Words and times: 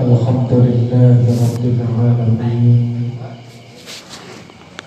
الحمد 0.00 0.52
لله 0.52 1.16
رب 1.42 1.64
العالمين 1.64 3.10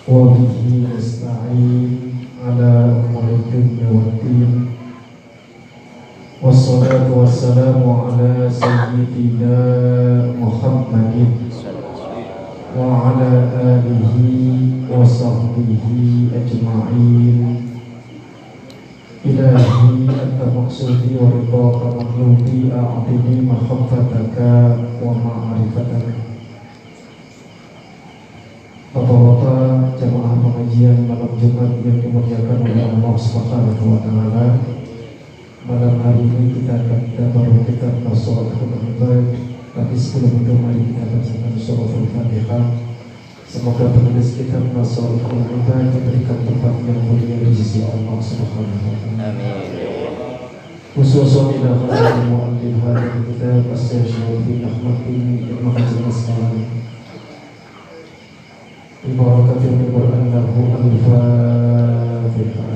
وبه 0.08 0.54
نستعين 0.96 1.90
على 2.46 2.70
أمور 3.04 3.24
الدنيا 3.38 3.88
والدين 3.94 4.52
والصلاة 6.42 7.06
والسلام 7.18 7.82
على 7.90 8.50
سيدنا 8.50 9.56
محمد 10.40 11.14
وعلى 12.78 13.32
آله 13.72 14.14
وصحبه 14.92 15.84
أجمعين 16.40 17.38
إلهي 19.26 20.08
أنت 20.08 20.40
مقصودي 20.56 21.10
ورضاك 21.20 21.80
مطلوبي 21.96 22.58
أعطني 22.72 23.34
محبتك 23.50 24.36
ومعرفتك 25.02 26.06
Bapak-bapak 28.88 30.00
jamaah 30.00 30.32
pengajian 30.40 31.04
malam 31.04 31.36
Jumat 31.36 31.76
yang 31.84 32.00
dimuliakan 32.00 32.66
oleh 32.66 32.88
Allah 32.88 33.14
Subhanahu 33.20 33.84
wa 33.94 34.00
taala. 34.00 34.46
Malam 35.68 35.94
hari 36.00 36.24
ini 36.24 36.56
kita 36.56 36.82
akan 36.82 37.00
kita 37.06 37.24
baru 37.30 37.68
kita 37.68 37.88
sholat 38.16 38.48
ibad, 38.58 39.24
tapi 39.76 39.92
sebelum 39.92 40.40
itu 40.40 40.52
mari 40.56 40.82
kita 40.88 41.04
bacakan 41.04 41.52
surah 41.60 41.90
Al-Fatihah. 42.00 42.64
Semoga 43.53 43.85
penulis 43.93 44.33
kitab 44.33 44.73
Nasrul 44.73 45.21
Ibad 45.21 45.93
diberikan 45.93 46.41
tempat 46.41 46.73
yang 46.89 47.05
mulia 47.05 47.37
di 47.37 47.53
sisi 47.53 47.85
Allah 47.85 48.17
Subhanahu 48.17 48.81
wa 48.81 48.97
taala. 48.97 49.29
Amin. 49.29 49.93
خصوصا 50.93 51.49
إلى 51.49 51.69
خلق 51.89 52.05
المؤلف 52.21 52.73
هذا 52.85 53.01
الكتاب 53.17 53.65
الشيخ 53.73 54.05
شريف 54.13 54.45
أحمد 54.61 54.97
بن 55.09 55.41
المحجن 55.49 55.97
الأسقلاني 56.05 56.63
ببركة 59.05 59.63
القرآن 59.73 60.23
له 60.33 60.53
الفاتحة 60.85 62.69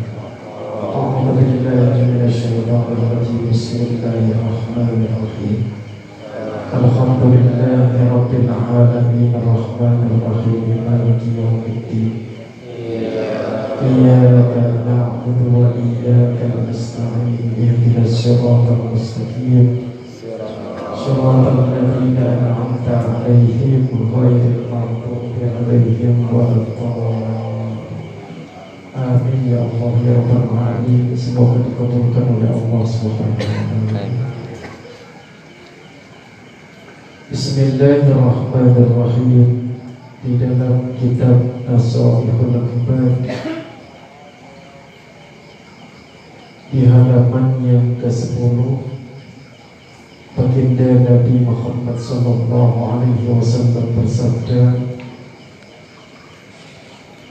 أعوذ 0.81 1.27
بالله 1.37 1.93
من 2.09 2.21
الشيطان 2.25 2.85
الرجيم 2.97 3.41
بسم 3.53 3.77
الله 3.85 4.23
الرحمن 4.33 4.99
الرحيم 5.09 5.77
الحمد 6.66 7.22
لله 7.34 7.92
رب 8.16 8.32
العالمين 8.42 9.32
الرحمن 9.41 9.98
الرحيم 10.10 10.64
مالك 10.86 11.20
يوم 11.38 11.62
الدين 11.74 12.12
إياك 13.88 14.55
نعبد 14.88 15.38
وإياك 15.56 16.38
نستعين 16.70 17.44
اهدنا 17.62 18.02
الصراط 18.05 18.66
المستقيم 18.78 19.66
صراط 21.05 21.44
الذين 21.58 22.16
أنعمت 22.34 22.86
عليهم 23.06 23.82
غير 24.16 24.42
المغضوب 24.55 25.34
عليهم 25.56 26.16
ولا 26.34 26.56
الضالين 26.62 27.22
Amin 28.92 29.48
ya 29.48 29.64
Allah 29.64 29.92
ya 30.05 30.20
Rabbal 30.20 30.52
Alamin 30.52 31.16
Semoga 31.16 31.64
dikabulkan 31.64 32.28
oleh 32.28 32.50
Allah 32.52 32.82
Subhanahu 32.84 33.41
wa 33.41 33.88
taala. 33.88 34.25
Bismillahirrahmanirrahim 37.28 39.75
Di 40.23 40.39
dalam 40.39 40.95
kitab 40.95 41.59
Nasaihul 41.67 42.56
Ibad 42.56 43.28
Di 46.72 46.88
halaman 46.88 47.59
yang 47.67 48.00
ke-10 48.00 48.39
Baginda 50.39 51.03
Nabi 51.03 51.44
Muhammad 51.44 52.00
Sallallahu 52.00 52.95
Alaihi 52.95 53.28
Wasallam 53.28 53.92
bersabda 53.92 54.88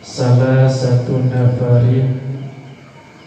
Salah 0.04 0.68
satu 0.68 1.24
nafarin 1.24 2.20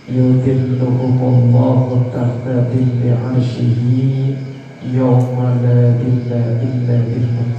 Yudilluhumullahu 0.06 2.14
tahta 2.14 2.70
dilli 2.70 3.10
arshihi 3.10 4.49
Yawma 4.80 5.60
la 5.60 5.92
dilla 6.00 6.56
illa 6.56 7.04
dilluh 7.04 7.52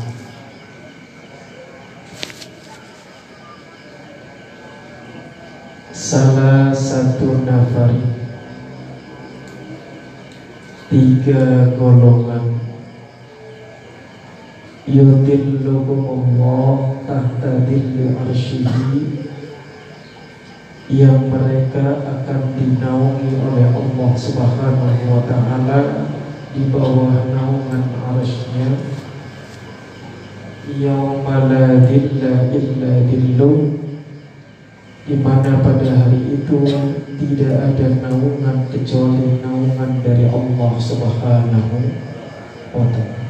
Salah 5.92 6.72
satu 6.72 7.44
nafari 7.44 8.08
Tiga 10.88 11.76
golongan. 11.76 12.56
Yudilluhumullah 14.88 17.04
tahta 17.04 17.68
dilli 17.68 18.16
arshihi 18.16 19.28
Yang 20.88 21.20
mereka 21.28 22.00
akan 22.00 22.56
dinaungi 22.56 23.44
oleh 23.44 23.68
Allah 23.76 24.10
subhanahu 24.16 25.04
wa 25.04 25.20
ta'ala 25.28 26.16
Di 26.50 26.66
bawah 26.66 27.30
naungan 27.30 27.94
arshnya 27.94 28.68
Yawma 30.70 31.50
la 31.50 31.82
dilla 31.86 32.46
illa 32.50 32.92
dilluh 33.06 33.80
di 35.10 35.14
mana 35.18 35.58
pada 35.58 35.90
hari 35.90 36.38
itu 36.38 36.58
tidak 37.18 37.54
ada 37.58 37.86
naungan 37.98 38.70
kecuali 38.70 39.42
naungan 39.42 39.98
dari 40.04 40.30
Allah 40.30 40.72
Subhanahu 40.78 41.76
wa 42.70 42.86
taala. 42.94 43.24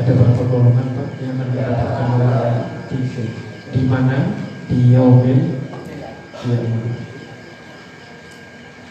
Ada 0.00 0.10
berapa 0.14 0.42
golongan 0.48 0.88
Pak 0.96 1.08
yang 1.20 1.36
mendapatkan 1.36 2.08
naungan? 2.16 2.56
Di 3.68 3.82
mana? 3.84 4.32
Di 4.64 4.96
yaumil 4.96 5.60
kiamat. 6.40 7.07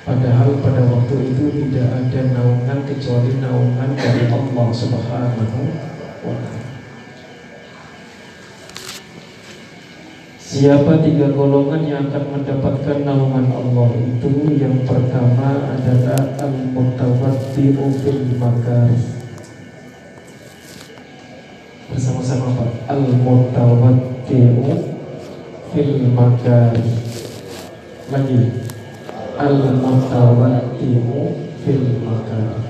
Padahal 0.07 0.55
pada 0.63 0.87
waktu 0.87 1.35
itu 1.35 1.51
tidak 1.51 1.99
ada 1.99 2.31
naungan 2.31 2.79
kecuali 2.87 3.43
naungan 3.43 3.91
dari 3.91 4.31
Allah 4.31 4.67
Subhanahu 4.71 5.67
wa 6.23 6.31
taala. 6.31 6.63
Siapa 10.47 11.03
tiga 11.03 11.35
golongan 11.35 11.83
yang 11.83 12.07
akan 12.07 12.39
mendapatkan 12.39 13.03
naungan 13.03 13.51
Allah 13.51 13.91
itu? 13.99 14.47
Yang 14.55 14.87
pertama 14.87 15.75
adalah 15.75 16.39
Al-Mutawaddi'u 16.39 17.85
fil 17.99 18.39
makarih 18.39 19.03
Bersama-sama 21.91 22.55
Pak. 22.55 22.95
Al-Mutawaddi'u 22.95 24.71
fil 25.75 26.15
makarih 26.15 26.95
Lagi 28.07 28.67
Al-Mutawaddi'u 29.37 31.29
fil 31.61 32.01
makarih 32.01 32.65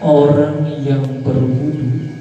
Orang 0.00 0.68
yang 0.84 1.24
berwudu 1.24 2.12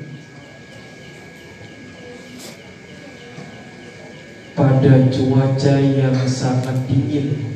pada 4.55 5.07
cuaca 5.11 5.75
yang 5.79 6.15
sangat 6.27 6.75
dingin. 6.87 7.55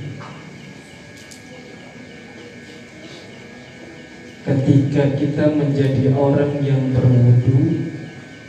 Ketika 4.43 5.15
kita 5.15 5.47
menjadi 5.55 6.11
orang 6.11 6.59
yang 6.59 6.91
berwudu 6.91 7.91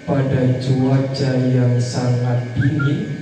pada 0.03 0.59
cuaca 0.59 1.31
yang 1.38 1.78
sangat 1.78 2.43
dingin 2.59 3.13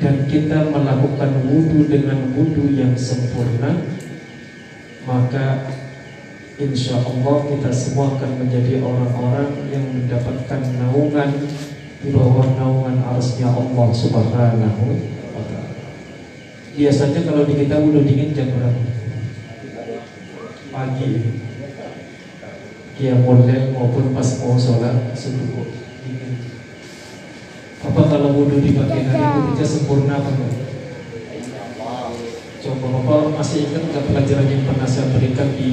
dan 0.00 0.24
kita 0.30 0.72
melakukan 0.72 1.44
wudu 1.44 1.84
dengan 1.90 2.32
wudu 2.32 2.72
yang 2.72 2.96
sempurna 2.96 3.82
maka 5.02 5.66
insya 6.62 7.02
Allah 7.02 7.36
kita 7.50 7.70
semua 7.74 8.14
akan 8.14 8.46
menjadi 8.46 8.78
orang-orang 8.78 9.50
yang 9.74 9.82
mendapatkan 9.90 10.60
naungan 10.78 11.30
di 12.02 12.08
bawah 12.10 12.46
naungan 12.54 13.02
arsnya 13.02 13.50
Allah 13.50 13.88
Subhanahu 13.94 14.84
wa 15.34 15.42
taala. 15.46 15.74
Biasanya 16.74 17.20
kalau 17.26 17.42
di 17.46 17.54
kita 17.66 17.78
udah 17.78 18.02
dingin 18.02 18.34
jam 18.34 18.50
berapa? 18.54 18.82
Pagi. 20.72 21.12
Qiyamul 22.92 23.48
lail 23.48 23.72
maupun 23.74 24.14
pas 24.14 24.28
mau 24.44 24.54
sholat 24.54 25.14
subuh. 25.16 25.81
Wudhu 28.32 28.64
di 28.64 28.72
pagi 28.72 29.04
hari 29.04 29.20
wudhunya 29.20 29.66
sempurna 29.68 30.16
enggak? 30.16 30.52
Coba 32.64 32.86
Bapak 32.96 33.36
masih 33.36 33.68
ingat 33.68 33.82
nggak 33.92 34.04
pelajaran 34.08 34.46
yang 34.48 34.64
pernah 34.64 34.88
saya 34.88 35.12
berikan 35.12 35.52
di 35.52 35.70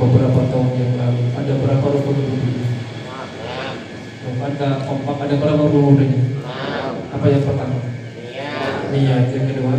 beberapa 0.00 0.48
tahun 0.48 0.68
yang 0.80 0.92
lalu? 0.96 1.22
Ada 1.36 1.52
berapa 1.60 1.86
rukun 1.92 2.16
wudhu? 2.24 2.50
Ada 4.42 4.68
kompak, 4.88 5.16
ada 5.28 5.34
berapa 5.36 5.64
wudhunya? 5.68 6.40
Apa 7.12 7.26
yang 7.28 7.44
pertama? 7.44 7.78
Niat. 8.88 9.24
Yang 9.36 9.44
kedua? 9.52 9.74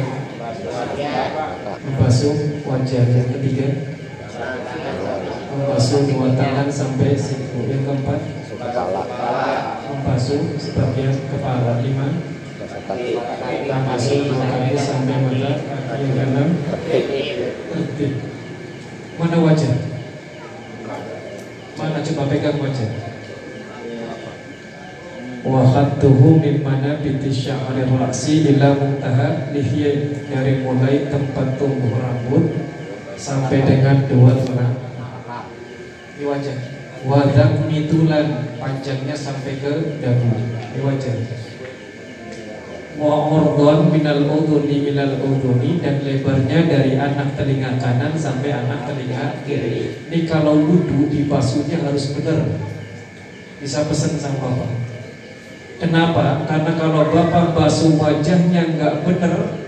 Membasuh 1.83 2.63
wajah 2.63 3.03
yang 3.03 3.29
ketiga 3.35 3.67
Membasuh 5.51 6.01
dua 6.07 6.31
tangan 6.33 6.67
sampai 6.71 7.11
siku 7.13 7.67
Yang 7.67 7.81
keempat 7.83 8.19
Membasuh 10.03 10.59
sebagian 10.59 11.15
kepala 11.31 11.79
Lima 11.79 12.11
dua 12.59 13.23
kali 13.39 14.75
sampai 14.75 15.15
mata 15.23 15.95
Yang 15.95 16.11
keenam 16.11 16.47
Mana 19.15 19.37
wajah? 19.39 19.73
Mana 21.79 22.03
coba 22.03 22.23
pegang 22.27 22.59
wajah? 22.59 22.91
wa 25.43 25.59
khattuhu 25.59 26.39
min 26.39 26.63
manabiti 26.63 27.27
sya'ri 27.27 27.83
ra'si 27.83 28.47
ila 28.55 28.79
muntaha 28.79 29.51
lihya 29.51 30.23
dari 30.31 30.63
mulai 30.63 31.11
tempat 31.11 31.59
tumbuh 31.59 31.99
rambut 31.99 32.47
sampai 33.19 33.59
dengan 33.67 34.07
dua 34.07 34.39
tulang 34.39 34.75
di 36.15 36.23
wajah 36.23 36.82
wadak 37.03 37.67
mitulan 37.67 38.55
panjangnya 38.59 39.15
sampai 39.15 39.59
ke 39.59 39.99
dagu. 39.99 40.31
Di 40.73 40.79
wajah 40.81 41.15
wa 42.93 43.25
urdon 43.25 43.89
minal 43.89 44.21
udhuni 44.29 44.85
minal 44.85 45.17
udhuni 45.17 45.81
dan 45.81 46.05
lebarnya 46.05 46.69
dari 46.69 46.93
anak 46.93 47.33
telinga 47.33 47.81
kanan 47.81 48.13
sampai 48.13 48.53
anak 48.53 48.85
telinga 48.85 49.41
kiri. 49.45 49.97
Ini 50.09 50.29
kalau 50.29 50.61
wudhu 50.61 51.09
dibasuhnya 51.09 51.81
harus 51.81 52.13
benar. 52.13 52.45
Bisa 53.57 53.87
pesan 53.89 54.19
sama 54.21 54.53
bapak. 54.53 54.71
Kenapa? 55.81 56.45
Karena 56.45 56.71
kalau 56.77 57.09
bapak 57.09 57.57
basuh 57.57 57.97
wajahnya 57.97 58.77
nggak 58.77 59.03
benar, 59.03 59.62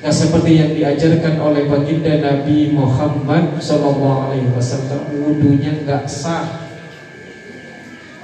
nggak 0.00 0.16
seperti 0.16 0.50
yang 0.56 0.72
diajarkan 0.72 1.36
oleh 1.44 1.68
baginda 1.68 2.24
Nabi 2.24 2.72
Muhammad 2.72 3.60
Shallallahu 3.60 4.32
Alaihi 4.32 4.48
Wasallam, 4.48 5.12
wudhunya 5.12 5.84
nggak 5.84 6.08
sah. 6.08 6.72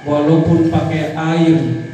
Walaupun 0.01 0.73
pakai 0.73 1.13
air 1.13 1.85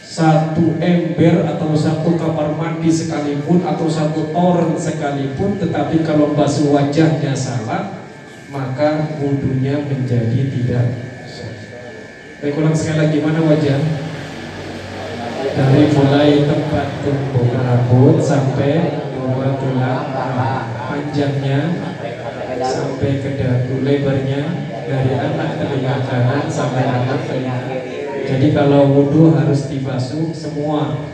satu 0.00 0.80
ember 0.80 1.44
atau 1.44 1.76
satu 1.76 2.16
kamar 2.16 2.56
mandi 2.56 2.88
sekalipun 2.88 3.60
atau 3.68 3.84
satu 3.84 4.32
toren 4.32 4.72
sekalipun, 4.80 5.60
tetapi 5.60 6.00
kalau 6.04 6.32
basuh 6.32 6.72
wajahnya 6.72 7.36
salah, 7.36 8.08
maka 8.48 9.12
wudhunya 9.20 9.84
menjadi 9.88 10.40
tidak 10.48 11.12
Baik 12.42 12.58
ulang 12.58 12.74
sekali 12.74 12.98
lagi 12.98 13.18
mana 13.22 13.38
wajah? 13.38 14.01
Dari 15.42 15.90
mulai 15.90 16.46
tempat 16.46 17.02
tumbuh 17.02 17.50
rambut 17.50 18.22
sampai 18.22 19.02
dua 19.10 19.58
tulang 19.58 20.06
panjangnya 20.86 21.60
sampai 22.62 23.10
ke 23.18 23.30
dagu 23.34 23.82
lebarnya 23.82 24.42
dari 24.86 25.12
anak 25.18 25.50
telinga 25.58 25.96
kanan 26.06 26.46
sampai 26.46 26.86
anak 26.86 27.26
telinga. 27.26 27.58
Jadi 28.22 28.54
kalau 28.54 28.94
wudhu 28.94 29.34
harus 29.34 29.66
dibasuh 29.66 30.30
semua. 30.30 31.10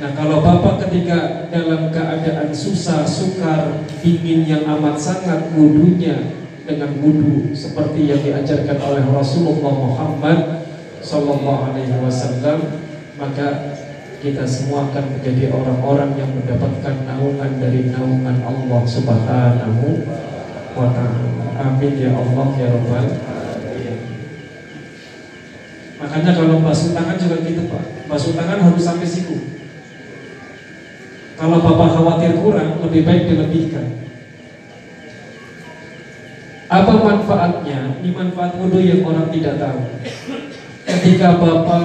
Nah 0.00 0.10
kalau 0.16 0.40
bapak 0.40 0.88
ketika 0.88 1.46
dalam 1.52 1.92
keadaan 1.92 2.50
susah, 2.50 3.04
sukar, 3.04 3.84
ingin 4.00 4.48
yang 4.48 4.64
amat 4.64 4.96
sangat 4.96 5.52
wudhunya 5.52 6.40
dengan 6.64 6.96
wudhu 7.04 7.52
seperti 7.52 8.08
yang 8.08 8.24
diajarkan 8.24 8.80
oleh 8.80 9.04
Rasulullah 9.12 9.74
Muhammad 9.76 10.38
Sallallahu 11.14 11.70
Alaihi 11.70 11.94
Wasallam 12.02 12.58
maka 13.14 13.78
kita 14.18 14.42
semua 14.42 14.90
akan 14.90 15.14
menjadi 15.14 15.46
orang-orang 15.54 16.10
yang 16.18 16.26
mendapatkan 16.34 17.06
naungan 17.06 17.54
dari 17.62 17.86
naungan 17.86 18.42
Allah 18.42 18.82
Subhanahu 18.82 20.02
wa 20.74 20.90
taala. 20.90 21.30
Amin 21.54 21.94
ya 21.94 22.10
Allah 22.18 22.46
ya 22.58 22.66
Rabbal 22.66 23.06
Makanya 26.02 26.30
kalau 26.34 26.58
basuh 26.66 26.90
tangan 26.90 27.14
juga 27.14 27.36
gitu 27.46 27.62
Pak. 27.70 28.10
Basuh 28.10 28.34
tangan 28.34 28.58
harus 28.66 28.82
sampai 28.82 29.06
siku. 29.06 29.38
Kalau 31.38 31.62
Bapak 31.62 31.94
khawatir 31.94 32.34
kurang, 32.42 32.82
lebih 32.82 33.06
baik 33.06 33.30
dilebihkan. 33.30 33.86
Apa 36.66 36.92
manfaatnya? 36.98 38.02
Ini 38.02 38.10
manfaat 38.10 38.58
wudhu 38.58 38.82
yang 38.82 39.06
orang 39.06 39.30
tidak 39.30 39.62
tahu. 39.62 39.78
Ketika 40.84 41.40
Bapak 41.40 41.84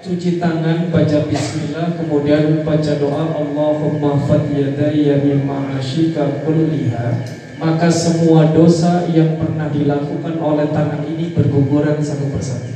cuci 0.00 0.40
tangan, 0.40 0.88
baca 0.88 1.18
bismillah, 1.28 1.92
kemudian 2.00 2.64
baca 2.64 2.92
doa 2.96 3.28
Allahumma 3.36 4.16
fat 4.24 4.48
yadaya 4.48 5.20
mimma 5.20 5.76
asyika 5.76 6.40
kulliha, 6.40 7.28
maka 7.60 7.92
semua 7.92 8.48
dosa 8.56 9.04
yang 9.12 9.36
pernah 9.36 9.68
dilakukan 9.68 10.40
oleh 10.40 10.72
tangan 10.72 11.04
ini 11.04 11.36
berguguran 11.36 12.00
satu 12.00 12.32
persatu. 12.32 12.72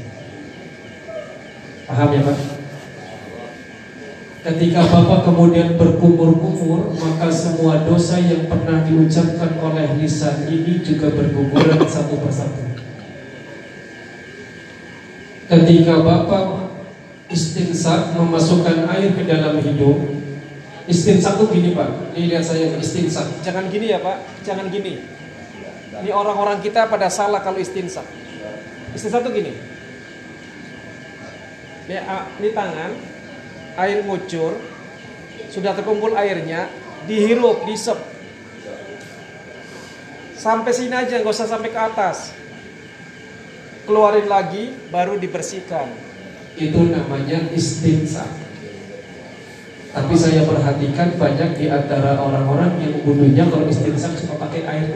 Paham 1.88 2.08
ya 2.12 2.20
Pak? 2.20 2.38
Ketika 4.42 4.82
Bapak 4.90 5.22
kemudian 5.22 5.78
berkumur-kumur 5.78 6.98
Maka 6.98 7.30
semua 7.30 7.86
dosa 7.86 8.18
yang 8.18 8.50
pernah 8.50 8.82
diucapkan 8.82 9.54
oleh 9.62 9.94
lisan 10.02 10.50
ini 10.50 10.82
Juga 10.82 11.14
berguguran 11.14 11.78
satu 11.86 12.18
persatu 12.18 12.71
Ketika 15.50 15.94
Bapak 16.00 16.70
istinsak 17.32 18.14
memasukkan 18.14 18.86
air 18.92 19.10
ke 19.16 19.22
dalam 19.24 19.58
hidung 19.58 20.22
Istinsak 20.82 21.38
itu 21.38 21.44
gini 21.54 21.68
Pak. 21.78 21.88
Ini 22.18 22.24
lihat 22.34 22.42
saya 22.42 22.74
istinsak. 22.74 23.46
Jangan 23.46 23.70
gini 23.70 23.94
ya 23.94 24.02
Pak. 24.02 24.18
Jangan 24.42 24.66
gini. 24.66 24.98
Ini 26.02 26.10
orang-orang 26.10 26.58
kita 26.58 26.90
pada 26.90 27.06
salah 27.06 27.38
kalau 27.38 27.62
istinsak. 27.62 28.02
Istinsak 28.90 29.22
itu 29.22 29.30
gini. 29.30 29.52
Ini, 31.86 31.96
ah, 32.02 32.26
ini 32.38 32.50
tangan 32.50 32.90
air 33.78 34.02
ngucur, 34.02 34.58
sudah 35.50 35.74
terkumpul 35.74 36.18
airnya, 36.18 36.66
dihirup, 37.06 37.62
disep. 37.66 37.98
Sampai 40.34 40.74
sini 40.74 40.94
aja, 40.98 41.22
nggak 41.22 41.30
usah 41.30 41.46
sampai 41.46 41.70
ke 41.70 41.78
atas. 41.78 42.34
Keluarin 43.82 44.30
lagi, 44.30 44.70
baru 44.94 45.18
dibersihkan. 45.18 45.90
Itu 46.54 46.86
namanya 46.86 47.50
istinsah. 47.50 48.30
Tapi 49.92 50.14
saya 50.16 50.46
perhatikan 50.48 51.20
banyak 51.20 51.50
di 51.60 51.66
antara 51.68 52.16
orang-orang 52.16 52.80
yang 52.80 52.94
wudhunya 53.04 53.44
kalau 53.50 53.68
istinsah 53.68 54.16
suka 54.16 54.40
pakai 54.40 54.64
air 54.64 54.88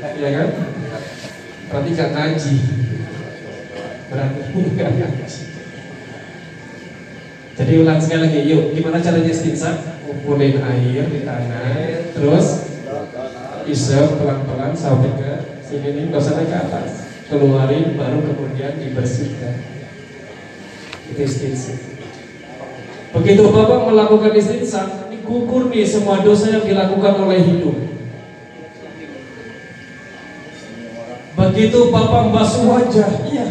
Ya 0.00 0.28
kan? 0.32 0.48
Berarti 1.68 1.88
gak 1.96 2.10
ngaji. 2.14 2.56
Berarti 4.12 4.40
gak 4.78 4.90
ngaji. 4.96 5.42
Jadi 7.60 7.72
ulang 7.76 8.00
sekali 8.00 8.20
lagi, 8.24 8.40
yuk 8.48 8.72
gimana 8.72 9.02
caranya 9.04 9.28
istinsab? 9.28 9.76
Kumpulin 10.06 10.64
air 10.64 11.04
di 11.06 11.20
tangan, 11.28 11.76
terus 12.16 12.46
isep 13.68 14.16
pelan-pelan 14.16 14.72
sampai 14.72 15.12
ke 15.20 15.30
sini 15.60 15.88
nih, 15.92 16.04
sampai 16.16 16.48
ke 16.48 16.56
atas. 16.56 17.09
Keluarin, 17.30 17.94
baru 17.94 18.18
kemudian 18.26 18.74
dibersihkan. 18.82 19.54
Itu 21.14 21.20
istinsab. 21.22 21.78
Begitu 23.14 23.42
Bapak 23.54 23.86
melakukan 23.86 24.34
istinsab, 24.34 25.10
ini 25.14 25.22
nih 25.70 25.86
semua 25.86 26.26
dosa 26.26 26.50
yang 26.50 26.66
dilakukan 26.66 27.14
oleh 27.22 27.38
hidup. 27.38 27.76
Begitu 31.38 31.78
Bapak 31.94 32.20
membasuh 32.26 32.66
wajah, 32.66 33.10
iya, 33.30 33.46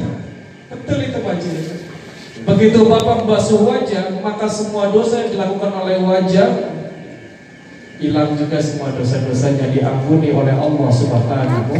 betul 0.67 0.99
itu 0.99 1.19
wajah. 1.23 1.55
Begitu 2.43 2.79
Bapak 2.83 3.23
membasuh 3.23 3.63
wajah, 3.63 4.19
maka 4.19 4.47
semua 4.51 4.91
dosa 4.91 5.23
yang 5.23 5.39
dilakukan 5.39 5.71
oleh 5.71 6.03
wajah 6.03 6.79
hilang 7.99 8.31
juga 8.39 8.63
semua 8.63 8.95
dosa-dosanya 8.95 9.75
diampuni 9.75 10.31
oleh 10.31 10.55
Allah 10.55 10.87
Subhanahu 10.87 11.75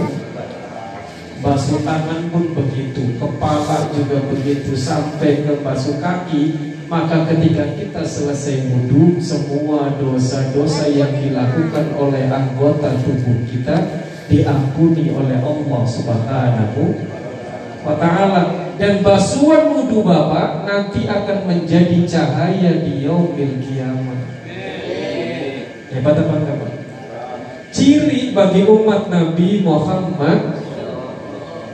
Basuh 1.39 1.79
tangan 1.88 2.27
pun 2.36 2.51
begitu, 2.51 3.15
kepala 3.15 3.88
juga 3.96 4.19
begitu, 4.27 4.75
sampai 4.75 5.48
ke 5.48 5.63
basuh 5.63 5.96
kaki. 6.03 6.75
Maka 6.91 7.24
ketika 7.31 7.63
kita 7.79 8.01
selesai 8.03 8.67
wudhu, 8.67 9.24
semua 9.24 9.93
dosa-dosa 9.96 10.89
yang 10.91 11.15
dilakukan 11.15 11.96
oleh 11.96 12.27
anggota 12.27 12.91
tubuh 13.05 13.39
kita 13.48 14.03
diampuni 14.27 15.10
oleh 15.15 15.39
Allah 15.39 15.81
Subhanahu 15.88 16.81
wa 17.88 17.96
taala 17.96 18.75
dan 18.75 19.00
basuhan 19.00 19.72
wudhu 19.74 20.03
Bapak 20.03 20.67
nanti 20.67 21.08
akan 21.08 21.48
menjadi 21.48 22.03
cahaya 22.03 22.84
di 22.84 23.08
yaumil 23.08 23.58
kiamat. 23.63 24.19
Hebat 25.89 26.15
apa 26.19 26.34
enggak? 26.36 26.58
Ciri 27.69 28.34
bagi 28.34 28.65
umat 28.65 29.10
Nabi 29.10 29.62
Muhammad 29.65 30.58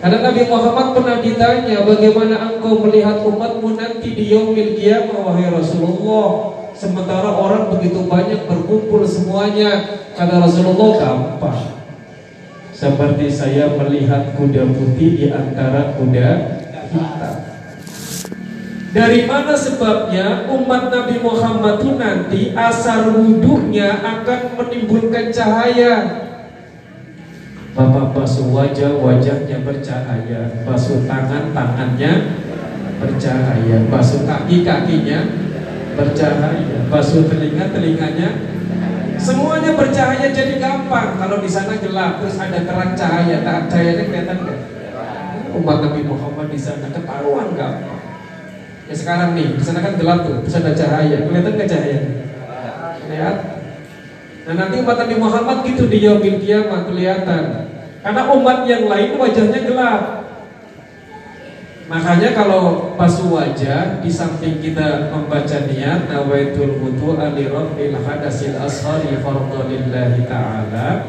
Karena 0.05 0.21
Nabi 0.21 0.45
Muhammad 0.45 0.93
pernah 0.93 1.17
ditanya 1.17 1.81
Bagaimana 1.81 2.37
engkau 2.45 2.77
melihat 2.85 3.25
umatmu 3.25 3.73
nanti 3.73 4.13
di 4.13 4.29
yaumil 4.29 4.77
kiamat 4.77 5.17
Wahai 5.17 5.49
Rasulullah? 5.49 6.53
Sementara 6.77 7.33
orang 7.33 7.73
begitu 7.73 8.05
banyak 8.05 8.45
berkumpul 8.45 9.01
semuanya 9.01 9.97
kata 10.13 10.43
Rasulullah 10.43 10.91
gampang. 10.99 11.81
Seperti 12.75 13.31
saya 13.31 13.71
melihat 13.79 14.35
kuda 14.35 14.67
putih 14.75 15.09
di 15.15 15.25
antara 15.31 15.95
kuda 15.95 16.59
hitam 16.91 17.55
dari 18.95 19.27
mana 19.27 19.51
sebabnya 19.59 20.47
umat 20.47 20.87
Nabi 20.87 21.19
Muhammad 21.19 21.83
itu 21.83 21.99
nanti 21.99 22.41
asar 22.55 23.11
wudhunya 23.11 23.99
akan 23.99 24.55
menimbulkan 24.55 25.35
cahaya 25.35 25.93
Bapak 27.75 28.15
basuh 28.15 28.47
wajah, 28.55 28.95
wajahnya 29.03 29.59
bercahaya 29.59 30.63
Basuh 30.63 31.03
tangan, 31.03 31.51
tangannya 31.51 32.39
bercahaya 33.03 33.77
Basuh 33.91 34.23
kaki, 34.23 34.63
kakinya 34.63 35.19
bercahaya 35.99 36.87
Basuh 36.87 37.27
telinga, 37.27 37.75
telinganya 37.75 38.29
Semuanya 39.19 39.75
bercahaya 39.75 40.31
jadi 40.31 40.55
gampang 40.55 41.19
Kalau 41.19 41.43
di 41.43 41.51
sana 41.51 41.75
gelap, 41.75 42.23
terus 42.23 42.39
ada 42.39 42.63
terang 42.63 42.95
cahaya 42.95 43.43
Cahayanya 43.43 44.03
kelihatan 44.07 44.37
nggak? 44.47 44.59
Umat 45.59 45.77
Nabi 45.83 46.01
Muhammad 46.07 46.47
di 46.47 46.59
sana 46.59 46.87
ketahuan 46.95 47.59
gampang 47.59 47.99
Ya 48.87 48.95
sekarang 48.95 49.35
nih, 49.35 49.57
di 49.57 49.63
sana 49.65 49.83
kan 49.83 49.97
gelap 49.97 50.23
tuh, 50.23 50.45
terus 50.45 50.61
ada 50.61 50.77
cahaya. 50.77 51.25
Kelihatan 51.25 51.57
nggak 51.57 51.69
cahaya? 51.73 51.99
Lihat. 53.09 53.54
Nah 54.45 54.53
nanti 54.53 54.77
umat 54.85 54.97
Nabi 55.01 55.15
Muhammad 55.17 55.57
gitu 55.65 55.89
di 55.89 56.05
yaumil 56.05 56.37
kiamat 56.37 56.85
kelihatan. 56.85 57.43
Karena 58.05 58.21
umat 58.29 58.69
yang 58.69 58.85
lain 58.85 59.17
wajahnya 59.17 59.65
gelap. 59.65 60.01
Makanya 61.85 62.33
kalau 62.33 62.97
basuh 62.97 63.29
wajah 63.29 64.01
di 64.01 64.09
samping 64.09 64.57
kita 64.57 65.13
membaca 65.13 65.69
niat 65.69 66.09
nawaitul 66.09 66.81
wudu 66.81 67.13
ali 67.17 67.45
rabbil 67.45 67.93
hadasil 68.01 68.57
ashari 68.57 69.21
fardhu 69.21 69.69
taala 70.25 71.05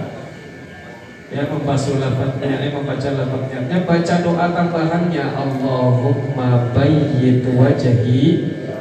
ya 1.32 1.42
membasuh 1.48 1.96
lafadznya, 1.96 2.60
eh, 2.60 2.70
membaca 2.70 3.08
lafadznya, 3.08 3.82
baca 3.82 4.14
doa 4.22 4.46
tambahannya 4.52 5.24
Allahumma 5.34 6.70
bayyid 6.70 7.42
wajhi 7.56 8.24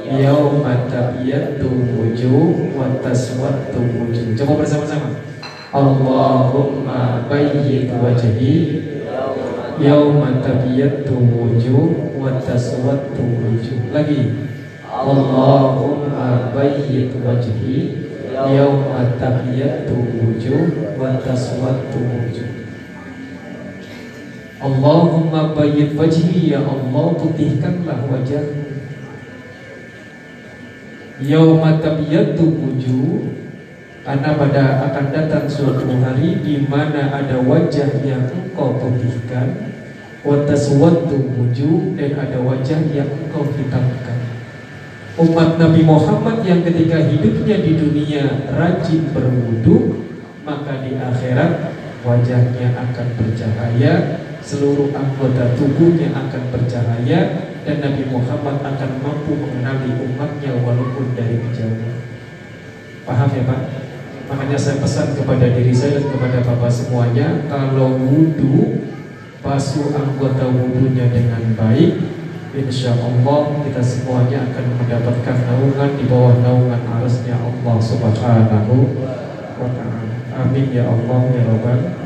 yauma 0.10 0.86
tabyaddu 0.90 1.70
wujuh 1.98 2.74
wa 2.78 2.94
wujuh. 2.94 4.26
Coba 4.38 4.54
bersama-sama. 4.62 5.10
Allahumma 5.74 7.26
bayyid 7.26 7.90
wajhi 7.90 8.56
yauma 9.82 10.40
tabyaddu 10.46 11.16
wujuh 11.18 12.14
wa 12.22 12.38
taswaddu 12.38 13.24
wujuh. 13.24 13.90
Lagi. 13.90 14.46
Allahumma 14.86 16.54
bayyid 16.56 17.12
wajhi 17.20 18.06
yauma 18.36 19.16
tahyatu 19.20 19.96
wujuh 19.96 20.96
wa 21.00 21.16
taswaddu 21.24 22.00
wujuh 22.04 22.50
Allahumma 24.60 25.56
bayyid 25.56 25.96
wajhi 25.96 26.52
ya 26.52 26.60
Allah 26.60 27.08
putihkanlah 27.16 28.08
wajahku 28.12 28.75
Yauma 31.24 31.80
tabyatu 31.80 32.44
wujuh 32.44 33.32
karena 34.04 34.36
pada 34.36 34.64
akan 34.92 35.06
datang 35.16 35.48
suatu 35.48 35.88
hari 36.04 36.44
di 36.44 36.68
mana 36.68 37.08
ada 37.08 37.40
wajah 37.40 38.04
yang 38.04 38.28
engkau 38.28 38.76
putihkan 38.76 39.72
wa 40.28 40.44
taswaddu 40.44 41.16
wujuh 41.40 41.96
dan 41.96 42.20
ada 42.20 42.44
wajah 42.44 42.84
yang 42.92 43.08
engkau 43.08 43.48
hitamkan. 43.48 44.20
Umat 45.16 45.56
Nabi 45.56 45.88
Muhammad 45.88 46.44
yang 46.44 46.68
ketika 46.68 47.00
hidupnya 47.08 47.64
di 47.64 47.80
dunia 47.80 48.52
rajin 48.52 49.08
berwudu 49.16 50.04
maka 50.44 50.84
di 50.84 51.00
akhirat 51.00 51.72
wajahnya 52.04 52.76
akan 52.76 53.08
bercahaya 53.16 54.25
seluruh 54.46 54.94
anggota 54.94 55.58
tubuhnya 55.58 56.14
akan 56.14 56.54
bercahaya 56.54 57.50
dan 57.66 57.82
Nabi 57.82 58.06
Muhammad 58.14 58.62
akan 58.62 58.92
mampu 59.02 59.34
mengenali 59.34 59.98
umatnya 59.98 60.54
walaupun 60.62 61.18
dari 61.18 61.42
kejauhan 61.50 61.98
paham 63.10 63.30
ya 63.34 63.44
Pak? 63.50 63.62
makanya 64.30 64.58
saya 64.58 64.78
pesan 64.78 65.18
kepada 65.18 65.50
diri 65.50 65.74
saya 65.74 65.98
dan 65.98 66.06
kepada 66.14 66.46
Bapak 66.46 66.70
semuanya 66.70 67.50
kalau 67.50 67.98
wudu 67.98 68.86
basuh 69.42 69.90
anggota 69.98 70.46
wudunya 70.54 71.10
dengan 71.10 71.58
baik 71.58 72.16
Insya 72.56 72.96
Allah 72.96 73.52
kita 73.68 73.84
semuanya 73.84 74.48
akan 74.48 74.80
mendapatkan 74.80 75.38
naungan 75.44 75.92
di 76.00 76.08
bawah 76.08 76.40
naungan 76.40 76.88
arusnya 76.88 77.36
Allah 77.36 77.76
Subhanahu 77.84 78.96
wa 79.60 79.70
taala. 79.76 80.08
Amin 80.40 80.72
ya 80.72 80.88
Allah 80.88 81.20
ya 81.36 81.44
Rabbal 81.52 82.05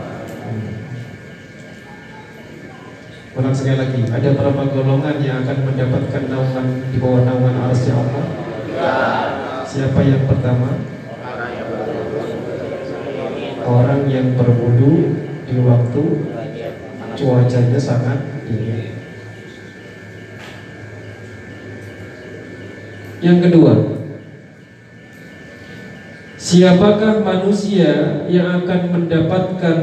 Ulang 3.39 3.55
sekali 3.55 3.79
lagi, 3.79 4.03
ada 4.12 4.36
berapa 4.36 4.67
golongan 4.67 5.24
yang 5.24 5.48
akan 5.48 5.63
mendapatkan 5.63 6.27
naungan 6.27 6.91
di 6.91 7.00
bawah 7.00 7.24
naungan 7.24 7.55
arusnya 7.63 7.96
Allah? 7.96 8.25
Siapa 9.63 9.96
yang 10.03 10.27
pertama? 10.27 10.84
Orang 13.63 14.12
yang 14.12 14.36
berwudu 14.36 15.24
di 15.48 15.55
waktu 15.63 16.03
cuacanya 17.15 17.79
sangat 17.79 18.43
dingin. 18.43 18.91
Yang 23.24 23.39
kedua, 23.48 23.74
siapakah 26.36 27.24
manusia 27.24 28.27
yang 28.27 28.67
akan 28.67 28.81
mendapatkan 29.00 29.77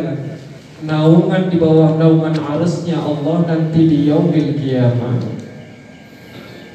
naungan 0.84 1.48
di 1.48 1.56
bawah 1.56 1.96
naungan 1.96 2.36
arusnya 2.36 3.00
Allah 3.00 3.48
nanti 3.48 3.88
di 3.88 3.98
yaumil 4.10 4.52
kiamah? 4.60 5.16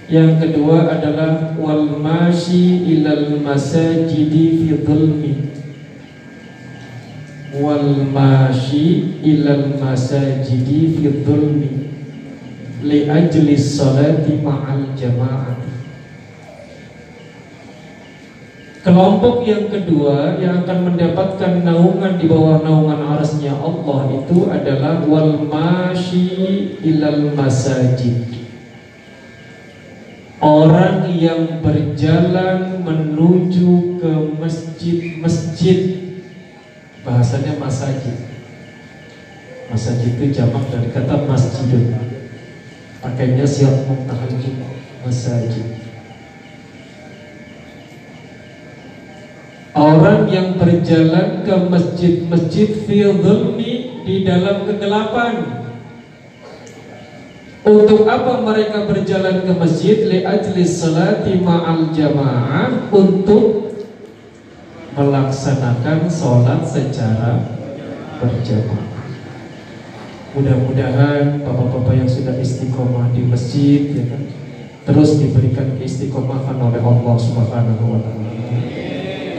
Yang 0.10 0.32
kedua 0.44 0.92
adalah 0.98 1.54
wal 1.56 2.02
mashi 2.02 2.82
ilal 2.98 3.40
masajidi 3.40 4.66
fi 4.66 4.68
dhulmi. 4.82 5.34
Wal 7.62 8.08
mashi 8.10 9.20
ilal 9.22 9.78
masajidi 9.78 10.98
fi 10.98 11.04
dhulmi 11.22 11.72
li 12.82 13.06
ajli 13.06 13.54
salati 13.54 14.42
ma'al 14.42 14.98
jama'ati 14.98 15.81
Kelompok 18.82 19.46
yang 19.46 19.70
kedua 19.70 20.42
yang 20.42 20.66
akan 20.66 20.90
mendapatkan 20.90 21.62
naungan 21.62 22.18
di 22.18 22.26
bawah 22.26 22.66
naungan 22.66 23.14
arasnya 23.14 23.54
Allah 23.54 24.10
itu 24.10 24.50
adalah 24.50 25.06
wal 25.06 25.46
mashi 25.46 26.82
ilal 26.82 27.30
masajid. 27.38 28.26
Orang 30.42 31.14
yang 31.14 31.62
berjalan 31.62 32.82
menuju 32.82 34.02
ke 34.02 34.12
masjid-masjid. 34.42 35.80
Bahasanya 37.06 37.62
masajid. 37.62 38.18
Masajid 39.70 40.18
itu 40.18 40.34
jamak 40.34 40.74
dari 40.74 40.90
kata 40.90 41.30
masjidun. 41.30 42.18
Pakainya 42.98 43.46
siap 43.46 43.86
mutahakim 43.86 44.66
Masajid 45.06 45.81
Orang 49.72 50.28
yang 50.28 50.60
berjalan 50.60 51.48
ke 51.48 51.56
masjid-masjid 51.72 52.76
Fiyadhulmi 52.84 54.04
di 54.04 54.28
dalam 54.28 54.68
kegelapan. 54.68 55.64
Untuk 57.64 58.04
apa 58.04 58.44
mereka 58.44 58.84
berjalan 58.84 59.48
ke 59.48 59.54
masjid? 59.56 60.04
Li'ajli 60.04 60.66
salati 60.66 61.40
ma'al 61.40 61.94
jamaah 61.96 62.92
Untuk 62.92 63.72
melaksanakan 64.92 66.04
sholat 66.12 66.68
secara 66.68 67.40
berjamaah. 68.20 68.92
Mudah-mudahan 70.36 71.48
bapak-bapak 71.48 71.96
yang 71.96 72.12
sudah 72.12 72.36
istiqomah 72.36 73.16
di 73.16 73.24
masjid 73.24 73.88
ya 73.88 74.04
kan, 74.04 74.24
Terus 74.84 75.16
diberikan 75.16 75.80
istiqomahan 75.80 76.60
oleh 76.60 76.80
Allah 76.84 77.16
subhanahu 77.16 77.84
wa 77.88 78.00
ta'ala 78.04 78.22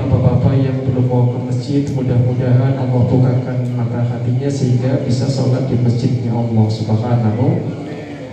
Bapak-bapak 0.02 0.59
yang 0.59 0.82
belum 0.82 1.06
mau 1.06 1.30
ke 1.30 1.38
masjid 1.47 1.87
Mudah-mudahan 1.94 2.75
Allah 2.75 3.02
bukakan 3.06 3.59
mata 3.78 4.02
hatinya 4.02 4.50
Sehingga 4.50 4.99
bisa 5.06 5.30
sholat 5.30 5.71
di 5.71 5.78
masjidnya 5.78 6.35
Allah 6.35 6.66
Subhanahu 6.66 7.47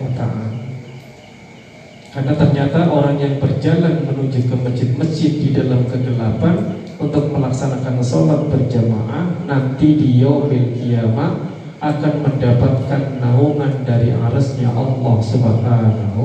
wa 0.01 0.09
ta'ala 0.17 0.49
Karena 2.09 2.33
ternyata 2.33 2.89
orang 2.89 3.21
yang 3.21 3.38
berjalan 3.38 4.01
menuju 4.01 4.49
ke 4.49 4.55
masjid-masjid 4.57 5.29
Di 5.29 5.49
dalam 5.53 5.85
kegelapan 5.85 6.81
Untuk 6.97 7.29
melaksanakan 7.38 8.01
sholat 8.01 8.49
berjamaah 8.49 9.45
Nanti 9.45 9.93
di 9.93 10.25
yaumil 10.25 10.73
kiamat 10.73 11.53
Akan 11.77 12.25
mendapatkan 12.25 13.21
naungan 13.21 13.85
dari 13.85 14.09
arasnya 14.09 14.73
Allah 14.73 15.15
Subhanahu 15.21 16.23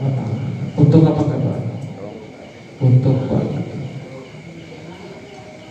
wa 0.00 0.08
ta'ala 0.08 0.40
Untuk 0.72 1.04
apa 1.04 1.22
kabar? 1.36 1.60
Untung 2.78 3.26
banget. 3.28 3.57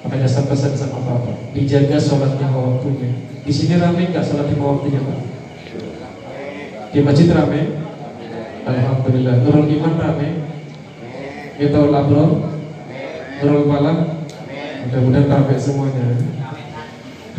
Makanya 0.06 0.30
saya 0.30 0.46
pesan 0.46 0.78
sama 0.78 1.02
Bapak, 1.02 1.54
dijaga 1.58 1.98
sholat 1.98 2.38
lima 2.38 2.58
waktunya. 2.58 3.10
Di 3.42 3.52
sini 3.54 3.82
rame 3.82 4.12
nggak 4.14 4.26
sholat 4.26 4.52
lima 4.52 4.66
waktunya 4.78 5.02
Pak? 5.02 5.20
Di 6.94 7.00
masjid 7.02 7.28
rame? 7.34 7.62
Alhamdulillah. 8.68 9.36
Nurul 9.42 9.72
Iman 9.72 9.96
rame? 9.96 10.30
Mitaul 11.58 11.96
Abrol? 11.96 12.32
Nurul 13.42 13.66
Malam? 13.66 14.28
Mudah-mudahan 14.88 15.28
rame 15.32 15.56
semuanya. 15.60 16.06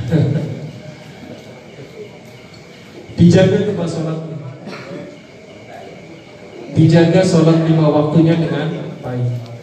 Dijaga 3.18 3.66
tempat 3.66 3.88
sholatnya. 3.90 4.36
Dijaga 6.78 7.20
sholat 7.26 7.66
lima 7.66 7.90
waktunya 7.90 8.38
dengan 8.38 8.94
baik. 9.02 9.57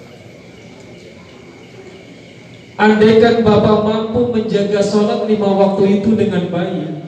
Andaikan 2.76 3.40
Bapak 3.40 3.88
mampu 3.88 4.36
menjaga 4.36 4.84
sholat 4.84 5.24
lima 5.32 5.48
waktu 5.48 6.04
itu 6.04 6.12
dengan 6.12 6.52
baik 6.52 7.08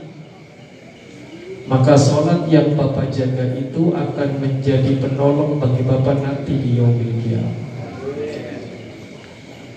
Maka 1.68 2.00
sholat 2.00 2.48
yang 2.48 2.72
Bapak 2.80 3.12
jaga 3.12 3.52
itu 3.52 3.92
akan 3.92 4.30
menjadi 4.40 4.96
penolong 5.04 5.60
bagi 5.60 5.84
Bapak 5.84 6.24
nanti 6.24 6.56
di 6.56 6.80
kiamat. 6.80 7.56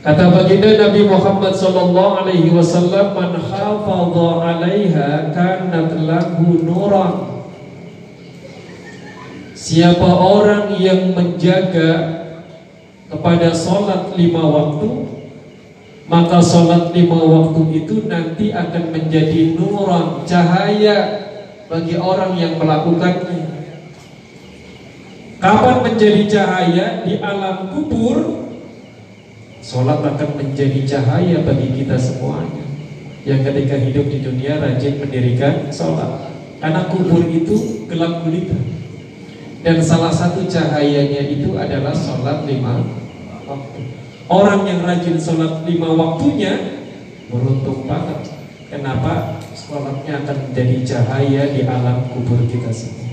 Kata 0.01 0.31
baginda 0.31 0.71
Nabi 0.79 1.11
Muhammad 1.11 1.59
sallallahu 1.59 2.25
alaihi 2.25 2.55
wasallam 2.55 3.11
man 3.11 3.35
hafadha 3.43 4.27
'alaiha 4.39 5.35
kanat 5.35 5.91
lahu 6.07 6.63
nuran. 6.63 7.43
Siapa 9.59 10.09
orang 10.09 10.79
yang 10.79 11.11
menjaga 11.13 12.23
kepada 13.11 13.51
sholat 13.51 14.15
lima 14.15 14.47
waktu 14.47 15.10
Maka 16.11 16.43
sholat 16.43 16.91
lima 16.91 17.23
waktu 17.23 17.87
itu 17.87 18.11
nanti 18.11 18.51
akan 18.51 18.91
menjadi 18.91 19.55
nuran 19.55 20.27
Cahaya 20.27 20.97
bagi 21.71 21.95
orang 21.95 22.35
yang 22.35 22.59
melakukannya. 22.59 23.47
Kapan 25.39 25.77
menjadi 25.87 26.23
cahaya? 26.27 27.07
Di 27.07 27.23
alam 27.23 27.71
kubur. 27.71 28.51
Sholat 29.63 30.03
akan 30.03 30.31
menjadi 30.35 30.83
cahaya 30.83 31.47
bagi 31.47 31.79
kita 31.79 31.95
semuanya. 31.95 32.67
Yang 33.23 33.41
ketika 33.55 33.77
hidup 33.79 34.07
di 34.11 34.19
dunia 34.19 34.59
rajin 34.59 34.97
mendirikan 34.99 35.71
sholat 35.71 36.33
Karena 36.59 36.91
kubur 36.91 37.23
itu 37.31 37.87
gelap 37.87 38.27
gulita. 38.27 38.59
Dan 39.63 39.79
salah 39.79 40.11
satu 40.11 40.43
cahayanya 40.51 41.23
itu 41.23 41.55
adalah 41.55 41.95
sholat 41.95 42.51
lima 42.51 42.83
Orang 44.31 44.63
yang 44.63 44.87
rajin 44.87 45.19
sholat 45.19 45.67
lima 45.67 45.91
waktunya 45.91 46.55
Beruntung 47.27 47.91
banget 47.91 48.31
Kenapa? 48.71 49.43
Sholatnya 49.59 50.23
akan 50.23 50.37
menjadi 50.47 50.77
cahaya 50.87 51.51
di 51.51 51.67
alam 51.67 52.07
kubur 52.15 52.39
kita 52.47 52.71
semua 52.71 53.11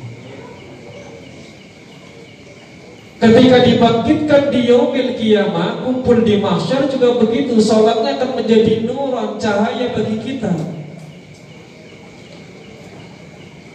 Ketika 3.18 3.66
dibangkitkan 3.66 4.54
di 4.54 4.70
yaumil 4.70 5.18
kiamah, 5.18 5.82
kumpul 5.82 6.22
di 6.22 6.38
mahsyar 6.38 6.86
juga 6.86 7.18
begitu, 7.18 7.58
sholatnya 7.58 8.14
akan 8.22 8.38
menjadi 8.38 8.86
nuran, 8.86 9.42
cahaya 9.42 9.90
bagi 9.90 10.22
kita. 10.22 10.54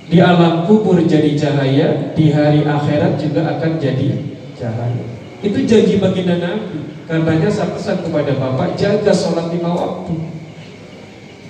Di 0.07 0.19
alam 0.23 0.63
kubur 0.71 1.03
jadi 1.03 1.35
cahaya, 1.35 2.15
di 2.15 2.31
hari 2.31 2.63
akhirat 2.63 3.19
juga 3.19 3.59
akan 3.59 3.83
jadi 3.83 4.31
cahaya. 4.55 5.12
Itu 5.43 5.59
janji 5.67 5.99
baginda 5.99 6.39
Nabi. 6.39 6.95
Katanya 7.11 7.51
saya 7.51 7.75
pesan 7.75 8.07
kepada 8.07 8.33
Bapak, 8.39 8.79
jaga 8.79 9.11
sholat 9.11 9.51
lima 9.51 9.75
waktu. 9.75 10.15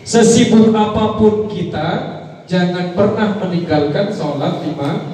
Sesibuk 0.03 0.75
apa 0.75 1.21
pun 1.21 1.47
kita, 1.47 1.89
jangan 2.49 2.97
pernah 2.97 3.39
meninggalkan 3.39 4.11
sholat 4.11 4.65
lima 4.65 5.13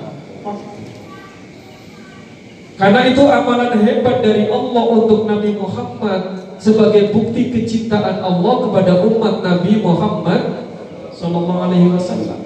karena 2.79 3.11
itu 3.11 3.27
amalan 3.27 3.75
hebat 3.83 4.23
dari 4.23 4.47
Allah 4.47 4.85
untuk 4.87 5.27
Nabi 5.27 5.59
Muhammad 5.59 6.39
sebagai 6.63 7.11
bukti 7.11 7.51
kecintaan 7.51 8.23
Allah 8.23 8.55
kepada 8.71 9.03
umat 9.03 9.43
Nabi 9.43 9.83
Muhammad 9.83 10.71
Sallallahu 11.11 11.59
Alaihi 11.67 11.91
Wasallam. 11.91 12.39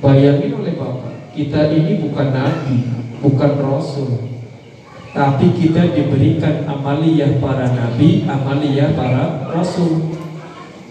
Bayangin 0.00 0.56
oleh 0.56 0.72
Bapak, 0.80 1.36
kita 1.36 1.68
ini 1.68 2.00
bukan 2.00 2.32
Nabi, 2.32 2.88
bukan 3.20 3.52
Rasul, 3.60 4.35
tapi 5.16 5.48
kita 5.56 5.96
diberikan 5.96 6.68
amaliyah 6.68 7.40
para 7.40 7.72
Nabi, 7.72 8.28
amaliyah 8.28 8.92
para 8.92 9.48
Rasul. 9.48 10.12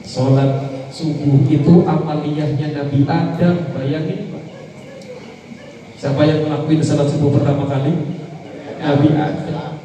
Sholat 0.01 0.89
subuh 0.89 1.45
itu 1.45 1.85
amaliyahnya 1.85 2.73
Nabi 2.73 3.05
Adam, 3.05 3.55
bayangin. 3.77 4.33
Siapa 6.01 6.25
yang 6.25 6.49
ngelakuin 6.49 6.81
sholat 6.81 7.05
subuh 7.05 7.37
pertama 7.37 7.69
kali? 7.69 7.93
Nabi 8.81 9.09
Adam 9.17 9.81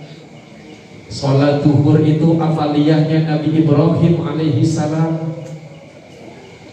Sholat 1.11 1.65
duhur 1.65 2.05
itu 2.05 2.37
amaliyahnya 2.37 3.25
Nabi 3.25 3.65
Ibrahim 3.65 4.15
alaihi 4.21 4.61
salam 4.61 5.33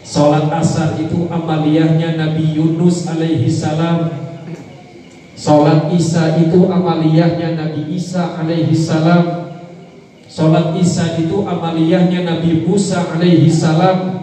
Sholat 0.04 0.52
asar 0.52 1.00
itu 1.00 1.26
amaliyahnya 1.26 2.20
Nabi 2.20 2.52
Yunus 2.52 3.08
alaihi 3.08 3.48
salam 3.48 4.27
Sholat 5.38 5.86
isya 5.94 6.34
itu 6.34 6.66
amaliyahnya 6.66 7.54
Nabi 7.54 7.94
Isa 7.94 8.34
alaihi 8.42 8.74
salam. 8.74 9.54
Sholat 10.26 10.74
isya 10.74 11.14
itu 11.14 11.46
amaliyahnya 11.46 12.26
Nabi 12.26 12.66
Musa 12.66 13.06
alaihi 13.06 13.46
salam. 13.46 14.18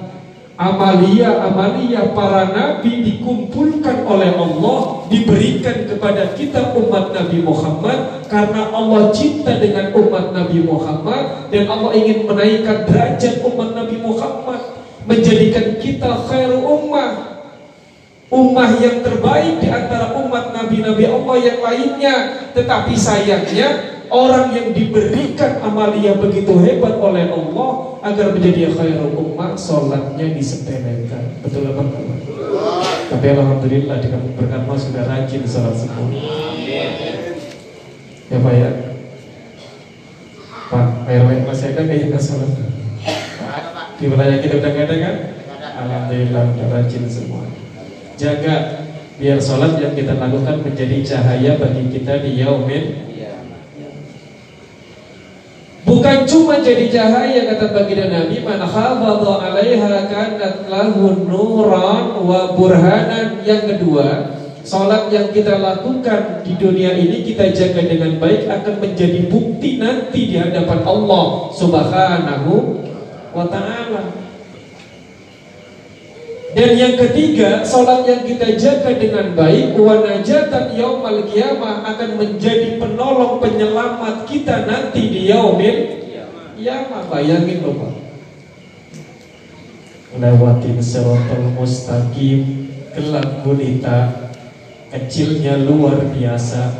Amalia-amalia 0.55 2.15
para 2.15 2.47
nabi 2.55 3.03
dikumpulkan 3.03 4.07
oleh 4.07 4.39
Allah 4.39 5.03
Diberikan 5.11 5.83
kepada 5.83 6.31
kita 6.31 6.71
umat 6.79 7.11
Nabi 7.11 7.43
Muhammad. 7.43 8.23
Karena 8.31 8.71
Allah 8.71 9.11
cinta 9.11 9.59
dengan 9.59 9.91
umat 9.91 10.31
Nabi 10.31 10.63
Muhammad 10.63 11.51
Dan 11.51 11.67
Allah 11.67 11.91
ingin 11.99 12.23
menaikkan 12.23 12.87
derajat 12.87 13.43
umat 13.43 13.75
Nabi 13.75 13.99
Muhammad 13.99 14.79
Menjadikan 15.03 15.75
kita 15.75 16.23
khairu 16.23 16.63
ummah 16.63 17.34
Ummah 18.25 18.81
yang 18.81 19.05
terbaik 19.05 19.61
di 19.61 19.69
antara 19.69 20.17
umat 20.17 20.49
Nabi-Nabi 20.49 21.05
Allah 21.05 21.35
yang 21.45 21.59
lainnya 21.61 22.15
Tetapi 22.57 22.93
sayangnya 22.97 23.95
Orang 24.09 24.53
yang 24.53 24.69
diberikan 24.69 25.57
amalia 25.65 26.13
begitu 26.13 26.53
hebat 26.61 27.01
oleh 27.01 27.25
Allah 27.25 27.69
agar 28.05 28.37
menjadi 28.37 28.69
khairul 28.69 29.17
ummah, 29.17 29.57
sholatnya 29.57 30.29
disepelekan. 30.29 31.41
Betul 31.41 31.73
apa 31.73 31.81
enggak? 31.81 32.21
Tapi 33.09 33.25
alhamdulillah 33.33 33.97
di 33.97 34.07
kampung 34.13 34.35
berkatma 34.37 34.77
sudah 34.77 35.09
rajin 35.09 35.41
sholat 35.49 35.73
semua. 35.73 36.05
Ya 38.29 38.37
Pak 38.37 38.53
ya. 38.53 38.69
Pak 40.69 40.87
RW 41.09 41.29
masih 41.49 41.73
ada 41.73 41.81
kayaknya 41.89 42.19
sholat. 42.21 42.51
Di 43.97 44.05
wilayah 44.05 44.37
kita 44.37 44.61
udah 44.61 44.71
ada 44.85 44.95
kan? 45.01 45.15
Alhamdulillah 45.81 46.43
udah 46.53 46.67
rajin 46.77 47.09
semua. 47.09 47.64
Jaga 48.15 48.55
biar 49.15 49.39
sholat 49.39 49.79
yang 49.79 49.95
kita 49.95 50.15
lakukan 50.15 50.59
menjadi 50.63 50.97
cahaya 51.03 51.55
bagi 51.55 51.83
kita 51.87 52.19
di 52.19 52.43
yaumil 52.43 53.05
Bukan 55.85 56.25
cuma 56.25 56.57
jadi 56.65 56.89
cahaya 56.89 57.45
kata 57.45 57.69
baginda 57.69 58.09
Nabi 58.09 58.41
man 58.41 58.57
hafadha 58.57 59.33
'alaiha 59.37 60.09
kanat 60.09 60.65
lahu 60.65 61.29
nuran 61.29 62.25
wa 62.25 62.57
burhanan. 62.57 63.45
Yang 63.45 63.77
kedua, 63.77 64.33
salat 64.65 65.13
yang 65.13 65.29
kita 65.29 65.61
lakukan 65.61 66.41
di 66.41 66.57
dunia 66.57 66.97
ini 66.97 67.21
kita 67.21 67.53
jaga 67.53 67.85
dengan 67.85 68.17
baik 68.17 68.49
akan 68.49 68.81
menjadi 68.81 69.29
bukti 69.29 69.77
nanti 69.77 70.33
di 70.33 70.35
hadapan 70.41 70.81
Allah 70.81 71.53
Subhanahu 71.53 72.81
wa 73.29 73.45
taala. 73.45 74.24
Dan 76.55 76.79
yang 76.79 76.95
ketiga, 76.95 77.67
sholat 77.67 78.07
yang 78.07 78.23
kita 78.23 78.55
jaga 78.55 78.95
dengan 78.95 79.35
baik, 79.35 79.75
wanajatan 79.75 80.71
yaumal 80.71 81.27
kiamah 81.27 81.83
akan 81.83 82.15
menjadi 82.15 82.79
penolong 82.79 83.43
penyelamat 83.43 84.23
kita 84.23 84.63
nanti 84.63 85.11
di 85.11 85.27
yaumil 85.27 85.99
kiamah. 86.55 87.11
Bayangin 87.11 87.59
loh 87.59 87.75
Pak. 87.75 87.93
Lewatin 90.15 90.79
siratal 90.79 91.51
mustaqim, 91.59 92.71
gelap 92.95 93.43
gulita, 93.43 94.31
kecilnya 94.95 95.59
luar 95.59 96.07
biasa, 96.07 96.71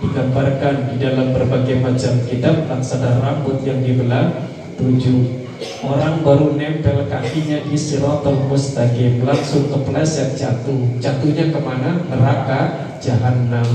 digambarkan 0.00 0.88
di 0.88 0.94
dalam 0.96 1.36
berbagai 1.36 1.76
macam 1.76 2.24
kitab 2.24 2.64
laksana 2.72 3.20
rambut 3.20 3.60
yang 3.68 3.84
dibelah 3.84 4.32
tujuh 4.80 5.39
Orang 5.84 6.24
baru 6.24 6.56
nempel 6.56 7.04
kakinya 7.08 7.60
di 7.64 7.76
sirotol 7.76 8.48
mustaqim 8.48 9.24
Langsung 9.24 9.68
kepleset 9.68 10.36
jatuh 10.36 10.96
Jatuhnya 11.00 11.52
ke 11.52 11.60
mana? 11.60 12.00
Neraka 12.08 12.60
jahanam 13.00 13.66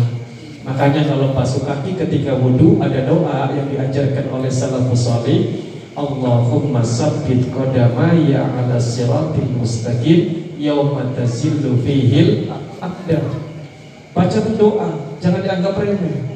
Makanya 0.66 1.06
kalau 1.06 1.38
basuh 1.38 1.62
kaki 1.62 1.94
ketika 1.94 2.34
wudhu 2.42 2.82
ada 2.82 3.06
doa 3.06 3.54
yang 3.54 3.70
diajarkan 3.70 4.34
oleh 4.34 4.50
salafus 4.50 5.06
salih 5.06 5.62
Allahumma 5.96 6.84
sabbit 6.84 7.48
qadamaya 7.54 8.44
ala 8.52 8.76
siratil 8.76 9.48
mustaqim 9.56 10.52
yauma 10.60 11.16
tazillu 11.16 11.80
fihil 11.80 12.52
aqdam. 12.84 13.32
Baca 14.12 14.40
doa, 14.60 14.90
jangan 15.24 15.40
dianggap 15.40 15.80
remeh. 15.80 16.35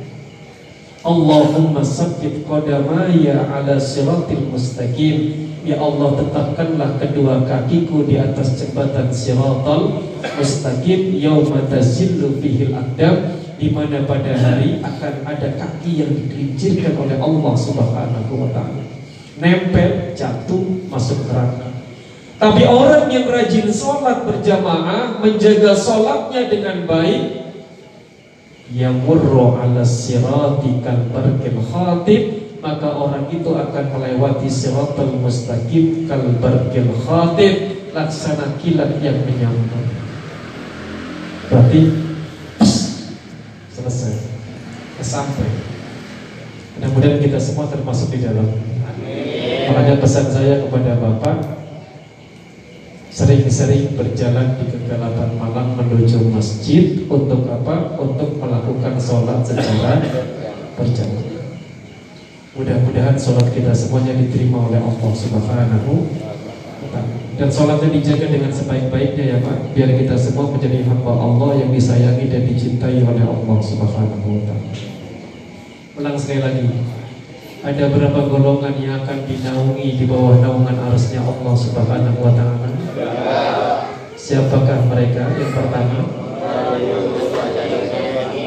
Allahumma 1.10 1.82
sabbit 1.82 2.46
qadamaya 2.46 3.50
ala 3.50 3.82
siratil 3.82 4.46
mustaqim. 4.54 5.50
Ya 5.66 5.82
Allah 5.82 6.22
tetapkanlah 6.22 7.02
kedua 7.02 7.50
kakiku 7.50 8.06
di 8.06 8.22
atas 8.22 8.62
jembatan 8.62 9.10
siratal 9.10 10.06
mustaqim 10.38 11.18
yauma 11.18 11.66
tazillu 11.66 12.38
fihil 12.38 12.78
aqdam 12.78 13.42
di 13.58 13.74
mana 13.74 14.06
pada 14.06 14.38
hari 14.38 14.86
akan 14.86 15.14
ada 15.26 15.50
kaki 15.58 16.06
yang 16.06 16.14
digelincirkan 16.14 16.94
oleh 16.94 17.18
Allah 17.18 17.54
Subhanahu 17.58 18.34
wa 18.46 18.50
taala. 18.54 18.86
Nempel, 19.42 20.14
jatuh, 20.14 20.64
masuk 20.94 21.26
neraka. 21.26 21.74
Tapi 22.40 22.64
orang 22.64 23.12
yang 23.12 23.28
rajin 23.28 23.68
sholat 23.68 24.24
berjamaah, 24.24 25.20
menjaga 25.20 25.76
sholatnya 25.76 26.48
dengan 26.48 26.88
baik, 26.88 27.39
yang 28.70 29.02
murro 29.02 29.58
ala 29.58 29.82
sirati 29.82 30.82
kal 30.86 31.10
khatib, 31.74 32.22
maka 32.62 32.90
orang 32.94 33.26
itu 33.34 33.50
akan 33.50 33.86
melewati 33.98 34.46
siratul 34.46 35.18
mustaqim 35.18 36.06
kal 36.06 36.22
barkil 36.38 36.90
khatib, 37.06 37.54
laksana 37.94 38.58
kilat 38.62 38.94
yang 39.02 39.18
menyambar. 39.26 39.84
Berarti 41.50 41.82
selesai. 43.74 44.16
Sampai. 45.00 45.48
Mudah-mudahan 46.78 47.24
kita 47.24 47.40
semua 47.40 47.72
termasuk 47.72 48.14
di 48.14 48.20
dalam. 48.22 48.46
Makanya 49.72 49.96
pesan 49.98 50.28
saya 50.28 50.60
kepada 50.62 51.00
Bapak 51.00 51.59
sering-sering 53.10 53.98
berjalan 53.98 54.58
di 54.62 54.70
kegelapan 54.70 55.34
malam 55.38 55.74
menuju 55.78 56.30
masjid 56.30 57.10
untuk 57.10 57.50
apa? 57.50 57.98
Untuk 57.98 58.38
melakukan 58.38 58.96
sholat 59.02 59.42
secara 59.42 59.98
berjamaah. 60.78 61.28
Mudah-mudahan 62.54 63.18
sholat 63.18 63.50
kita 63.54 63.74
semuanya 63.74 64.14
diterima 64.18 64.70
oleh 64.70 64.82
Allah 64.82 65.12
Subhanahu 65.16 65.94
dan 67.40 67.48
sholatnya 67.48 67.96
dijaga 67.96 68.28
dengan 68.36 68.52
sebaik-baiknya 68.52 69.26
ya 69.32 69.38
Pak 69.40 69.72
biar 69.72 69.96
kita 69.96 70.20
semua 70.20 70.52
menjadi 70.52 70.84
hamba 70.84 71.16
Allah 71.16 71.64
yang 71.64 71.72
disayangi 71.72 72.28
dan 72.28 72.44
dicintai 72.44 73.00
oleh 73.00 73.24
Allah 73.24 73.58
Subhanahu 73.64 74.28
wa 74.28 74.42
taala. 74.44 74.72
Ulang 75.96 76.16
sekali 76.20 76.44
lagi. 76.44 76.68
Ada 77.60 77.92
berapa 77.92 78.24
golongan 78.32 78.72
yang 78.80 79.04
akan 79.04 79.28
dinaungi 79.28 80.00
di 80.00 80.06
bawah 80.08 80.40
naungan 80.40 80.80
arusnya 80.80 81.20
Allah 81.20 81.52
Subhanahu 81.60 82.24
wa 82.24 82.32
taala? 82.32 82.72
Siapakah 84.16 84.88
mereka? 84.88 85.28
Yang 85.36 85.52
pertama, 85.60 86.00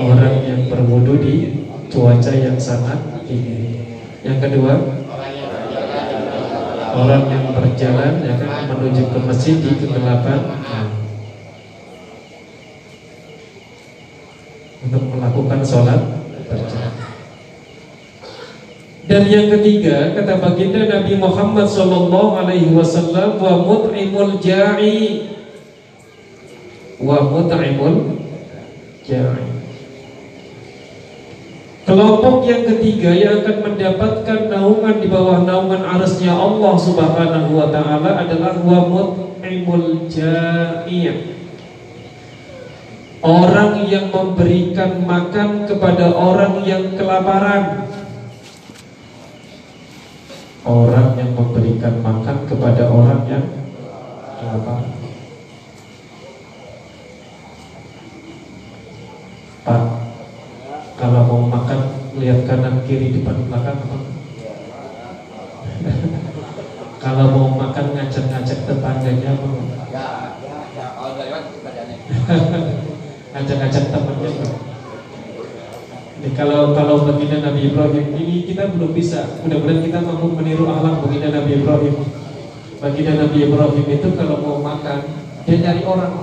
orang 0.00 0.36
yang 0.48 0.64
berwudu 0.64 1.20
di 1.20 1.34
cuaca 1.92 2.32
yang 2.32 2.56
sangat 2.56 3.28
dingin. 3.28 3.84
Yang 4.24 4.48
kedua, 4.48 4.80
orang 6.96 7.24
yang 7.28 7.44
berjalan 7.52 8.12
ya 8.24 8.34
kan 8.40 8.64
menuju 8.64 9.12
ke 9.12 9.18
masjid 9.28 9.56
di 9.60 9.76
kegelapan 9.76 10.40
untuk 14.88 15.04
melakukan 15.04 15.60
sholat 15.60 16.00
berjamaah. 16.48 16.81
Dan 19.12 19.28
yang 19.28 19.52
ketiga 19.52 20.16
kata 20.16 20.40
baginda 20.40 20.88
Nabi 20.88 21.20
Muhammad 21.20 21.68
Sallallahu 21.68 22.32
Alaihi 22.32 22.72
Wasallam 22.72 23.36
wa 23.36 23.60
mut'imul 23.60 24.40
ja'i 24.40 25.28
wa 26.96 27.20
mut'imul 27.20 28.24
ja'i 29.04 29.52
Kelompok 31.84 32.48
yang 32.48 32.64
ketiga 32.64 33.12
yang 33.12 33.44
akan 33.44 33.56
mendapatkan 33.60 34.48
naungan 34.48 34.96
di 35.04 35.08
bawah 35.12 35.44
naungan 35.44 35.84
arasnya 35.84 36.32
Allah 36.32 36.72
Subhanahu 36.80 37.52
wa 37.52 37.68
taala 37.68 38.16
adalah 38.16 38.56
wa 38.64 38.80
mut'imul 38.88 40.08
ja'i' 40.08 41.36
Orang 43.20 43.84
yang 43.92 44.08
memberikan 44.08 45.04
makan 45.04 45.68
kepada 45.68 46.16
orang 46.16 46.64
yang 46.64 46.96
kelaparan 46.96 47.91
Orang 50.62 51.18
yang 51.18 51.34
memberikan 51.34 51.98
makan 52.06 52.46
kepada 52.46 52.86
orang 52.86 53.26
yang 53.26 53.44
kelaparan 54.38 54.94
Pak 59.62 59.82
kalau 60.98 61.22
mau 61.26 61.42
makan 61.50 61.80
lihat 62.14 62.46
kanan 62.46 62.86
kiri 62.86 63.10
depan 63.10 63.50
belakang 63.50 63.78
apa? 63.78 63.98
kalau 67.02 67.26
mau 67.34 67.48
makan 67.58 67.86
ngajak-ngajak 67.98 68.58
tetangganya 68.62 69.34
apa? 69.34 69.46
Ya, 69.90 70.06
ya, 70.46 70.56
ya. 70.78 70.86
Kalau 70.94 71.18
lewat 71.22 71.42
ngajak-ngajak 73.34 73.84
temannya 73.90 74.30
apa? 74.30 74.61
Kalau 76.38 76.70
kalau 76.70 77.02
baginda 77.02 77.42
Nabi 77.42 77.74
Ibrahim 77.74 78.14
ini 78.14 78.46
kita 78.46 78.70
belum 78.70 78.94
bisa. 78.94 79.42
Mudah-mudahan 79.42 79.82
kita 79.82 79.98
mampu 80.06 80.30
meniru 80.38 80.70
akhlak 80.70 81.02
baginda 81.02 81.34
Nabi 81.34 81.58
Ibrahim. 81.58 81.94
Baginda 82.78 83.12
Nabi 83.26 83.38
Ibrahim 83.50 83.86
itu 83.90 84.08
kalau 84.14 84.36
mau 84.38 84.58
makan 84.62 84.98
dia 85.42 85.58
nyari 85.58 85.82
orang 85.82 86.14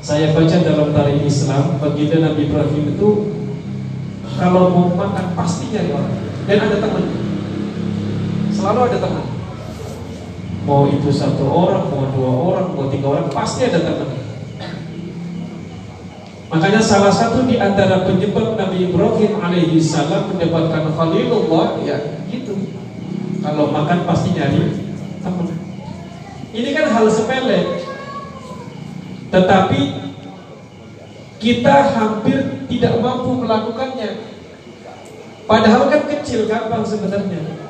saya 0.00 0.32
baca 0.32 0.56
dalam 0.64 0.96
tarikh 0.96 1.28
Islam 1.28 1.76
baginda 1.76 2.16
Nabi 2.24 2.48
Ibrahim 2.48 2.84
itu 2.96 3.08
kalau 4.40 4.72
mau 4.72 4.88
makan 4.96 5.36
pasti 5.36 5.68
nyari 5.68 5.92
orang 5.92 6.16
dan 6.48 6.56
ada 6.64 6.76
teman. 6.80 7.04
Selalu 8.48 8.80
ada 8.88 8.98
teman. 9.00 9.24
Mau 10.64 10.88
itu 10.88 11.08
satu 11.08 11.44
orang, 11.48 11.88
mau 11.88 12.04
dua 12.12 12.30
orang, 12.32 12.66
mau 12.76 12.88
tiga 12.88 13.06
orang, 13.12 13.26
pasti 13.32 13.68
ada 13.68 13.80
teman. 13.80 14.19
Makanya 16.50 16.82
salah 16.82 17.14
satu 17.14 17.46
di 17.46 17.62
antara 17.62 18.02
penyebab 18.02 18.58
Nabi 18.58 18.90
Ibrahim 18.90 19.38
alaihi 19.38 19.78
salam 19.78 20.34
mendapatkan 20.34 20.90
Khalilullah 20.98 21.78
ya 21.86 22.18
gitu. 22.26 22.58
Kalau 23.38 23.70
makan 23.70 24.02
pasti 24.02 24.34
nyari 24.34 24.74
teman. 25.22 25.46
Ini 26.50 26.68
kan 26.74 26.86
hal 26.90 27.06
sepele, 27.06 27.86
tetapi 29.30 29.80
kita 31.38 31.76
hampir 31.94 32.66
tidak 32.66 32.98
mampu 32.98 33.46
melakukannya. 33.46 34.10
Padahal 35.46 35.86
kan 35.86 36.02
kecil 36.10 36.50
gampang 36.50 36.82
sebenarnya. 36.82 37.62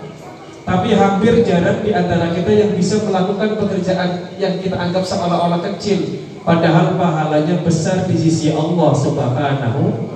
Tapi 0.65 0.97
hampir 0.97 1.45
jarang 1.45 1.85
di 1.85 1.93
antara 1.93 2.33
kita 2.33 2.49
yang 2.49 2.73
bisa 2.73 3.05
melakukan 3.05 3.61
pekerjaan 3.61 4.33
yang 4.41 4.57
kita 4.57 4.81
anggap 4.81 5.05
seolah-olah 5.05 5.61
kecil. 5.69 6.30
Padahal 6.41 6.97
pahalanya 6.97 7.61
besar 7.61 8.09
di 8.09 8.17
sisi 8.17 8.49
Allah 8.57 8.91
Subhanahu 8.97 10.09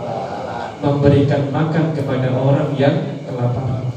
memberikan 0.81 1.53
makan 1.53 1.93
kepada 1.93 2.33
orang 2.33 2.73
yang 2.81 3.21
kelaparan. 3.29 3.93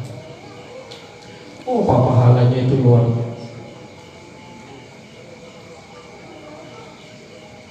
Oh, 1.64 1.84
pahalanya 1.84 2.68
itu 2.68 2.80
luar 2.84 3.04
biasa. 3.12 3.56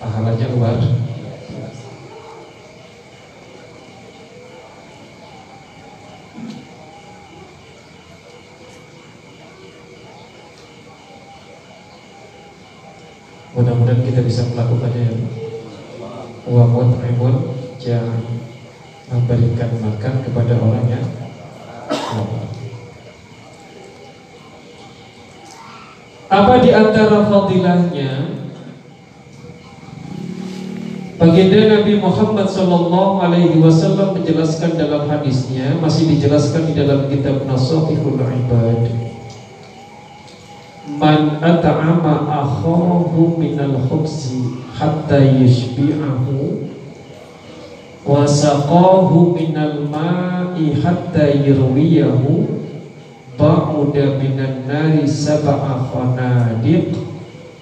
pahalanya 0.01 0.47
luar 0.53 0.77
Mudah-mudahan 13.87 14.11
kita 14.11 14.21
bisa 14.27 14.43
melakukannya 14.51 14.99
ya. 14.99 15.15
Wa 16.51 16.67
mut'imun 16.67 17.55
jangan 17.79 18.19
memberikan 19.07 19.71
makan 19.79 20.15
kepada 20.27 20.59
orang 20.59 20.91
yang 20.91 21.07
Apa 26.27 26.59
di 26.59 26.75
antara 26.75 27.31
fadilahnya 27.31 28.43
Baginda 31.23 31.79
Nabi 31.79 32.03
Muhammad 32.03 32.51
Sallallahu 32.51 33.23
Alaihi 33.23 33.63
Wasallam 33.63 34.19
menjelaskan 34.19 34.75
dalam 34.75 35.07
hadisnya 35.07 35.79
masih 35.79 36.11
dijelaskan 36.11 36.67
di 36.67 36.75
dalam 36.75 37.07
kitab 37.07 37.47
Nasihul 37.47 38.19
Ibad. 38.19 39.07
Man 40.97 41.39
at'ama 41.39 42.36
akhahu 42.47 43.35
minal 43.35 43.75
khubzi 43.91 44.63
hatta 44.71 45.19
yashbi'ahu 45.19 46.71
wasaqahu 48.07 49.35
minal 49.35 49.83
ma'i 49.91 50.79
hatta 50.79 51.27
yurwiyahu 51.43 52.47
ba'uda 53.35 54.17
minan 54.23 54.63
nari 54.71 55.03
sab'a 55.03 55.91
khanadiq 55.91 56.95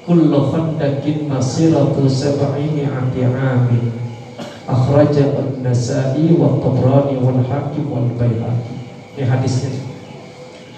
kullu 0.04 0.52
khandakin 0.52 1.26
masiratu 1.32 2.04
sab'i 2.04 2.68
mi'ati 2.76 3.24
amin 3.24 3.88
akhraja 4.68 5.32
an-nasa'i 5.32 6.36
wa 6.36 6.60
tabrani 6.60 7.16
wal 7.20 7.40
hakim 7.40 7.88
wal 7.88 8.08
bayhaqi 8.20 8.74
ini 9.16 9.24
hadisnya 9.24 9.83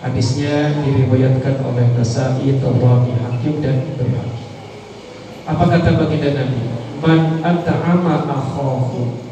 hadisnya 0.05 0.83
diriwayatkan 0.85 1.63
oleh 1.65 1.87
Nasa'i, 1.97 2.57
Tabrani, 2.61 3.13
Hakim 3.17 3.65
dan 3.65 3.81
Bayhaqi 3.97 4.45
apa 5.47 5.65
kata 5.71 5.91
baginda 5.95 6.31
Nabi 6.35 6.61
man 6.99 7.39
at'ama 7.39 8.27
akhahu 8.27 9.27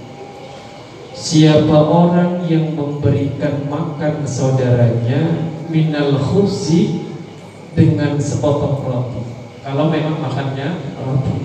Siapa 1.14 1.72
orang 1.72 2.42
yang 2.50 2.74
memberikan 2.74 3.70
makan 3.70 4.26
saudaranya 4.26 5.46
minal 5.70 6.18
khubzi 6.18 7.06
dengan 7.72 8.18
sepotong 8.18 8.82
roti. 8.82 9.22
Kalau 9.62 9.88
memang 9.88 10.18
makannya 10.20 10.74
roti. 11.00 11.38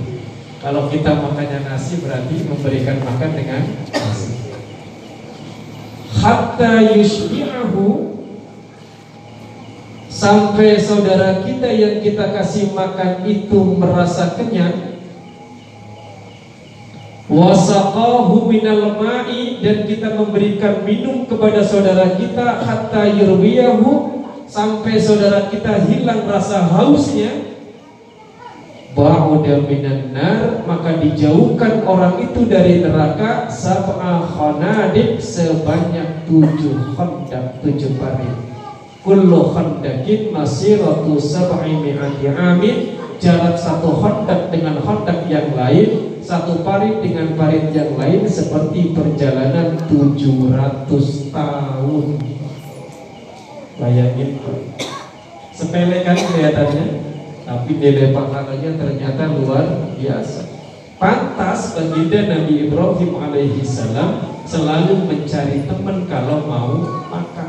Kalau 0.60 0.92
kita 0.92 1.22
makannya 1.22 1.64
nasi 1.64 2.02
berarti 2.04 2.50
memberikan 2.50 3.00
makan 3.00 3.32
dengan 3.32 3.62
nasi. 3.94 4.52
Hatta 6.18 6.90
yushbi'ahu 7.00 8.19
sampai 10.20 10.76
saudara 10.76 11.40
kita 11.48 11.72
yang 11.72 12.04
kita 12.04 12.36
kasih 12.36 12.76
makan 12.76 13.24
itu 13.24 13.80
merasa 13.80 14.36
kenyang. 14.36 15.00
Wasaqahu 17.32 18.52
minal 18.52 19.00
ma'i 19.00 19.64
dan 19.64 19.88
kita 19.88 20.18
memberikan 20.18 20.84
minum 20.84 21.24
kepada 21.24 21.64
saudara 21.64 22.18
kita 22.20 22.66
hatta 22.66 23.06
yurwiyahu 23.06 24.20
sampai 24.50 25.00
saudara 25.00 25.48
kita 25.48 25.88
hilang 25.88 26.28
rasa 26.28 26.68
hausnya. 26.68 27.48
Ba'uda 28.98 29.64
minan 29.70 30.12
nar 30.12 30.66
maka 30.66 30.98
dijauhkan 31.00 31.86
orang 31.88 32.20
itu 32.20 32.44
dari 32.50 32.82
neraka. 32.84 33.48
Sab'a 33.48 34.26
khanadik 34.26 35.22
sebanyak 35.22 36.28
tujuh 36.28 36.98
khandak 36.98 37.62
tujuh 37.62 37.94
parit 38.02 38.49
kullu 39.02 39.56
khandakin 39.56 40.36
masiratu 40.36 41.16
sab'i 41.16 41.76
mi'ati 41.80 42.28
amin 42.32 42.78
jarak 43.20 43.56
satu 43.56 44.00
khandak 44.00 44.52
dengan 44.52 44.80
khandak 44.84 45.28
yang 45.32 45.56
lain 45.56 46.10
satu 46.30 46.62
parit 46.62 47.02
dengan 47.02 47.34
parit 47.34 47.74
yang 47.74 47.98
lain 47.98 48.30
seperti 48.30 48.94
perjalanan 48.94 49.82
700 49.90 50.86
tahun. 51.34 52.06
Bayangin 53.82 54.38
sepele 55.50 56.06
kan 56.06 56.14
kelihatannya, 56.14 56.86
tapi 57.50 57.72
nilai 57.82 58.14
pahalanya 58.14 58.72
ternyata 58.78 59.24
luar 59.34 59.90
biasa. 59.98 60.46
Pantas 61.02 61.74
baginda 61.74 62.30
Nabi 62.30 62.70
Ibrahim 62.70 63.12
alaihi 63.18 63.66
salam 63.66 64.44
selalu 64.46 65.10
mencari 65.10 65.66
teman 65.66 66.06
kalau 66.06 66.46
mau 66.46 66.78
makan. 67.10 67.49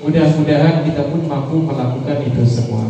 Mudah-mudahan 0.00 0.80
kita 0.88 1.12
pun 1.12 1.28
mampu 1.28 1.60
melakukan 1.60 2.24
itu 2.24 2.42
semua. 2.48 2.88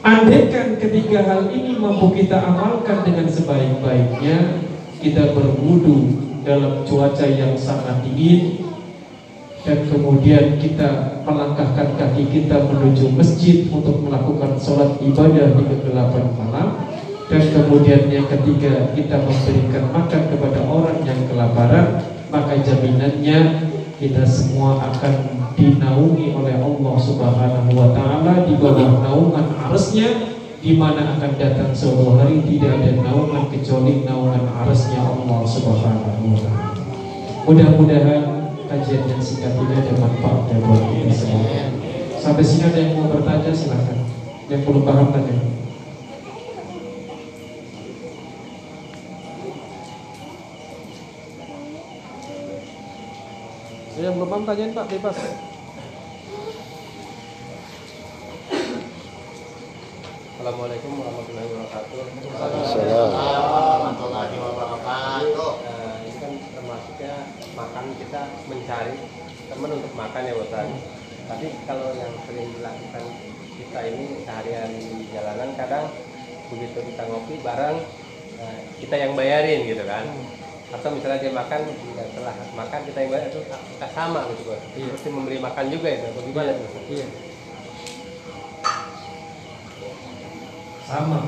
Andaikan 0.00 0.80
ketiga 0.80 1.20
hal 1.28 1.52
ini 1.52 1.76
mampu 1.76 2.08
kita 2.16 2.40
amalkan 2.40 3.04
dengan 3.04 3.28
sebaik-baiknya 3.28 4.64
Kita 4.96 5.36
berwudu 5.36 6.24
dalam 6.40 6.88
cuaca 6.88 7.28
yang 7.28 7.52
sangat 7.52 8.00
dingin 8.00 8.64
Dan 9.60 9.84
kemudian 9.92 10.56
kita 10.56 11.20
melangkahkan 11.28 12.00
kaki 12.00 12.32
kita 12.32 12.64
menuju 12.64 13.12
masjid 13.12 13.68
Untuk 13.68 14.00
melakukan 14.00 14.56
sholat 14.56 14.96
ibadah 15.04 15.52
di 15.52 15.64
kegelapan 15.68 16.24
malam 16.32 16.68
Dan 17.28 17.42
kemudian 17.52 18.08
yang 18.08 18.24
ketiga 18.24 18.96
kita 18.96 19.20
memberikan 19.20 19.84
makan 19.92 20.22
kepada 20.32 20.60
orang 20.64 20.98
yang 21.04 21.20
kelaparan 21.28 22.00
Maka 22.32 22.56
jaminannya 22.64 23.68
kita 24.00 24.24
semua 24.24 24.80
akan 24.80 25.39
dinaungi 25.60 26.32
oleh 26.32 26.56
Allah 26.56 26.94
Subhanahu 26.96 27.70
wa 27.76 27.92
taala 27.92 28.48
di 28.48 28.56
bawah 28.56 29.04
naungan 29.04 29.46
arasnya 29.68 30.32
di 30.60 30.80
mana 30.80 31.16
akan 31.16 31.36
datang 31.36 31.76
suatu 31.76 32.16
hari 32.16 32.40
tidak 32.48 32.80
ada 32.80 32.96
naungan 33.04 33.52
kecuali 33.52 34.08
naungan 34.08 34.48
arasnya 34.48 35.04
Allah 35.04 35.40
Subhanahu 35.44 36.32
wa 36.32 36.40
taala. 36.40 36.72
Mudah-mudahan 37.44 38.22
kajian 38.64 39.04
yang 39.04 39.20
singkat 39.20 39.52
ini 39.60 39.74
ada 39.76 39.92
manfaatnya 40.00 40.56
buat 40.64 40.82
kita 40.96 41.12
semua. 41.12 41.64
Sampai 42.20 42.44
sini 42.44 42.68
ada 42.68 42.78
yang 42.80 43.00
mau 43.00 43.12
bertanya 43.12 43.52
silakan. 43.52 43.98
Yang 44.48 44.60
belum 44.64 44.82
paham 44.84 45.08
tanya. 45.12 45.36
Yang 54.00 54.14
belum 54.16 54.28
paham 54.32 54.44
tanyain 54.48 54.72
Pak, 54.72 54.86
bebas. 54.88 55.18
Assalamualaikum 60.50 60.98
warahmatullahi 60.98 61.46
wabarakatuh. 61.46 61.94
Assalamualaikum 62.10 63.54
warahmatullahi 63.54 64.34
wabarakatuh. 64.34 65.52
Nah, 65.62 65.94
ini 66.02 66.18
kan 66.18 66.32
termasuknya 66.42 67.14
makan 67.54 67.84
kita 67.94 68.20
mencari 68.50 68.96
teman 69.46 69.70
untuk 69.78 69.92
makan 69.94 70.22
ya 70.26 70.34
Bosan. 70.34 70.68
Tapi 71.30 71.46
kalau 71.70 71.94
yang 71.94 72.10
sering 72.26 72.50
dilakukan 72.50 73.04
kita 73.62 73.80
ini 73.94 74.04
seharian 74.26 74.70
di 74.74 75.06
jalanan 75.14 75.54
kadang 75.54 75.86
begitu 76.50 76.78
kita 76.82 77.02
ngopi 77.06 77.34
bareng 77.46 77.78
nah, 78.42 78.56
kita 78.82 78.94
yang 79.06 79.14
bayarin 79.14 79.70
gitu 79.70 79.86
kan. 79.86 80.02
Atau 80.74 80.98
misalnya 80.98 81.22
dia 81.22 81.30
makan 81.30 81.62
setelah 81.94 82.34
makan 82.58 82.80
kita 82.90 82.98
yang 82.98 83.10
bayar 83.14 83.30
itu 83.30 83.38
kita 83.46 83.86
sama 83.94 84.26
gitu 84.34 84.50
Bos. 84.50 84.58
Iya. 84.74 84.98
Seperti 84.98 85.14
membeli 85.14 85.38
makan 85.38 85.70
juga 85.70 85.94
itu. 85.94 86.10
Bagaimana 86.10 86.58
itu? 86.58 86.66
Iya. 86.90 87.29
Sama 90.90 91.22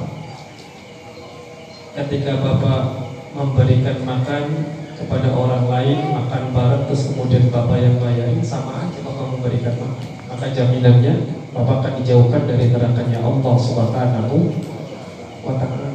ketika 1.94 2.42
Bapak 2.42 2.82
memberikan 3.30 4.02
makan 4.02 4.44
kepada 4.98 5.30
orang 5.30 5.70
lain 5.70 5.98
makan 6.10 6.50
bareng 6.50 6.82
terus 6.90 7.14
kemudian 7.14 7.46
Bapak 7.46 7.78
yang 7.78 7.96
bayarin 8.02 8.42
sama 8.42 8.82
aja 8.82 8.98
Bapak 9.06 9.38
memberikan 9.38 9.78
makan. 9.78 10.06
Maka 10.34 10.46
jaminannya 10.50 11.14
Bapak 11.54 11.78
akan 11.78 11.92
dijauhkan 12.02 12.42
dari 12.50 12.74
nerakanya 12.74 13.22
Allah 13.22 13.54
Subhanahu 13.54 14.38
wa 15.46 15.54
taala. 15.62 15.94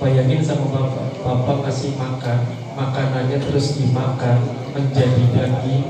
Bayangin 0.00 0.40
sama 0.40 0.64
Bapak 0.72 1.20
Bapak 1.20 1.68
kasih 1.68 1.92
makan 2.00 2.40
makanannya 2.72 3.36
terus 3.36 3.76
dimakan 3.76 4.48
menjadi 4.72 5.24
daging 5.28 5.84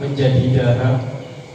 menjadi 0.00 0.44
darah 0.56 0.96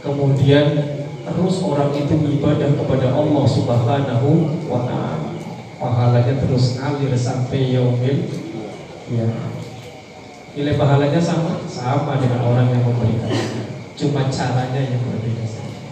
kemudian 0.06 0.95
terus 1.26 1.58
orang 1.58 1.90
itu 1.90 2.14
beribadah 2.14 2.70
kepada 2.78 3.10
Allah 3.10 3.44
Subhanahu 3.50 4.30
wa 4.70 4.86
taala. 4.86 5.34
Pahalanya 5.76 6.38
terus 6.38 6.78
ngalir 6.78 7.12
sampai 7.18 7.74
yaumil 7.74 8.30
ya. 9.10 9.26
Nilai 10.56 10.78
pahalanya 10.78 11.20
sama 11.20 11.60
sama 11.68 12.16
dengan 12.22 12.46
orang 12.46 12.70
yang 12.72 12.80
memberikan. 12.86 13.28
Cuma 13.98 14.30
caranya 14.30 14.80
yang 14.80 15.02
berbeda 15.02 15.44
saja. 15.44 15.82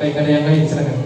Baik 0.00 0.18
ada 0.18 0.30
yang 0.30 0.44
lain 0.48 0.66
silakan. 0.66 0.98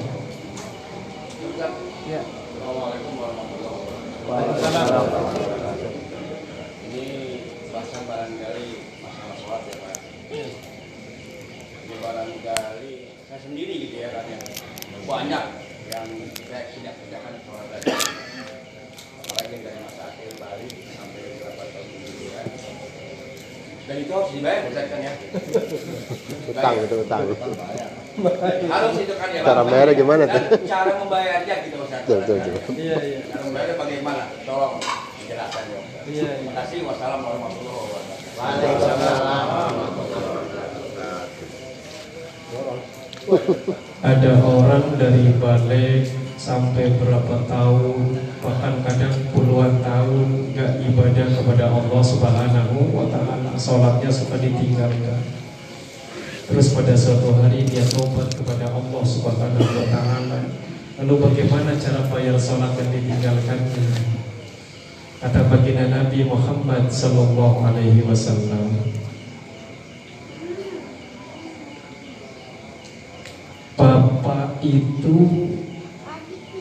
Ya. 2.08 2.24
Assalamualaikum 2.24 3.12
warahmatullahi 3.20 3.84
wabarakatuh. 4.24 5.92
Ini 6.88 7.04
bahasan 7.68 8.02
barangkali 8.08 8.66
masalah 9.04 9.36
sholat 9.36 9.62
ya 9.68 9.76
Pak. 9.76 9.96
Barangkali 11.98 12.94
saya 13.28 13.40
sendiri 13.42 13.74
gitu 13.82 13.96
ya 13.98 14.08
kan 14.10 14.24
yang 14.24 14.42
banyak 15.04 15.44
yang 15.88 16.06
saya 16.46 16.62
tidak 16.70 16.94
kerjakan 16.96 17.32
sholat 17.42 17.66
tadi 17.74 17.90
apalagi 19.18 19.56
dari 19.60 19.78
masa 19.80 20.02
akhir 20.08 20.30
balik 20.36 20.72
sampai 20.88 21.20
beberapa 21.26 21.64
tahun 21.68 21.86
kemudian 21.88 22.46
dan 23.88 23.96
itu 23.98 24.12
harus 24.12 24.30
dibayar 24.30 24.62
Ustaz 24.68 24.86
kan 24.86 25.00
ya 25.00 25.12
Utang 26.48 26.74
itu 26.78 26.96
utang. 26.98 27.20
harus 28.68 28.94
itu 28.98 29.14
kan 29.14 29.28
ya 29.30 29.40
Cara 29.42 29.62
bayarnya 29.62 29.94
gimana 29.94 30.22
tuh? 30.26 30.42
cara 30.64 30.90
membayarnya 30.98 31.54
gitu 31.64 31.76
Ustaz 31.82 32.02
Betul, 32.04 32.18
betul, 32.24 32.52
betul. 32.52 32.72
Iya 32.76 32.96
iya. 33.00 33.18
cara 33.26 33.42
membayarnya 33.44 33.76
bagaimana 33.76 34.22
tolong 34.44 34.74
dijelaskan 35.18 35.64
ya. 35.66 35.80
Iya, 36.04 36.12
iya. 36.12 36.30
terima 36.36 36.52
kasih 36.56 36.78
wassalamualaikum 36.84 37.42
warahmatullahi 37.44 38.76
wabarakatuh 38.76 40.07
Ada 44.00 44.40
orang 44.40 44.96
dari 44.96 45.36
balik 45.36 46.08
sampai 46.40 46.96
berapa 46.96 47.44
tahun 47.44 48.16
bahkan 48.40 48.80
kadang 48.86 49.16
puluhan 49.34 49.84
tahun 49.84 50.54
nggak 50.54 50.72
ibadah 50.88 51.26
kepada 51.36 51.64
Allah 51.68 52.02
Subhanahu 52.02 52.94
wa 52.94 53.04
taala. 53.12 53.52
Sholatnya 53.58 54.08
suka 54.08 54.40
ditinggalkan. 54.40 55.20
Terus 56.48 56.72
pada 56.72 56.96
suatu 56.96 57.36
hari 57.44 57.68
dia 57.68 57.84
tobat 57.84 58.32
kepada 58.32 58.72
Allah 58.72 59.02
Subhanahu 59.04 59.68
wa 59.68 59.86
taala. 59.92 60.40
Lalu 61.04 61.14
bagaimana 61.20 61.76
cara 61.76 62.08
bayar 62.08 62.40
sholat 62.40 62.72
yang 62.80 62.90
ditinggalkannya? 62.96 64.16
Kata 65.18 65.50
baginda 65.50 65.90
Nabi 65.90 66.22
Muhammad 66.22 66.86
sallallahu 66.86 67.66
alaihi 67.66 68.06
wasallam 68.06 68.70
Bapak 73.78 74.47
itu 74.62 75.16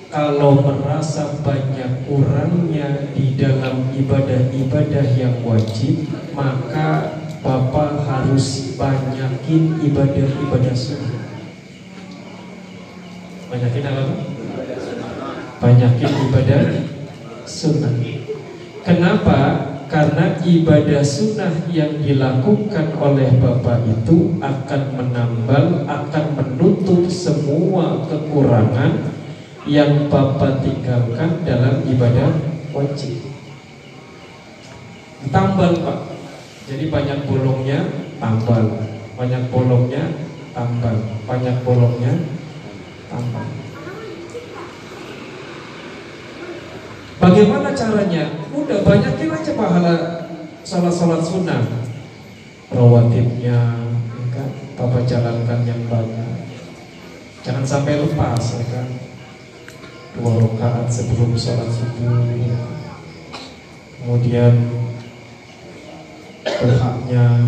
kalau 0.08 0.64
merasa 0.64 1.36
banyak 1.44 2.08
kurangnya 2.08 3.12
di 3.12 3.36
dalam 3.36 3.92
ibadah-ibadah 3.92 5.08
yang 5.14 5.44
wajib, 5.44 6.08
maka 6.32 7.20
Bapak 7.38 8.04
harus 8.04 8.76
banyakin 8.76 9.80
ibadah-ibadah 9.80 10.76
sunnah. 10.76 11.22
Banyakin 13.48 13.84
apa? 13.88 14.04
Banyakin 15.62 16.12
ibadah 16.28 16.64
sunnah. 17.46 17.94
Kenapa? 18.84 19.40
Karena 19.88 20.36
ibadah 20.44 21.00
sunnah 21.00 21.64
yang 21.72 22.04
dilakukan 22.04 22.92
oleh 23.00 23.32
Bapak 23.40 23.88
itu 23.88 24.36
akan 24.44 24.82
menambal, 25.00 25.88
akan 25.88 26.26
menutup 26.36 27.08
semua 27.08 28.04
kekurangan 28.04 29.16
yang 29.64 30.12
Bapak 30.12 30.60
tinggalkan 30.60 31.48
dalam 31.48 31.88
ibadah 31.88 32.36
wajib. 32.76 33.32
Tambal 35.32 35.72
Pak. 35.80 36.00
Jadi 36.68 36.92
banyak 36.92 37.24
bolongnya 37.24 37.80
tambal, 38.20 38.64
banyak 39.16 39.44
bolongnya 39.48 40.04
tambal, 40.52 40.96
banyak 41.24 41.56
bolongnya 41.64 42.14
tambal. 43.08 43.67
Bagaimana 47.28 47.76
caranya? 47.76 48.24
Udah 48.56 48.88
banyakin 48.88 49.36
aja 49.36 49.52
pahala 49.52 49.96
salat-salat 50.64 51.20
sunnah. 51.20 51.60
Rawatibnya 52.72 53.76
ya 54.08 54.28
kan? 54.32 54.50
Bapak 54.80 55.04
jalankan 55.04 55.60
yang 55.68 55.84
banyak. 55.92 56.48
Jangan 57.44 57.68
sampai 57.68 58.00
lepas 58.00 58.40
ya 58.56 58.64
kan? 58.72 58.88
Dua 60.16 60.40
rakaat 60.40 60.88
sebelum 60.90 61.38
sholat 61.38 61.70
subuh 61.70 62.26
Kemudian 64.02 64.54
Duhanya 66.42 67.46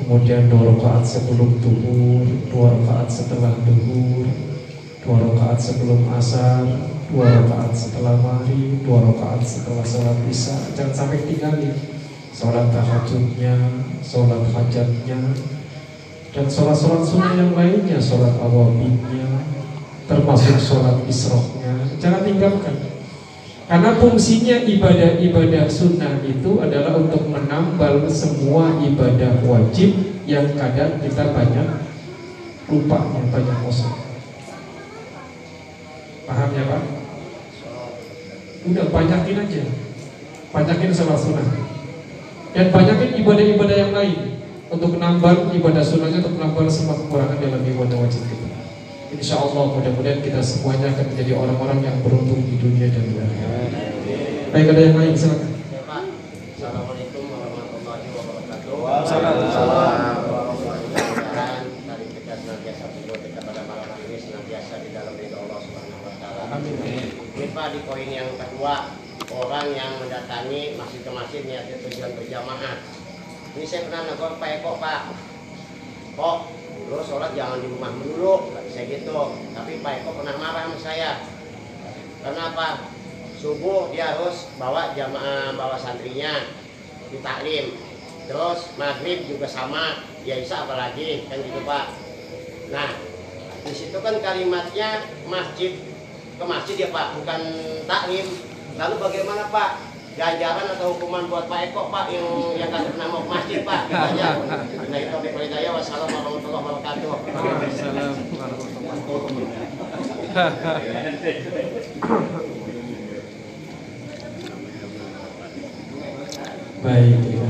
Kemudian 0.00 0.48
dua 0.48 0.72
rakaat 0.72 1.04
sebelum 1.04 1.60
duhur 1.60 2.24
Dua 2.48 2.66
rakaat 2.80 3.12
setelah 3.12 3.52
duhur 3.68 4.24
Dua 5.04 5.16
rakaat 5.20 5.58
sebelum 5.60 6.00
asar 6.16 6.95
Dua 7.06 7.26
rakaat 7.30 7.70
setelah 7.70 8.18
maghrib 8.18 8.82
Dua 8.82 8.98
rakaat 9.06 9.42
setelah 9.46 9.86
sholat 9.86 10.18
isya 10.26 10.56
Jangan 10.74 10.94
sampai 10.94 11.22
tinggalin 11.22 11.76
Sholat 12.34 12.66
tahajudnya 12.74 13.54
Sholat 14.02 14.42
hajatnya 14.50 15.20
Dan 16.34 16.46
sholat-sholat 16.50 17.02
sunnah 17.06 17.32
yang 17.38 17.52
lainnya 17.54 17.98
Sholat 18.02 18.34
awabinnya 18.42 19.46
Termasuk 20.10 20.58
sholat 20.58 21.02
isrohnya 21.06 21.86
Jangan 22.02 22.22
tinggalkan 22.26 22.76
karena 23.66 23.98
fungsinya 23.98 24.62
ibadah-ibadah 24.62 25.66
sunnah 25.66 26.22
itu 26.22 26.62
adalah 26.62 26.94
untuk 27.02 27.26
menambal 27.26 28.06
semua 28.06 28.78
ibadah 28.78 29.42
wajib 29.42 29.90
yang 30.22 30.54
kadang 30.54 31.02
kita 31.02 31.34
banyak 31.34 31.82
lupa, 32.70 32.98
yang 33.10 33.26
banyak 33.26 33.58
kosong. 33.66 33.90
Paham 36.30 36.50
ya 36.54 36.62
Pak? 36.62 36.95
Udah 38.66 38.86
banyakin 38.90 39.46
aja, 39.46 39.62
banyakin 40.50 40.90
sholat 40.90 41.22
sunnah 41.22 41.46
dan 42.50 42.74
banyakin 42.74 43.14
ibadah-ibadah 43.22 43.76
yang 43.78 43.92
lain 43.94 44.42
untuk 44.74 44.98
menambal 44.98 45.54
ibadah 45.54 45.84
sunnahnya 45.86 46.18
untuk 46.18 46.34
menambal 46.34 46.66
semua 46.66 46.98
kekurangan 46.98 47.38
dalam 47.38 47.62
ibadah 47.62 47.96
wajib 48.02 48.26
kita. 48.26 48.48
Insya 49.14 49.38
Allah 49.38 49.70
mudah-mudahan 49.70 50.18
kita 50.18 50.42
semuanya 50.42 50.90
akan 50.90 51.14
menjadi 51.14 51.32
orang-orang 51.38 51.78
yang 51.78 51.96
beruntung 52.02 52.42
di 52.42 52.58
dunia 52.58 52.90
dan 52.90 53.06
di 53.06 53.14
akhirat. 53.22 53.70
Baik 54.50 54.66
ada 54.74 54.82
yang 54.82 54.96
lain 54.98 55.14
silakan. 55.14 55.50
Ya, 55.70 55.80
Pak. 55.86 56.02
Assalamualaikum 56.58 57.22
warahmatullahi 57.22 58.06
wabarakatuh. 58.18 58.72
Waalaikumsalam. 58.82 59.94
Mudah-mudahan 60.26 61.62
dari 61.86 62.06
kita 62.18 62.32
senantiasa 62.34 62.84
beliau 62.90 63.16
kita 63.22 63.40
pada 63.46 63.62
malam 63.62 63.86
hari 63.94 64.02
ini 64.10 64.18
senantiasa 64.18 64.74
di 64.82 64.90
dalam 64.90 65.14
ridho 65.14 65.38
Allah 65.38 65.60
Subhanahu 65.62 66.02
wa 66.02 66.14
taala. 66.18 66.42
Amin. 66.50 67.26
Di 67.66 67.82
poin 67.82 68.06
yang 68.06 68.30
kedua, 68.38 68.94
orang 69.26 69.66
yang 69.74 69.98
mendatangi 69.98 70.78
masjid 70.78 71.00
ke 71.02 71.10
masjid 71.10 71.42
niatnya 71.42 71.76
tujuan 71.82 72.14
berjamaah. 72.14 72.78
Ini 73.58 73.66
saya 73.66 73.90
pernah 73.90 74.06
negor 74.06 74.38
Pak 74.38 74.50
Eko 74.62 74.78
Pak. 74.78 75.00
Kok 76.14 76.38
dulu 76.86 77.02
sholat 77.02 77.34
jangan 77.34 77.58
di 77.58 77.66
rumah 77.66 77.90
dulu, 77.90 78.54
bisa 78.70 78.86
gitu. 78.86 79.34
Tapi 79.50 79.82
Pak 79.82 79.92
Eko 79.98 80.14
pernah 80.14 80.38
marah 80.38 80.70
sama 80.70 80.78
saya. 80.78 81.10
Kenapa? 82.22 82.86
Subuh 83.34 83.90
dia 83.90 84.14
harus 84.14 84.46
bawa 84.62 84.94
jamaah, 84.94 85.58
bawa 85.58 85.74
santrinya 85.74 86.46
di 87.10 87.18
taklim. 87.18 87.74
Terus 88.30 88.78
maghrib 88.78 89.26
juga 89.26 89.50
sama, 89.50 90.06
ya 90.22 90.38
Isya 90.38 90.70
apalagi 90.70 91.26
kan 91.26 91.42
gitu 91.42 91.60
Pak. 91.66 91.86
Nah, 92.70 92.94
di 93.66 93.74
situ 93.74 93.98
kan 93.98 94.14
kalimatnya 94.22 95.02
masjid 95.26 95.74
ke 96.36 96.44
masjid 96.44 96.76
ya 96.76 96.88
Pak, 96.92 97.16
bukan 97.16 97.40
taklim. 97.88 98.26
Lalu 98.76 98.94
bagaimana 99.00 99.48
Pak? 99.48 99.70
Ganjaran 100.16 100.72
atau 100.72 100.96
hukuman 100.96 101.28
buat 101.28 101.44
Pak 101.44 101.72
Eko 101.72 101.92
Pak 101.92 102.08
yang 102.08 102.24
yang 102.56 102.72
pernah 102.72 103.04
mau 103.12 103.20
ke 103.24 103.30
masjid 103.36 103.60
Pak? 103.64 103.92
Aja. 103.92 104.40
Nah 104.88 104.98
itu 105.00 105.12
Bapak 105.12 105.40
Hidayah. 105.44 105.76
Wassalamualaikum 105.76 106.48
warahmatullahi 106.48 107.04
wabarakatuh. 107.04 108.16
Baik. 116.80 117.18
ya. 117.28 117.48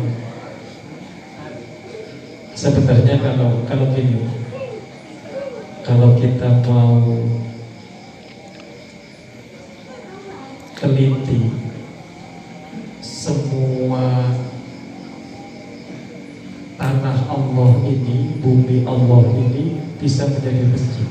Sebenarnya 2.57 3.21
kalau 3.21 3.63
kalau 3.69 3.87
gini, 3.93 4.25
kalau 5.85 6.17
kita 6.17 6.51
mau 6.65 7.05
teliti 10.87 11.51
semua 13.03 14.31
tanah 16.79 17.27
Allah 17.27 17.73
ini, 17.91 18.39
bumi 18.39 18.87
Allah 18.87 19.27
ini 19.35 19.83
bisa 19.99 20.31
menjadi 20.31 20.63
masjid. 20.71 21.09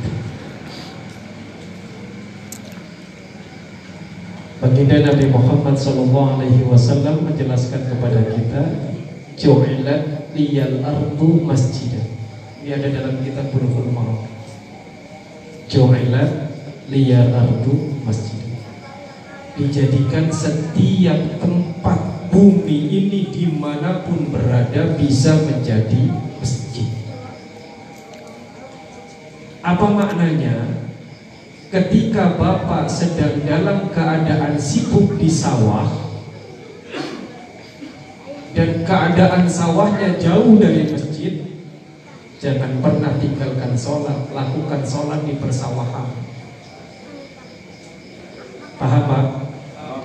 Baginda 4.64 5.12
Nabi 5.12 5.28
Muhammad 5.28 5.76
Sallallahu 5.76 6.40
Alaihi 6.40 6.64
Wasallam 6.64 7.28
menjelaskan 7.28 7.92
kepada 7.92 8.32
kita, 8.32 8.64
Ju'ilat 9.36 10.32
liyal 10.32 10.80
ardu 10.80 11.44
masjidan. 11.44 12.08
Ini 12.64 12.80
ada 12.80 12.88
dalam 12.88 13.20
kitab 13.20 13.52
Bulughul 13.52 13.92
Maram. 13.92 14.24
Ju'ilat 15.68 16.56
liyal 16.88 17.36
ardu 17.36 18.00
masjidan. 18.08 18.45
Dijadikan 19.56 20.28
setiap 20.28 21.40
tempat 21.40 22.28
bumi 22.28 22.92
ini 22.92 23.32
di 23.32 23.48
mana 23.48 24.04
pun 24.04 24.28
berada 24.28 25.00
bisa 25.00 25.32
menjadi 25.48 26.12
masjid. 26.44 26.92
Apa 29.64 29.88
maknanya? 29.88 30.76
Ketika 31.72 32.36
Bapak 32.36 32.92
sedang 32.92 33.48
dalam 33.48 33.88
keadaan 33.96 34.60
sibuk 34.60 35.16
di 35.16 35.32
sawah 35.32 35.88
dan 38.56 38.84
keadaan 38.84 39.48
sawahnya 39.48 40.20
jauh 40.20 40.60
dari 40.60 40.88
masjid, 40.92 41.34
jangan 42.44 42.84
pernah 42.84 43.16
tinggalkan 43.20 43.72
sholat, 43.76 44.20
lakukan 44.36 44.84
sholat 44.84 45.24
di 45.24 45.36
persawahan. 45.40 46.08
Paham 48.76 49.04
Pak? 49.08 49.25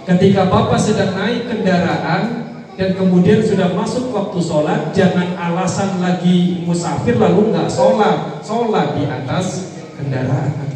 Ketika 0.09 0.49
Bapak 0.49 0.81
sedang 0.81 1.13
naik 1.13 1.45
kendaraan 1.45 2.49
dan 2.75 2.97
kemudian 2.97 3.45
sudah 3.45 3.77
masuk 3.77 4.09
waktu 4.11 4.41
sholat, 4.41 4.81
jangan 4.97 5.37
alasan 5.37 6.01
lagi 6.01 6.65
musafir 6.65 7.21
lalu 7.21 7.53
nggak 7.53 7.69
sholat, 7.69 8.41
sholat 8.41 8.97
di 8.97 9.05
atas 9.05 9.77
kendaraan. 10.01 10.69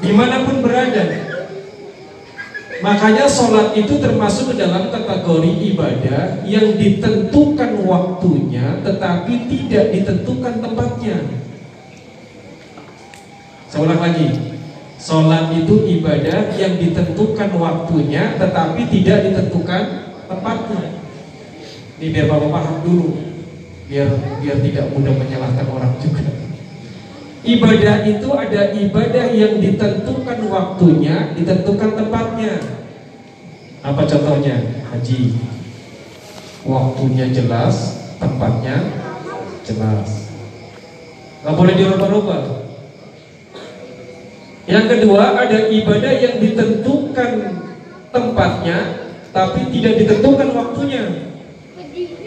di 0.00 0.16
mana 0.16 0.48
pun 0.48 0.64
berada. 0.64 1.28
Makanya 2.80 3.28
sholat 3.28 3.76
itu 3.76 4.00
termasuk 4.00 4.56
dalam 4.56 4.88
kategori 4.88 5.52
ibadah 5.68 6.40
yang 6.48 6.80
ditentukan 6.80 7.84
waktunya 7.84 8.80
tetapi 8.80 9.44
tidak 9.44 9.92
ditentukan 9.92 10.64
tempatnya. 10.64 11.18
Ulang 13.76 14.00
lagi, 14.00 14.49
sholat 15.00 15.48
itu 15.56 15.88
ibadah 15.98 16.52
yang 16.60 16.76
ditentukan 16.76 17.50
waktunya 17.56 18.36
tetapi 18.36 18.84
tidak 18.92 19.18
ditentukan 19.24 19.82
tempatnya. 20.28 20.82
Ini 22.00 22.06
biar 22.12 22.26
bapak 22.28 22.48
paham 22.52 22.76
dulu, 22.84 23.08
biar 23.88 24.08
biar 24.40 24.56
tidak 24.60 24.86
mudah 24.92 25.14
menyalahkan 25.16 25.66
orang 25.68 25.92
juga. 26.00 26.24
Ibadah 27.40 28.04
itu 28.04 28.28
ada 28.36 28.62
ibadah 28.76 29.26
yang 29.32 29.56
ditentukan 29.64 30.38
waktunya, 30.52 31.32
ditentukan 31.32 31.90
tempatnya. 31.96 32.60
Apa 33.80 34.04
contohnya? 34.04 34.84
Haji. 34.92 35.40
Waktunya 36.68 37.32
jelas, 37.32 37.76
tempatnya 38.20 38.84
jelas. 39.64 40.28
Gak 41.40 41.56
boleh 41.56 41.72
dirubah-rubah. 41.72 42.69
Yang 44.70 44.86
kedua 44.86 45.34
ada 45.34 45.66
ibadah 45.66 46.14
yang 46.14 46.38
ditentukan 46.38 47.30
tempatnya, 48.14 48.78
tapi 49.34 49.66
tidak 49.74 49.98
ditentukan 49.98 50.54
waktunya. 50.54 51.26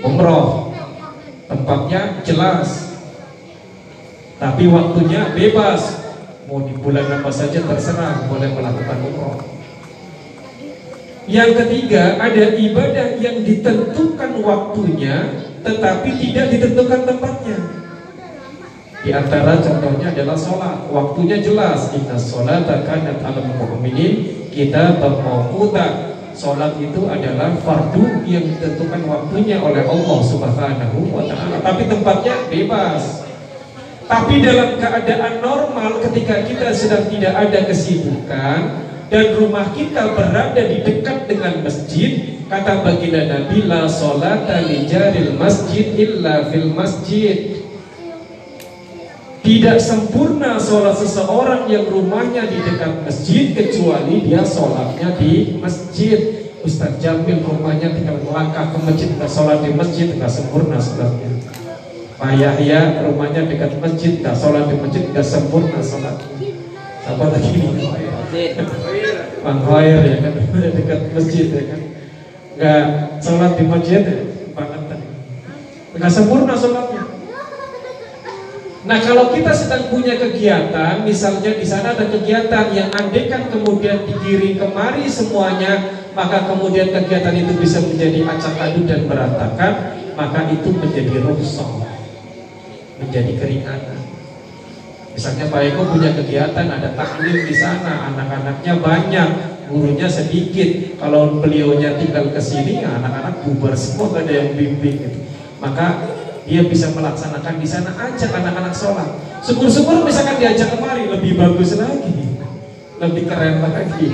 Umroh, 0.03 0.75
tempatnya 1.47 2.19
jelas, 2.27 2.99
tapi 4.35 4.67
waktunya 4.67 5.31
bebas. 5.31 6.03
Mau 6.43 6.59
di 6.67 6.75
bulan 6.75 7.07
apa 7.07 7.31
saja 7.31 7.63
terserah, 7.63 8.27
boleh 8.27 8.51
melakukan 8.51 8.99
umroh. 9.07 9.39
Yang 11.23 11.63
ketiga, 11.63 12.19
ada 12.19 12.59
ibadah 12.59 13.15
yang 13.23 13.47
ditentukan 13.47 14.43
waktunya, 14.43 15.47
tetapi 15.63 16.11
tidak 16.19 16.51
ditentukan 16.51 17.07
tempatnya. 17.07 17.82
Di 19.03 19.11
antara 19.11 19.59
contohnya 19.59 20.15
adalah 20.15 20.39
sholat. 20.39 20.87
Waktunya 20.87 21.43
jelas. 21.43 21.91
Inna 21.91 22.15
sholat 22.15 22.63
kanat 22.87 23.19
alam 23.19 23.51
mu'minin 23.59 24.47
kita 24.47 24.95
bermawuta. 24.95 26.15
Sholat 26.31 26.79
itu 26.79 27.03
adalah 27.11 27.51
fardu 27.61 28.23
yang 28.25 28.47
ditentukan 28.47 29.05
waktunya 29.05 29.59
oleh 29.59 29.83
Allah 29.85 30.19
Subhanahu 30.23 31.11
wa 31.11 31.21
taala. 31.27 31.59
Tapi 31.61 31.83
tempatnya 31.91 32.35
bebas. 32.47 33.27
Tapi 34.07 34.39
dalam 34.39 34.79
keadaan 34.79 35.43
normal 35.43 35.99
ketika 36.09 36.41
kita 36.47 36.71
sedang 36.71 37.05
tidak 37.11 37.33
ada 37.37 37.59
kesibukan 37.67 38.59
dan 39.11 39.25
rumah 39.35 39.67
kita 39.75 40.15
berada 40.15 40.57
di 40.57 40.79
dekat 40.81 41.27
dengan 41.29 41.61
masjid, 41.61 42.39
kata 42.47 42.83
baginda 42.83 43.29
Nabi 43.29 43.67
la 43.67 43.85
salata 43.85 44.63
li 44.63 44.87
masjid 45.37 45.91
illa 45.95 46.49
fil 46.49 46.71
masjid. 46.71 47.62
Tidak 49.43 49.75
sempurna 49.75 50.55
sholat 50.55 50.95
seseorang 50.95 51.67
yang 51.67 51.83
rumahnya 51.91 52.47
di 52.47 52.63
dekat 52.63 53.03
masjid 53.03 53.51
kecuali 53.51 54.23
dia 54.23 54.39
sholatnya 54.39 55.19
di 55.19 55.59
masjid. 55.59 56.47
Ustaz 56.63 56.95
Jamil 57.03 57.43
rumahnya 57.43 57.91
tinggal 57.91 58.23
melangkah 58.23 58.71
ke 58.71 58.79
masjid, 58.87 59.11
nggak 59.19 59.27
sholat 59.27 59.59
di 59.67 59.75
masjid, 59.75 60.15
nggak 60.15 60.31
sempurna 60.31 60.79
sholatnya. 60.79 61.27
Pak 62.15 62.39
Yahya 62.39 63.03
rumahnya 63.03 63.43
dekat 63.43 63.83
masjid, 63.83 64.23
nggak 64.23 64.31
sholat 64.31 64.71
di 64.71 64.79
masjid, 64.79 65.03
nggak 65.11 65.27
sempurna 65.27 65.79
sholat. 65.83 66.15
Apa 67.03 67.23
lagi 67.35 67.51
ini? 67.51 67.83
Bang 69.43 69.59
Hoyer 69.67 70.07
ya 70.07 70.17
kan, 70.23 70.33
dekat 70.55 70.99
masjid 71.11 71.47
ya 71.51 71.63
kan, 71.67 71.81
nggak 72.55 72.83
sholat 73.19 73.51
di 73.59 73.63
masjid 73.67 74.01
ya, 74.07 74.23
banget 74.55 74.81
nggak 75.99 76.11
sempurna 76.15 76.55
sholatnya. 76.55 76.92
Nah 78.83 78.99
kalau 78.99 79.31
kita 79.31 79.55
sedang 79.55 79.87
punya 79.87 80.19
kegiatan, 80.19 81.07
misalnya 81.07 81.55
di 81.55 81.63
sana 81.63 81.95
ada 81.95 82.03
kegiatan 82.03 82.67
yang 82.75 82.91
andekan 82.91 83.47
kemudian 83.47 84.03
digiring 84.03 84.59
kemari 84.59 85.07
semuanya, 85.07 86.03
maka 86.11 86.43
kemudian 86.51 86.91
kegiatan 86.91 87.31
itu 87.31 87.55
bisa 87.55 87.79
menjadi 87.79 88.27
acak 88.27 88.59
adu 88.59 88.83
dan 88.83 89.07
berantakan, 89.07 89.73
maka 90.19 90.51
itu 90.51 90.67
menjadi 90.75 91.15
rusak, 91.23 91.69
menjadi 92.99 93.31
keringanan. 93.39 94.03
Misalnya 95.15 95.45
Pak 95.47 95.61
Eko 95.63 95.81
punya 95.87 96.11
kegiatan, 96.11 96.67
ada 96.67 96.89
taklim 96.97 97.37
di 97.45 97.55
sana, 97.55 98.11
anak-anaknya 98.11 98.73
banyak, 98.83 99.29
gurunya 99.71 100.09
sedikit. 100.09 100.99
Kalau 100.99 101.39
beliaunya 101.39 101.95
tinggal 102.01 102.33
ke 102.33 102.41
sini, 102.41 102.83
anak-anak 102.83 103.45
bubar 103.45 103.77
semua, 103.77 104.09
gak 104.11 104.27
ada 104.27 104.33
yang 104.43 104.49
bimbing 104.57 104.97
gitu. 105.05 105.19
Maka 105.61 106.12
dia 106.43 106.61
bisa 106.67 106.91
melaksanakan 106.91 107.55
di 107.55 107.67
sana 107.67 107.95
aja 107.95 108.27
anak-anak 108.27 108.75
sholat. 108.75 109.09
Syukur-syukur 109.43 110.03
misalkan 110.03 110.39
diajak 110.39 110.75
kemari 110.75 111.07
lebih 111.07 111.39
bagus 111.39 111.79
lagi, 111.79 112.39
lebih 112.99 113.23
keren 113.27 113.63
lagi. 113.63 114.07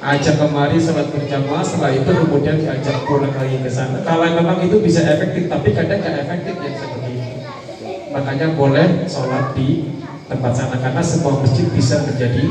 Ajak 0.00 0.40
kemari 0.40 0.80
sholat 0.80 1.12
berjamaah, 1.12 1.60
setelah 1.60 1.92
itu 1.92 2.08
kemudian 2.08 2.56
diajak 2.56 3.04
pulang 3.04 3.36
lagi 3.36 3.60
ke 3.60 3.68
sana. 3.68 4.00
Kalau 4.00 4.24
memang 4.24 4.64
itu 4.64 4.80
bisa 4.80 5.04
efektif, 5.04 5.52
tapi 5.52 5.76
kadang 5.76 6.00
nggak 6.00 6.24
efektif 6.24 6.54
yang 6.56 6.76
seperti 6.80 7.10
itu. 7.20 7.34
Makanya 8.08 8.46
boleh 8.56 9.04
sholat 9.04 9.52
di 9.52 9.92
tempat 10.32 10.52
sana 10.56 10.80
karena 10.80 11.04
semua 11.04 11.44
masjid 11.44 11.68
bisa 11.68 12.00
menjadi. 12.08 12.48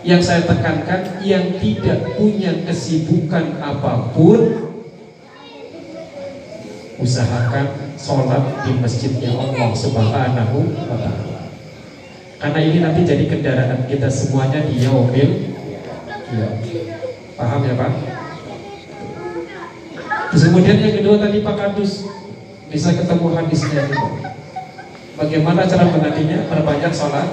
Yang 0.00 0.20
saya 0.32 0.42
tekankan, 0.48 1.20
yang 1.24 1.60
tidak 1.60 2.16
punya 2.16 2.52
kesibukan 2.64 3.60
apa 3.60 4.12
pun, 4.12 4.40
usahakan 7.00 7.89
sholat 8.00 8.64
di 8.64 8.72
masjidnya 8.80 9.36
Allah 9.36 9.70
Subhanahu 9.76 10.58
wa 10.72 10.96
taala. 10.96 11.40
Karena 12.40 12.60
ini 12.64 12.78
nanti 12.80 13.00
jadi 13.04 13.24
kendaraan 13.28 13.84
kita 13.84 14.08
semuanya 14.08 14.64
di 14.64 14.80
yaumil 14.80 15.30
ya. 16.32 16.48
Paham 17.36 17.60
ya 17.68 17.74
Pak? 17.76 17.92
Terus 20.32 20.42
kemudian 20.48 20.80
yang 20.80 20.94
kedua 20.96 21.16
tadi 21.20 21.44
Pak 21.44 21.54
Kadus 21.60 22.08
bisa 22.72 22.96
ketemu 22.96 23.26
hadisnya 23.36 23.84
juga. 23.84 24.32
Bagaimana 25.20 25.68
cara 25.68 25.84
menantinya? 25.84 26.48
Perbanyak 26.48 26.92
sholat 26.96 27.28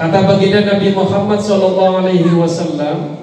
Kata 0.00 0.24
baginda 0.24 0.64
Nabi 0.64 0.96
Muhammad 0.96 1.44
Sallallahu 1.44 2.00
Alaihi 2.00 2.32
Wasallam, 2.32 3.19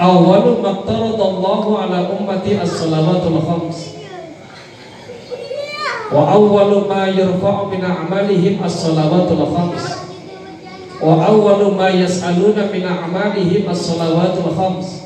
أول 0.00 0.62
ما 0.62 0.70
افترض 0.70 1.20
الله 1.20 1.78
على 1.78 2.08
أمتي 2.20 2.62
الصلوات 2.62 3.22
الخمس. 3.26 3.96
وأول 6.12 6.88
ما 6.88 7.06
يرفع 7.06 7.64
من 7.64 7.84
أعمالهم 7.84 8.64
الصلوات 8.64 9.28
الخمس. 9.32 9.84
وأول 11.02 11.74
ما 11.74 11.88
يسألون 11.88 12.56
من 12.72 12.82
أعمالهم 12.84 13.70
الصلوات 13.70 14.34
الخمس. 14.46 15.02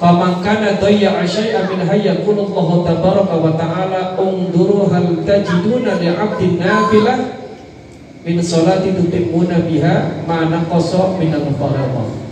فمن 0.00 0.32
كان 0.44 0.76
ضيع 0.84 1.26
شيئا 1.26 1.60
منها 1.74 1.94
يقول 1.94 2.38
الله 2.38 2.84
تبارك 2.88 3.30
وتعالى 3.44 4.00
انظروا 4.18 4.84
هل 4.92 5.06
تجدون 5.26 5.84
لعبد 5.84 6.42
نافلة 6.60 7.16
من 8.26 8.42
صلاة 8.42 8.84
تتمون 8.90 9.50
بها 9.70 10.10
ما 10.28 10.40
نقص 10.44 10.94
من 10.94 11.34
الفرائض 11.34 12.27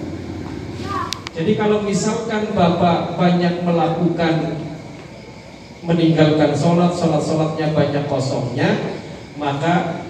jadi 1.37 1.53
kalau 1.53 1.84
misalkan 1.84 2.49
Bapak 2.57 3.20
banyak 3.20 3.61
melakukan 3.61 4.57
meninggalkan 5.84 6.57
sholat, 6.57 6.97
sholat-sholatnya 6.97 7.76
banyak 7.76 8.05
kosongnya, 8.09 8.72
maka 9.37 10.01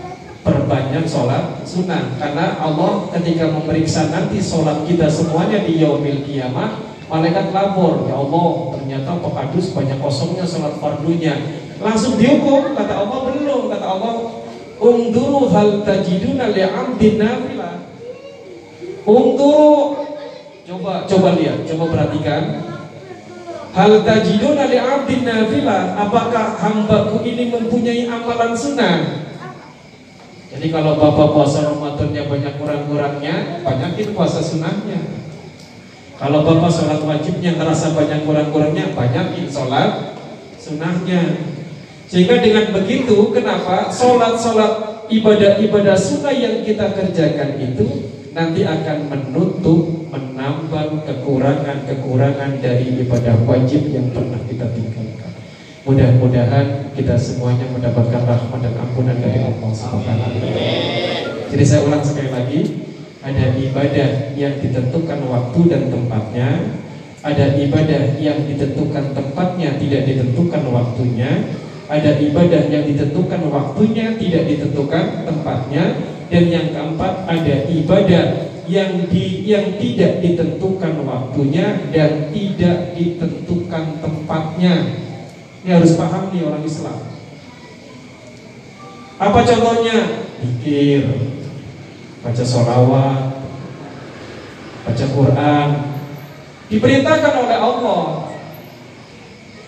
perbanyak 0.47 1.03
sholat 1.11 1.67
sunnah. 1.67 2.15
Karena 2.23 2.63
Allah 2.63 3.11
ketika 3.19 3.51
memeriksa 3.51 4.07
nanti 4.15 4.39
sholat 4.39 4.87
kita 4.87 5.11
semuanya 5.11 5.67
di 5.67 5.83
yaumil 5.83 6.23
kiamah, 6.23 6.79
malaikat 7.11 7.51
lapor, 7.51 8.07
ya 8.07 8.15
Allah 8.23 8.79
ternyata 8.79 9.19
Pak 9.19 9.33
Kadus 9.35 9.75
banyak 9.75 9.99
kosongnya 9.99 10.47
sholat 10.47 10.79
fardunya. 10.79 11.35
Langsung 11.83 12.17
dihukum, 12.17 12.73
kata 12.73 13.03
Allah 13.03 13.19
belum, 13.35 13.69
kata 13.69 13.85
Allah 13.85 14.15
Ungduru 14.77 15.49
hal 15.49 15.89
tajiduna 15.89 16.53
li'amdin 16.53 17.17
nafilah 17.17 17.81
Ungduru 19.09 20.06
Coba 20.67 21.07
coba 21.07 21.39
lihat, 21.39 21.63
coba 21.63 21.85
perhatikan. 21.95 22.43
Hal 23.71 24.03
tajiduna 24.03 24.67
li 24.67 24.75
abdin 24.75 25.23
nafilah, 25.23 25.95
apakah 25.95 26.59
hambaku 26.59 27.23
ini 27.23 27.55
mempunyai 27.55 28.11
amalan 28.11 28.51
sunnah? 28.59 29.23
Jadi 30.51 30.67
kalau 30.75 30.99
Bapak 30.99 31.37
puasa 31.39 31.71
Ramadannya 31.71 32.23
banyak 32.27 32.55
kurang-kurangnya, 32.59 33.63
banyakin 33.63 34.11
puasa 34.11 34.43
sunnahnya. 34.43 35.23
Kalau 36.19 36.43
Bapak 36.43 36.73
sholat 36.75 36.99
wajibnya 36.99 37.55
ngerasa 37.55 37.95
banyak 37.95 38.27
kurang-kurangnya, 38.27 38.91
banyakin 38.91 39.47
sholat 39.47 40.19
sunnahnya. 40.59 41.47
Sehingga 42.11 42.43
dengan 42.43 42.75
begitu, 42.75 43.31
kenapa 43.31 43.87
sholat-sholat 43.93 45.07
ibadah-ibadah 45.15 45.95
sunnah 45.95 46.35
yang 46.35 46.67
kita 46.67 46.91
kerjakan 46.91 47.55
itu 47.63 48.06
nanti 48.37 48.69
akan 48.69 49.09
menutup, 49.09 50.13
menambah 50.13 51.09
kekurangan-kekurangan 51.09 52.61
dari 52.61 53.01
ibadah 53.01 53.33
wajib 53.49 53.89
yang 53.89 54.13
pernah 54.13 54.37
kita 54.45 54.77
tinggalkan. 54.77 55.33
Mudah-mudahan 55.89 56.93
kita 56.93 57.17
semuanya 57.17 57.65
mendapatkan 57.73 58.29
rahmat 58.29 58.61
dan 58.61 58.77
ampunan 58.77 59.17
dari 59.17 59.41
Allah 59.41 59.73
Subhanahu 59.73 60.37
Jadi 61.49 61.65
saya 61.65 61.89
ulang 61.89 62.05
sekali 62.05 62.29
lagi, 62.29 62.61
ada 63.25 63.57
ibadah 63.57 64.11
yang 64.37 64.61
ditentukan 64.61 65.19
waktu 65.33 65.61
dan 65.73 65.83
tempatnya, 65.89 66.49
ada 67.25 67.57
ibadah 67.57 68.21
yang 68.21 68.45
ditentukan 68.45 69.17
tempatnya 69.17 69.81
tidak 69.81 70.05
ditentukan 70.05 70.63
waktunya, 70.69 71.57
ada 71.89 72.21
ibadah 72.21 72.63
yang 72.69 72.85
ditentukan 72.85 73.41
waktunya, 73.49 74.13
tidak 74.21 74.43
ditentukan 74.45 75.25
tempatnya, 75.25 75.85
dan 76.27 76.45
yang 76.51 76.67
keempat 76.75 77.27
ada 77.31 77.55
ibadah 77.71 78.25
yang 78.67 79.07
di 79.07 79.47
yang 79.47 79.79
tidak 79.79 80.19
ditentukan 80.19 81.07
waktunya 81.07 81.87
dan 81.95 82.35
tidak 82.35 82.99
ditentukan 82.99 83.85
tempatnya. 84.03 84.75
Ini 85.63 85.71
harus 85.71 85.95
paham 85.95 86.35
nih 86.35 86.43
orang 86.47 86.63
Islam. 86.67 86.99
Apa 89.17 89.41
contohnya? 89.47 90.29
Pikir, 90.37 91.09
baca 92.21 92.45
sholawat, 92.45 93.41
baca 94.85 95.05
Quran, 95.09 95.69
diperintahkan 96.69 97.35
oleh 97.41 97.57
Allah 97.57 98.03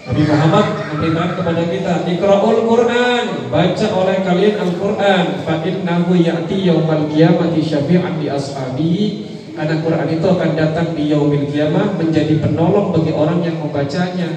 Nabi 0.08 0.22
Muhammad 0.28 0.66
memerintahkan 0.88 1.36
kepada 1.40 1.62
kita 1.68 1.92
Iqra'ul 2.08 2.60
Quran 2.64 3.24
Baca 3.52 3.86
oleh 3.92 4.16
kalian 4.24 4.56
Al-Quran 4.56 5.24
Fa'innahu 5.44 6.12
ya'ti 6.16 6.56
yawmal 6.68 7.08
qiyamati 7.12 7.60
syafi'an 7.60 8.16
di 8.16 8.26
ashabi. 8.32 8.96
Karena 9.52 9.82
Quran 9.82 10.08
itu 10.08 10.26
akan 10.26 10.50
datang 10.56 10.88
di 10.96 11.12
yaumil 11.12 11.46
qiyamah 11.50 11.98
Menjadi 12.00 12.40
penolong 12.40 12.94
bagi 12.96 13.12
orang 13.12 13.44
yang 13.44 13.60
membacanya 13.60 14.28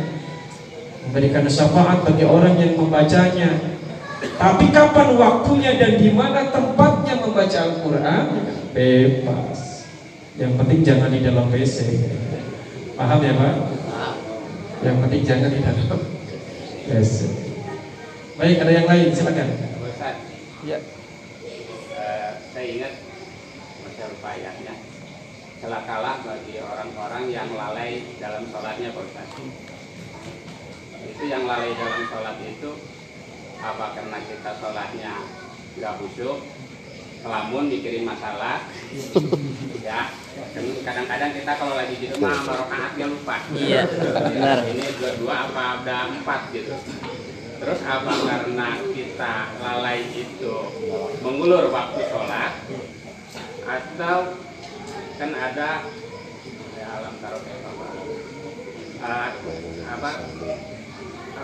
Memberikan 1.11 1.43
syafaat 1.43 2.07
bagi 2.07 2.23
orang 2.23 2.55
yang 2.55 2.77
membacanya. 2.77 3.51
Tapi 4.21 4.69
kapan 4.69 5.17
waktunya 5.17 5.75
dan 5.75 5.97
di 5.97 6.13
mana 6.13 6.47
tempatnya 6.47 7.19
membaca 7.19 7.57
Al-Quran? 7.67 8.25
Bebas. 8.71 9.91
Yang 10.39 10.51
penting 10.61 10.79
jangan 10.87 11.09
di 11.11 11.19
dalam 11.19 11.51
WC 11.51 11.77
Paham 12.95 13.19
ya 13.19 13.33
Pak? 13.33 13.53
Yang 14.85 14.97
penting 15.03 15.21
jangan 15.25 15.49
di 15.51 15.59
dalam 15.59 16.10
yes. 16.91 17.11
Baik, 18.35 18.57
ada 18.63 18.71
yang 18.73 18.87
lain, 18.89 19.07
silakan. 19.15 19.47
Ustaz, 19.85 20.17
Ya. 20.65 20.77
eh, 21.95 22.31
saya 22.51 22.67
ingat 22.67 22.93
masa 23.81 24.05
ayatnya 24.35 24.73
celakalah 25.61 26.25
bagi 26.25 26.57
orang-orang 26.57 27.23
yang 27.29 27.49
lalai 27.53 28.01
dalam 28.17 28.43
sholatnya 28.49 28.89
Pak 28.91 29.03
Ustaz. 29.07 29.29
Itu 31.01 31.23
yang 31.29 31.45
lalai 31.45 31.71
dalam 31.77 32.01
sholat 32.09 32.37
itu 32.43 32.71
apa 33.61 33.85
karena 33.93 34.17
kita 34.25 34.51
sholatnya 34.57 35.13
nggak 35.77 35.93
khusyuk, 36.01 36.37
kelamun 37.21 37.69
mikirin 37.69 38.03
masalah, 38.03 38.65
ya 39.87 40.09
kadang-kadang 40.81 41.31
kita 41.37 41.51
kalau 41.55 41.73
lagi 41.77 41.95
di 41.95 42.07
rumah 42.11 42.33
sama 42.41 42.53
rokaatnya 42.65 43.05
lupa. 43.07 43.37
Iya, 43.53 43.81
benar. 43.87 44.57
ini 44.67 44.85
dua, 44.99 45.11
dua 45.21 45.35
apa 45.47 45.61
ada 45.79 45.97
empat 46.11 46.41
gitu. 46.51 46.75
Terus 47.61 47.79
apa 47.85 48.11
karena 48.25 48.69
kita 48.89 49.33
lalai 49.61 50.01
itu 50.17 50.55
mengulur 51.21 51.69
waktu 51.69 52.01
sholat 52.09 52.53
atau 53.61 54.17
kan 55.21 55.31
ada 55.37 55.85
ya 56.73 56.87
alam 56.97 57.13
taruh 57.21 57.41
uh, 59.05 59.29
apa 59.85 60.09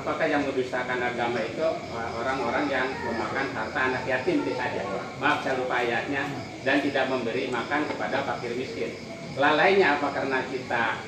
apakah 0.08 0.24
yang 0.32 0.48
mendustakan 0.48 1.04
agama 1.04 1.44
itu 1.44 1.68
uh, 1.68 2.10
orang-orang 2.16 2.72
yang 2.72 2.88
memakan 3.04 3.52
harta 3.52 3.80
anak 3.92 4.08
yatim? 4.08 4.40
Saja 4.56 4.80
maaf 5.20 5.44
saya 5.44 5.60
lupa 5.60 5.84
ayatnya. 5.84 6.24
Dan 6.64 6.80
tidak 6.80 7.12
memberi 7.12 7.52
makan 7.52 7.84
kepada 7.92 8.24
fakir 8.24 8.56
miskin. 8.56 8.96
Lalainya 9.36 10.00
apa? 10.00 10.08
Karena 10.16 10.40
kita 10.48 11.04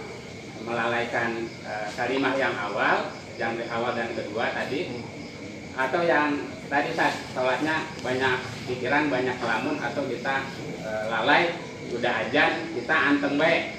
melalaikan 0.67 1.47
uh, 1.63 1.87
kalimah 1.95 2.35
yang 2.35 2.51
awal 2.59 3.07
yang 3.39 3.55
awal 3.71 3.95
dan 3.95 4.11
kedua 4.11 4.51
tadi. 4.51 4.91
Atau 5.79 6.03
yang 6.03 6.35
tadi 6.67 6.91
saat 6.91 7.15
sholatnya 7.31 7.87
banyak 8.03 8.35
pikiran 8.67 9.07
banyak 9.07 9.39
kelamun 9.39 9.79
atau 9.79 10.03
kita 10.11 10.43
uh, 10.83 11.03
lalai 11.07 11.55
udah 11.95 12.27
ajan 12.27 12.67
kita 12.75 12.95
anteng 12.99 13.39
baik 13.39 13.78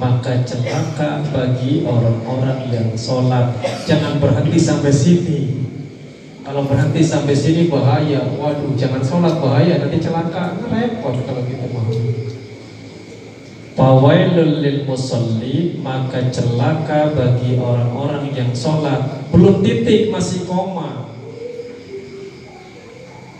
maka 0.00 0.40
celaka 0.48 1.20
bagi 1.28 1.84
orang-orang 1.84 2.72
yang 2.72 2.88
sholat. 2.96 3.52
Jangan 3.84 4.16
berhenti 4.16 4.56
sampai 4.56 4.88
sini. 4.88 5.40
Kalau 6.40 6.64
berhenti 6.64 7.04
sampai 7.04 7.36
sini 7.36 7.68
bahaya. 7.68 8.24
Waduh 8.40 8.72
jangan 8.80 9.04
sholat 9.04 9.36
bahaya. 9.44 9.76
Nanti 9.76 10.00
celaka. 10.00 10.56
Repot 10.72 11.14
kalau 11.28 11.44
gitu 11.44 11.66
mah 11.68 11.84
Fawailul 13.76 14.64
lil 14.64 14.88
musallin. 14.88 15.84
Maka 15.84 16.32
celaka 16.32 17.12
bagi 17.12 17.60
orang-orang 17.60 18.32
yang 18.32 18.56
sholat. 18.56 19.28
Belum 19.28 19.60
titik 19.60 20.08
masih 20.08 20.48
koma 20.48 21.09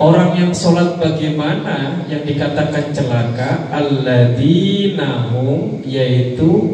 Orang 0.00 0.32
yang 0.32 0.48
sholat 0.56 0.96
bagaimana? 0.96 2.08
Yang 2.08 2.32
dikatakan 2.32 2.88
celaka 2.88 3.68
Alladinahum 3.68 5.04
yaitu 5.84 6.72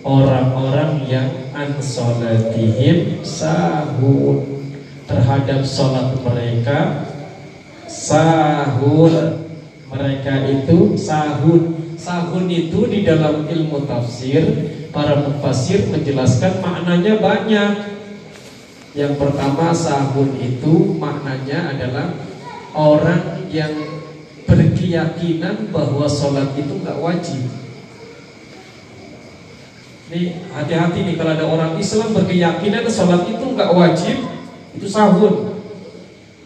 orang-orang 0.00 1.04
yang 1.04 1.28
an 1.52 1.76
sholatihim 1.84 3.20
sahun. 3.20 4.40
Terhadap 5.04 5.68
sholat 5.68 6.16
mereka 6.24 7.04
sahur 7.84 9.12
mereka 9.92 10.48
itu 10.48 10.96
sahun. 10.96 11.76
Sahun 12.00 12.48
itu 12.48 12.88
di 12.88 13.04
dalam 13.04 13.44
ilmu 13.44 13.84
tafsir 13.84 14.48
para 14.96 15.28
mufassir 15.28 15.92
menjelaskan 15.92 16.64
maknanya 16.64 17.20
banyak. 17.20 18.00
Yang 18.96 19.12
pertama 19.20 19.76
sahun 19.76 20.40
itu 20.40 20.96
maknanya 20.96 21.76
adalah 21.76 22.16
orang 22.76 23.48
yang 23.48 23.72
berkeyakinan 24.44 25.72
bahwa 25.72 26.04
sholat 26.06 26.52
itu 26.54 26.76
nggak 26.84 27.00
wajib. 27.00 27.42
Nih 30.06 30.38
hati-hati 30.54 31.02
nih 31.02 31.14
kalau 31.18 31.32
ada 31.34 31.46
orang 31.50 31.72
Islam 31.80 32.14
berkeyakinan 32.14 32.86
sholat 32.86 33.26
itu 33.26 33.42
nggak 33.42 33.74
wajib, 33.74 34.16
itu 34.76 34.86
sahun. 34.86 35.56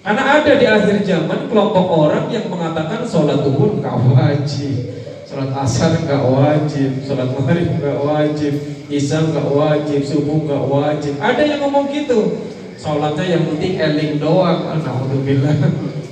Karena 0.00 0.40
ada 0.40 0.56
di 0.56 0.64
akhir 0.64 1.04
zaman 1.04 1.52
kelompok 1.52 1.86
orang 1.92 2.32
yang 2.32 2.48
mengatakan 2.48 3.04
sholat 3.04 3.44
duhur 3.44 3.76
nggak 3.76 3.96
wajib, 4.16 4.96
sholat 5.28 5.52
asar 5.60 5.92
nggak 6.00 6.24
wajib, 6.24 7.04
sholat 7.04 7.28
maghrib 7.36 7.68
nggak 7.76 8.00
wajib, 8.00 8.54
isya 8.88 9.28
nggak 9.28 9.44
wajib, 9.52 10.00
subuh 10.08 10.40
nggak 10.48 10.64
wajib. 10.64 11.14
Ada 11.20 11.42
yang 11.44 11.60
ngomong 11.68 11.92
gitu. 11.92 12.48
Sholatnya 12.80 13.28
yang 13.28 13.44
penting 13.44 13.76
eling 13.76 14.16
doang. 14.16 14.64
Alhamdulillah. 14.72 15.52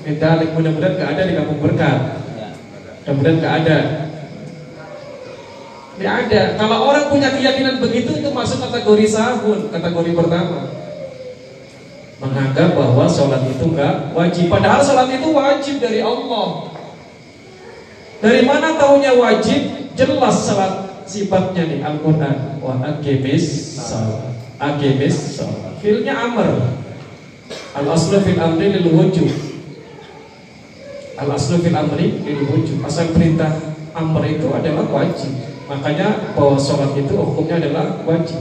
Medalik 0.08 0.56
mudah-mudahan 0.56 0.96
nggak 0.96 1.10
ada 1.12 1.22
di 1.28 1.34
kampung 1.36 1.60
berkat. 1.60 1.98
Mudah-mudahan 3.04 3.36
nggak 3.44 3.54
ada. 3.60 3.78
Tidak 6.00 6.14
ada. 6.24 6.42
Kalau 6.56 6.78
orang 6.88 7.12
punya 7.12 7.28
keyakinan 7.28 7.76
begitu 7.76 8.16
itu 8.16 8.28
masuk 8.32 8.64
kategori 8.64 9.04
sahun, 9.04 9.68
kategori 9.68 10.10
pertama. 10.16 10.72
Menganggap 12.24 12.72
bahwa 12.72 13.04
sholat 13.04 13.44
itu 13.52 13.68
nggak 13.68 14.16
wajib. 14.16 14.48
Padahal 14.48 14.80
sholat 14.80 15.12
itu 15.12 15.28
wajib 15.28 15.76
dari 15.76 16.00
Allah. 16.00 16.72
Dari 18.24 18.42
mana 18.48 18.80
tahunya 18.80 19.12
wajib? 19.12 19.92
Jelas 19.92 20.36
salat 20.48 21.04
sifatnya 21.04 21.68
nih 21.68 21.84
Al-Quran. 21.84 22.64
Wa 22.64 22.80
aqimis 22.80 23.76
salat. 23.76 24.32
Aqimis 24.56 25.36
salat. 25.36 25.76
Filnya 25.84 26.16
amr. 26.16 26.80
Al 27.76 27.86
aslu 27.92 28.24
fil 28.24 28.40
amri 28.40 28.72
lil 28.72 28.88
wujub. 28.88 29.47
Al 31.18 31.34
aslu 31.34 31.58
fil 31.58 31.74
amri 31.74 32.22
lil 32.22 32.46
wujub. 32.46 32.78
Asal 32.86 33.10
perintah 33.10 33.50
amr 33.90 34.22
itu 34.38 34.46
adalah 34.54 34.86
wajib. 34.86 35.34
Makanya 35.66 36.32
bahwa 36.38 36.54
sholat 36.54 36.94
itu 36.94 37.12
hukumnya 37.18 37.58
adalah 37.58 37.98
wajib. 38.06 38.38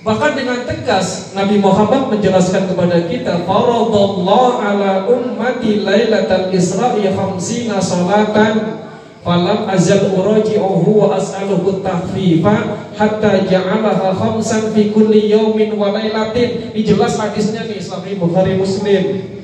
Bahkan 0.00 0.32
dengan 0.32 0.64
tegas 0.64 1.36
Nabi 1.36 1.60
Muhammad 1.60 2.08
menjelaskan 2.08 2.72
kepada 2.72 3.04
kita 3.04 3.44
Faradallah 3.44 4.48
ala 4.64 4.92
ummati 5.04 5.84
lailatal 5.84 6.48
isra'i 6.48 7.04
khamsina 7.12 7.76
salatan 7.84 8.80
Falam 9.20 9.68
azal 9.68 10.16
uraji'uhu 10.16 11.04
wa 11.04 11.20
as'aluhu 11.20 11.84
tahfifa 11.84 12.80
Hatta 12.96 13.44
ja'alaha 13.44 14.16
khamsan 14.16 14.72
fi 14.72 14.88
kulli 14.88 15.28
yawmin 15.28 15.76
wa 15.76 15.92
laylatin 15.92 16.72
Ini 16.72 16.80
jelas 16.80 17.20
hadisnya 17.20 17.68
di 17.68 17.76
Islam 17.76 18.00
Bukhari 18.16 18.56
Muslim 18.56 19.36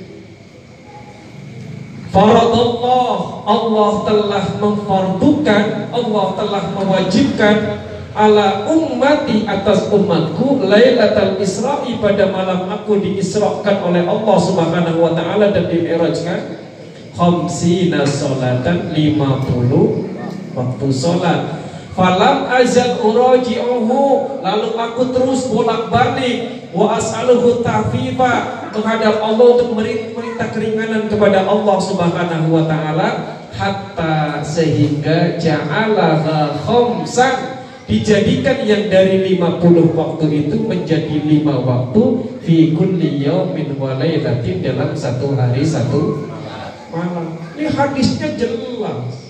Faradallah 2.17 3.45
Allah 3.45 3.91
telah 4.09 4.45
memfardukan 4.57 5.65
Allah 5.93 6.27
telah 6.33 6.65
mewajibkan 6.73 7.57
ala 8.17 8.65
ummati 8.65 9.45
atas 9.45 9.93
umatku 9.93 10.65
lailatul 10.65 11.37
isra'i 11.37 12.01
pada 12.01 12.33
malam 12.33 12.73
aku 12.73 13.05
diisrakan 13.05 13.93
oleh 13.93 14.09
Allah 14.09 14.37
Subhanahu 14.41 14.97
wa 14.97 15.13
taala 15.13 15.53
dan 15.53 15.69
dimi'rajkan 15.69 16.57
khamsina 17.13 18.09
salatan 18.09 18.97
50 18.97 20.57
waktu 20.57 20.87
salat. 20.89 21.69
Falam 21.93 22.49
azal 22.49 22.97
uraji'uhu 23.05 24.01
lalu 24.41 24.69
aku 24.73 25.13
terus 25.13 25.53
bolak-balik 25.53 26.66
wa 26.77 27.01
as'aluhu 27.01 27.65
tafifa 27.65 28.69
menghadap 28.77 29.25
Allah 29.25 29.47
untuk 29.57 29.73
meminta 29.73 30.53
keringanan 30.53 31.09
kepada 31.09 31.49
Allah 31.49 31.77
Subhanahu 31.81 32.53
wa 32.53 32.69
taala 32.69 33.09
hatta 33.57 34.45
sehingga 34.45 35.41
ja'alaha 35.41 36.61
khamsan 36.61 37.65
dijadikan 37.89 38.61
yang 38.69 38.93
dari 38.93 39.41
50 39.41 39.97
waktu 39.97 40.27
itu 40.45 40.57
menjadi 40.61 41.17
lima 41.25 41.57
waktu 41.65 42.03
fi 42.45 42.77
kulli 42.77 43.25
yaumin 43.25 43.73
wa 43.81 43.97
lailatin 43.97 44.61
dalam 44.61 44.93
satu 44.93 45.33
hari 45.33 45.65
satu 45.65 46.29
malam. 46.93 47.37
Ini 47.57 47.73
hadisnya 47.73 48.37
jelas. 48.37 49.25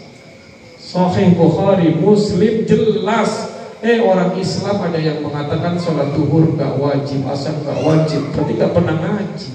Sahih 0.79 1.35
Bukhari, 1.35 1.95
Muslim 1.99 2.63
jelas. 2.63 3.56
Eh 3.85 4.01
orang 4.01 4.33
Islam 4.41 4.77
ada 4.81 4.97
yang 4.97 5.21
mengatakan 5.21 5.77
sholat 5.77 6.17
duhur 6.17 6.57
gak 6.57 6.81
wajib, 6.81 7.29
asal 7.29 7.61
gak 7.61 7.77
wajib, 7.85 8.33
berarti 8.33 8.53
gak 8.57 8.73
pernah 8.73 8.97
ngaji. 8.97 9.51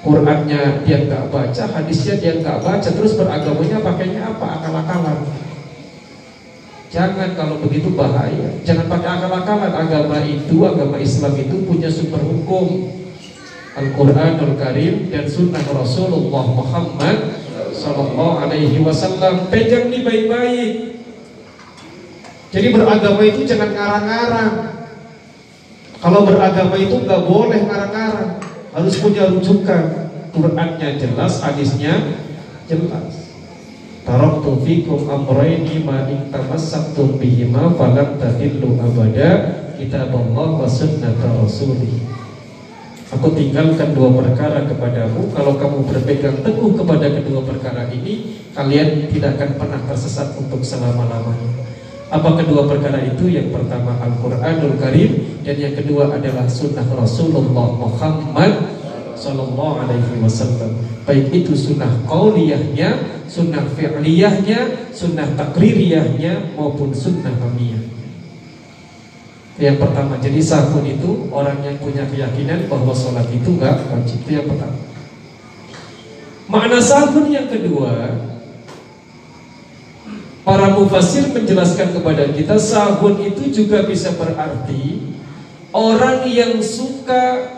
Qurannya 0.00 0.62
dia 0.82 0.98
gak 1.06 1.30
baca, 1.30 1.64
hadisnya 1.70 2.14
dia 2.18 2.32
gak 2.42 2.58
baca, 2.64 2.88
terus 2.90 3.14
beragamanya 3.14 3.78
pakainya 3.84 4.34
apa? 4.34 4.46
Akal-akalan. 4.58 5.18
Jangan 6.90 7.38
kalau 7.38 7.62
begitu 7.62 7.94
bahaya. 7.94 8.50
Jangan 8.66 8.90
pakai 8.90 9.08
akal-akalan. 9.22 9.70
Agama 9.78 10.18
itu, 10.26 10.56
agama 10.66 10.98
Islam 10.98 11.38
itu 11.38 11.62
punya 11.62 11.86
sumber 11.86 12.18
hukum. 12.18 12.90
Al-Quranul 13.78 14.58
Karim 14.58 15.06
dan 15.14 15.30
Sunnah 15.30 15.62
Rasulullah 15.70 16.44
Muhammad 16.50 17.38
Sallallahu 17.70 18.42
Alaihi 18.42 18.82
Wasallam. 18.82 19.46
Pegang 19.54 19.86
nih 19.86 20.02
baik-baik. 20.02 20.70
Jadi 22.50 22.74
beragama 22.74 23.22
itu 23.22 23.46
jangan 23.46 23.70
ngarang-ngarang. 23.70 24.54
Kalau 26.02 26.26
beragama 26.26 26.74
itu 26.74 26.98
nggak 26.98 27.22
boleh 27.22 27.60
ngarang-ngarang, 27.62 28.42
harus 28.74 28.94
punya 28.98 29.30
rujukan. 29.30 30.10
Qurannya 30.34 30.98
jelas, 30.98 31.42
hadisnya 31.42 31.94
jelas. 32.66 33.30
Taraktu 34.02 34.50
fikum 34.66 35.06
amrayni 35.06 35.86
ma 35.86 36.10
in 36.10 36.30
tamassaktum 36.34 37.18
bihima 37.22 37.70
falam 37.78 38.18
tadillu 38.18 38.78
abada 38.82 39.30
kitab 39.78 40.10
Allah 40.10 40.48
wa 40.58 40.66
sunnata 40.66 41.30
rasulih. 41.38 42.02
Aku 43.10 43.34
tinggalkan 43.34 43.90
dua 43.90 44.06
perkara 44.14 44.70
kepadamu 44.70 45.34
Kalau 45.34 45.58
kamu 45.58 45.82
berpegang 45.82 46.46
teguh 46.46 46.78
kepada 46.78 47.10
kedua 47.10 47.42
perkara 47.42 47.90
ini 47.90 48.38
Kalian 48.54 49.10
tidak 49.10 49.34
akan 49.34 49.50
pernah 49.58 49.82
tersesat 49.90 50.30
untuk 50.38 50.62
selama-lamanya 50.62 51.69
Apa 52.10 52.42
kedua 52.42 52.66
perkara 52.66 52.98
itu? 53.06 53.30
Yang 53.30 53.54
pertama 53.54 53.94
Al-Quranul 54.02 54.76
Karim 54.82 55.40
Dan 55.46 55.56
yang 55.62 55.74
kedua 55.78 56.10
adalah 56.10 56.50
sunnah 56.50 56.86
Rasulullah 56.90 57.70
Muhammad 57.70 58.52
Sallallahu 59.14 59.86
alaihi 59.86 60.18
wasallam 60.18 60.74
Baik 61.06 61.30
itu 61.30 61.54
sunnah 61.54 61.90
qauliyahnya 62.10 63.20
sunnah 63.30 63.62
fi'liyahnya, 63.78 64.90
sunnah 64.90 65.30
takririyahnya 65.38 66.58
maupun 66.58 66.90
sunnah 66.90 67.30
hamiyah. 67.30 67.78
Yang 69.60 69.76
pertama, 69.78 70.18
jadi 70.18 70.40
sahun 70.42 70.82
itu 70.82 71.30
orang 71.30 71.62
yang 71.62 71.78
punya 71.78 72.02
keyakinan 72.10 72.66
bahwa 72.66 72.90
sholat 72.90 73.28
itu 73.30 73.54
enggak 73.54 73.86
wajib. 73.86 74.18
Itu 74.26 74.30
yang 74.34 74.46
pertama. 74.50 74.76
Makna 76.50 76.78
sahun 76.82 77.30
yang 77.30 77.46
kedua, 77.46 78.18
para 80.44 80.72
mufasir 80.72 81.28
menjelaskan 81.28 81.92
kepada 82.00 82.32
kita 82.32 82.56
sahun 82.56 83.20
itu 83.20 83.52
juga 83.52 83.84
bisa 83.84 84.16
berarti 84.16 85.12
orang 85.70 86.24
yang 86.26 86.58
suka 86.64 87.56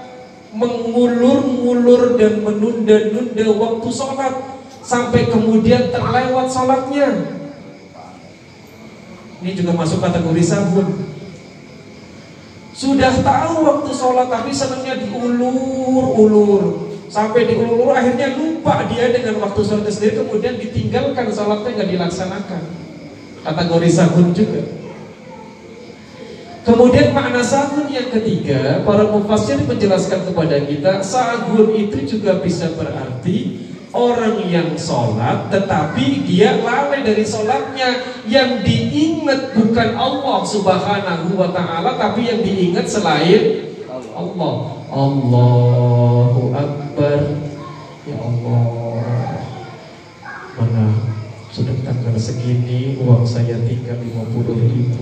mengulur-ngulur 0.52 2.20
dan 2.20 2.44
menunda-nunda 2.44 3.46
waktu 3.56 3.88
sholat 3.88 4.34
sampai 4.84 5.30
kemudian 5.30 5.88
terlewat 5.88 6.52
sholatnya. 6.52 7.40
Ini 9.42 9.58
juga 9.58 9.72
masuk 9.74 9.98
kategori 10.04 10.42
sahur. 10.44 10.86
Sudah 12.76 13.14
tahu 13.24 13.54
waktu 13.64 13.90
sholat 13.96 14.28
tapi 14.28 14.52
senangnya 14.52 15.00
diulur-ulur 15.00 16.91
sampai 17.12 17.44
diulur 17.44 17.92
akhirnya 17.92 18.32
lupa 18.40 18.88
dia 18.88 19.12
dengan 19.12 19.44
waktu 19.44 19.60
sholat 19.60 19.92
sendiri 19.92 20.24
kemudian 20.24 20.56
ditinggalkan 20.56 21.28
sholatnya 21.28 21.70
nggak 21.76 21.90
dilaksanakan. 21.92 22.62
Kategori 23.42 23.88
sahur 23.92 24.26
juga. 24.32 24.62
Kemudian 26.62 27.10
makna 27.10 27.42
sahur 27.42 27.90
yang 27.90 28.06
ketiga, 28.08 28.86
para 28.86 29.10
mufasir 29.10 29.58
menjelaskan 29.66 30.30
kepada 30.30 30.62
kita, 30.62 31.02
sahur 31.02 31.74
itu 31.74 32.06
juga 32.06 32.38
bisa 32.38 32.70
berarti 32.78 33.66
orang 33.92 34.48
yang 34.48 34.72
sholat 34.80 35.52
tetapi 35.52 36.24
dia 36.24 36.56
lalai 36.64 37.04
dari 37.04 37.26
sholatnya 37.28 38.00
yang 38.24 38.64
diingat 38.64 39.52
bukan 39.52 39.92
Allah 40.00 40.40
subhanahu 40.48 41.36
wa 41.36 41.52
ta'ala 41.52 42.00
tapi 42.00 42.24
yang 42.24 42.40
diingat 42.40 42.88
selain 42.88 43.68
Allah 44.16 44.81
Allahu 44.92 46.52
Akbar. 46.52 47.20
Ya 48.04 48.16
Allah. 48.20 49.00
Mana? 50.60 50.86
Sudah 51.48 51.72
tanggal 51.80 52.12
segini 52.20 53.00
uang 53.00 53.24
saya 53.24 53.56
tinggal 53.64 53.96
50 53.96 54.52
ribu. 54.52 55.00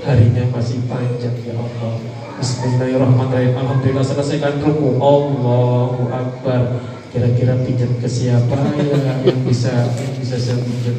Harinya 0.00 0.48
masih 0.48 0.80
panjang 0.88 1.36
ya 1.44 1.52
Allah. 1.52 2.00
Bismillahirrahmanirrahim. 2.40 3.52
Alhamdulillah 3.60 4.04
selesaikan 4.08 4.56
ruku. 4.64 4.96
Allahu 4.96 6.08
Akbar 6.08 6.95
kira-kira 7.16 7.56
pinjam 7.64 7.88
ke 7.96 8.04
siapa 8.04 8.60
ya 8.76 9.24
yang 9.24 9.40
bisa 9.48 9.72
yang 9.88 10.14
bisa 10.20 10.36
saya 10.36 10.60
pinjam 10.60 10.96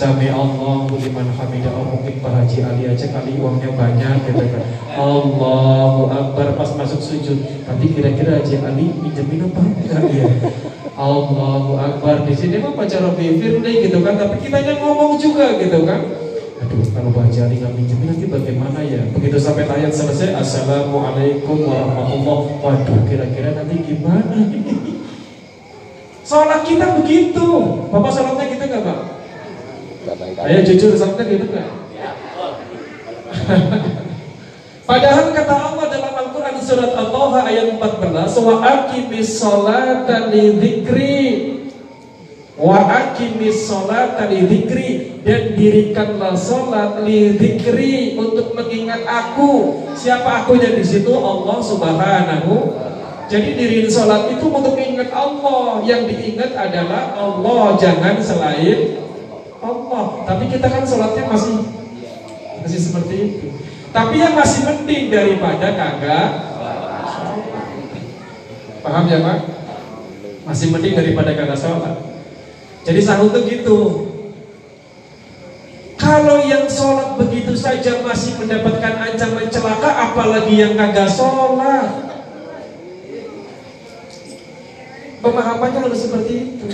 Sami 0.00 0.32
Allah 0.32 0.88
liman 0.88 1.28
hamidah 1.28 1.76
oh, 1.76 1.92
mungkin 1.92 2.24
Pak 2.24 2.32
Haji 2.32 2.64
Ali 2.64 2.88
aja 2.88 3.04
kali 3.12 3.36
uangnya 3.36 3.68
banyak 3.68 4.32
gitu 4.32 4.48
kan. 4.48 4.64
Allahu 4.96 6.08
Akbar 6.08 6.56
pas 6.56 6.72
masuk 6.72 7.04
sujud. 7.04 7.36
Tapi 7.68 7.92
kira-kira 7.92 8.40
Haji 8.40 8.64
Ali 8.64 8.96
pinjemin 8.96 9.44
apa 9.44 9.60
enggak 9.60 10.02
ya? 10.08 10.24
Allahu 10.96 11.76
Akbar. 11.76 12.24
Di 12.24 12.32
sini 12.32 12.64
mah 12.64 12.72
baca 12.72 12.96
Robi 12.96 13.44
Firli 13.44 13.92
gitu 13.92 14.00
kan 14.00 14.16
tapi 14.16 14.40
kita 14.40 14.64
yang 14.64 14.80
ngomong 14.80 15.20
juga 15.20 15.60
gitu 15.60 15.84
kan. 15.84 16.00
Aduh 16.64 16.86
kalau 16.96 17.10
Pak 17.12 17.22
Haji 17.28 17.38
Ali 17.44 17.54
nggak 17.60 17.74
pinjemin 17.76 18.06
nanti 18.14 18.26
bagaimana 18.30 18.80
ya? 18.80 19.02
Begitu 19.12 19.36
sampai 19.36 19.68
ayat 19.68 19.92
selesai 19.92 20.32
Assalamualaikum 20.32 21.66
warahmatullahi 21.68 22.56
wabarakatuh 22.56 23.04
kira-kira 23.04 23.52
nanti 23.52 23.76
gimana 23.84 24.48
Sholat 26.30 26.62
kita 26.62 26.94
begitu. 27.02 27.46
Bapak 27.90 28.14
sholatnya 28.14 28.54
gitu 28.54 28.64
nggak 28.70 28.86
Pak? 28.86 28.98
Ayo 30.46 30.58
jujur 30.62 30.94
sholatnya 30.94 31.26
gitu 31.26 31.46
nggak? 31.50 31.68
Padahal 34.90 35.34
kata 35.34 35.54
Allah 35.54 35.86
dalam 35.90 36.14
Al-Quran 36.14 36.54
surat 36.62 36.94
Al-Taha 36.94 37.46
ayat 37.46 37.78
14 37.78 38.46
Wa 38.46 38.54
akimis 38.62 39.38
sholata 39.38 40.30
li 40.34 40.58
dhikri 40.58 41.26
Wa 42.58 42.90
akimis 42.90 43.70
sholata 43.70 44.26
li 44.26 44.50
dhikri 44.50 45.22
Dan 45.22 45.54
dirikanlah 45.54 46.34
sholat 46.34 47.06
li 47.06 47.38
dhikri 47.38 48.18
Untuk 48.18 48.50
mengingat 48.58 49.06
aku 49.06 49.78
Siapa 49.94 50.42
akunya 50.42 50.74
di 50.74 50.82
situ? 50.82 51.14
Allah 51.14 51.58
subhanahu 51.62 52.54
Jadi 53.30 53.54
diri 53.54 53.86
sholat 53.86 54.26
itu 54.34 54.42
untuk 54.50 54.74
ingat 54.74 55.14
Allah. 55.14 55.78
Yang 55.86 56.10
diingat 56.10 56.50
adalah 56.58 57.14
Allah 57.14 57.78
Jangan 57.78 58.18
selain 58.18 58.98
Allah. 59.62 60.26
Tapi 60.26 60.50
kita 60.50 60.66
kan 60.66 60.82
sholatnya 60.82 61.30
masih 61.30 61.62
Masih 62.66 62.80
seperti 62.82 63.14
itu. 63.22 63.46
Tapi 63.94 64.18
yang 64.18 64.34
masih 64.34 64.66
penting 64.66 65.14
daripada 65.14 65.70
kagak 65.78 66.28
Paham 68.82 69.04
ya 69.06 69.18
Pak? 69.22 69.38
Masih 70.50 70.74
penting 70.74 70.98
daripada 70.98 71.30
kagak 71.30 71.58
sholat 71.58 71.94
Jadi 72.82 72.98
sahut 72.98 73.30
tuh 73.30 73.46
gitu 73.46 74.10
kalau 76.00 76.40
yang 76.40 76.64
sholat 76.64 77.20
begitu 77.20 77.52
saja 77.52 78.00
masih 78.00 78.40
mendapatkan 78.40 79.04
ancaman 79.04 79.52
celaka, 79.52 80.10
apalagi 80.10 80.56
yang 80.56 80.72
kagak 80.72 81.12
sholat. 81.12 82.19
Pemahamannya 85.20 85.84
harus 85.84 86.08
seperti 86.08 86.56
itu. 86.56 86.72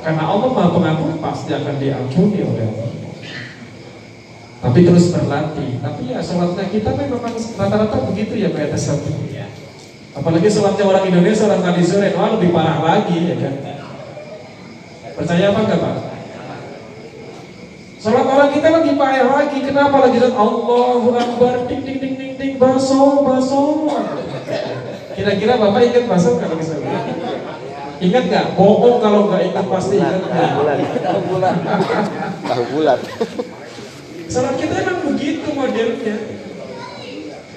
karena 0.00 0.22
Allah 0.24 0.48
Maha 0.48 0.70
Pengampun 0.72 1.20
pasti 1.20 1.52
akan 1.52 1.76
diampuni 1.76 2.40
oleh 2.40 2.64
Allah. 2.64 2.90
Tapi 4.64 4.78
terus 4.80 5.12
berlatih. 5.12 5.76
Tapi 5.84 6.02
ya 6.08 6.24
sholatnya 6.24 6.64
kita 6.72 6.90
memang 6.96 7.36
rata-rata 7.36 7.96
begitu 8.08 8.40
ya 8.40 8.48
Pak 8.48 8.72
Atas 8.72 8.96
Apalagi 10.16 10.48
sholatnya 10.48 10.84
orang 10.88 11.04
Indonesia, 11.12 11.44
orang 11.44 11.60
tradisional, 11.60 12.16
oh, 12.16 12.28
lebih 12.40 12.50
parah 12.56 12.80
lagi 12.80 13.18
ya 13.28 13.36
kan. 13.36 13.54
Percaya 15.20 15.44
apa 15.52 15.60
enggak 15.60 15.80
Pak? 15.84 15.96
Sholat 18.00 18.24
orang 18.24 18.50
kita 18.56 18.68
lagi 18.72 18.90
payah 18.96 19.26
lagi. 19.28 19.58
Kenapa 19.60 19.96
lagi? 20.00 20.16
Allahu 20.24 21.08
Akbar, 21.12 21.68
ding 21.68 21.84
ding 21.84 21.98
ding 22.00 22.14
ding 22.16 22.25
ding, 22.46 22.62
baso 22.62 23.26
baso. 23.26 23.90
Kira-kira 25.18 25.58
Bapak 25.58 25.82
ingat 25.82 26.04
baso 26.06 26.38
kalau 26.38 26.54
misalnya? 26.54 27.02
Ingat 27.98 28.24
nggak? 28.30 28.46
Bohong 28.54 29.02
kalau 29.02 29.26
nggak 29.26 29.42
ingat 29.50 29.66
pasti 29.66 29.96
ingat. 29.98 30.22
bulan, 30.54 30.78
bulan, 31.26 31.54
tahu 32.46 32.64
bulan. 32.70 32.98
Sholat 34.30 34.54
kita 34.60 34.74
emang 34.86 34.98
begitu 35.10 35.48
modelnya. 35.50 36.16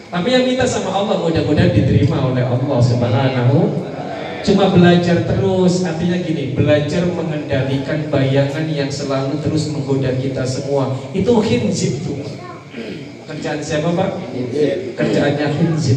Tapi 0.09 0.27
yang 0.33 0.41
minta 0.49 0.65
sama 0.65 0.89
Allah 0.89 1.21
mudah-mudahan 1.21 1.69
diterima 1.69 2.17
oleh 2.33 2.41
Allah 2.41 2.79
Subhanahu 2.81 3.85
Cuma 4.39 4.71
belajar 4.71 5.27
terus, 5.27 5.83
artinya 5.83 6.15
gini, 6.23 6.55
belajar 6.55 7.03
mengendalikan 7.11 8.07
bayangan 8.07 8.65
yang 8.71 8.87
selalu 8.87 9.35
terus 9.43 9.67
menggoda 9.67 10.15
kita 10.15 10.47
semua. 10.47 10.95
Itu 11.11 11.43
hinzib 11.43 12.07
tuh. 12.07 12.23
Kerjaan 13.39 13.63
siapa 13.63 13.95
Pak? 13.95 14.19
Kerjaannya 14.99 15.47
hinzib. 15.47 15.95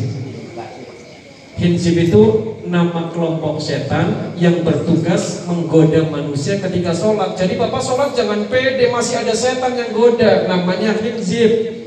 Hinzib 1.58 1.96
itu 1.98 2.22
nama 2.70 3.10
kelompok 3.10 3.58
setan 3.58 4.30
yang 4.38 4.62
bertugas 4.62 5.42
menggoda 5.50 6.06
manusia 6.06 6.62
ketika 6.62 6.94
sholat. 6.94 7.34
Jadi 7.34 7.58
Bapak 7.58 7.82
sholat 7.82 8.14
jangan 8.14 8.46
pede, 8.46 8.94
masih 8.94 9.26
ada 9.26 9.34
setan 9.34 9.74
yang 9.74 9.90
goda, 9.90 10.46
namanya 10.46 10.94
hinzib. 11.02 11.82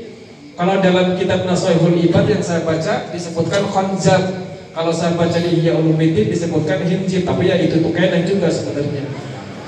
Kalau 0.60 0.76
dalam 0.84 1.16
kitab 1.16 1.48
Nasoihul 1.48 2.04
Ibad 2.04 2.28
yang 2.28 2.44
saya 2.44 2.60
baca 2.60 3.08
disebutkan 3.16 3.64
khanzab 3.72 4.44
kalau 4.76 4.92
saya 4.92 5.16
baca 5.16 5.40
di 5.40 5.56
Ihya 5.56 5.72
Ulumuddin 5.72 6.28
disebutkan 6.28 6.84
hinjib, 6.84 7.24
tapi 7.24 7.48
ya 7.48 7.56
itu 7.56 7.80
tuh 7.80 7.96
kainan 7.96 8.28
juga 8.28 8.52
sebenarnya. 8.52 9.08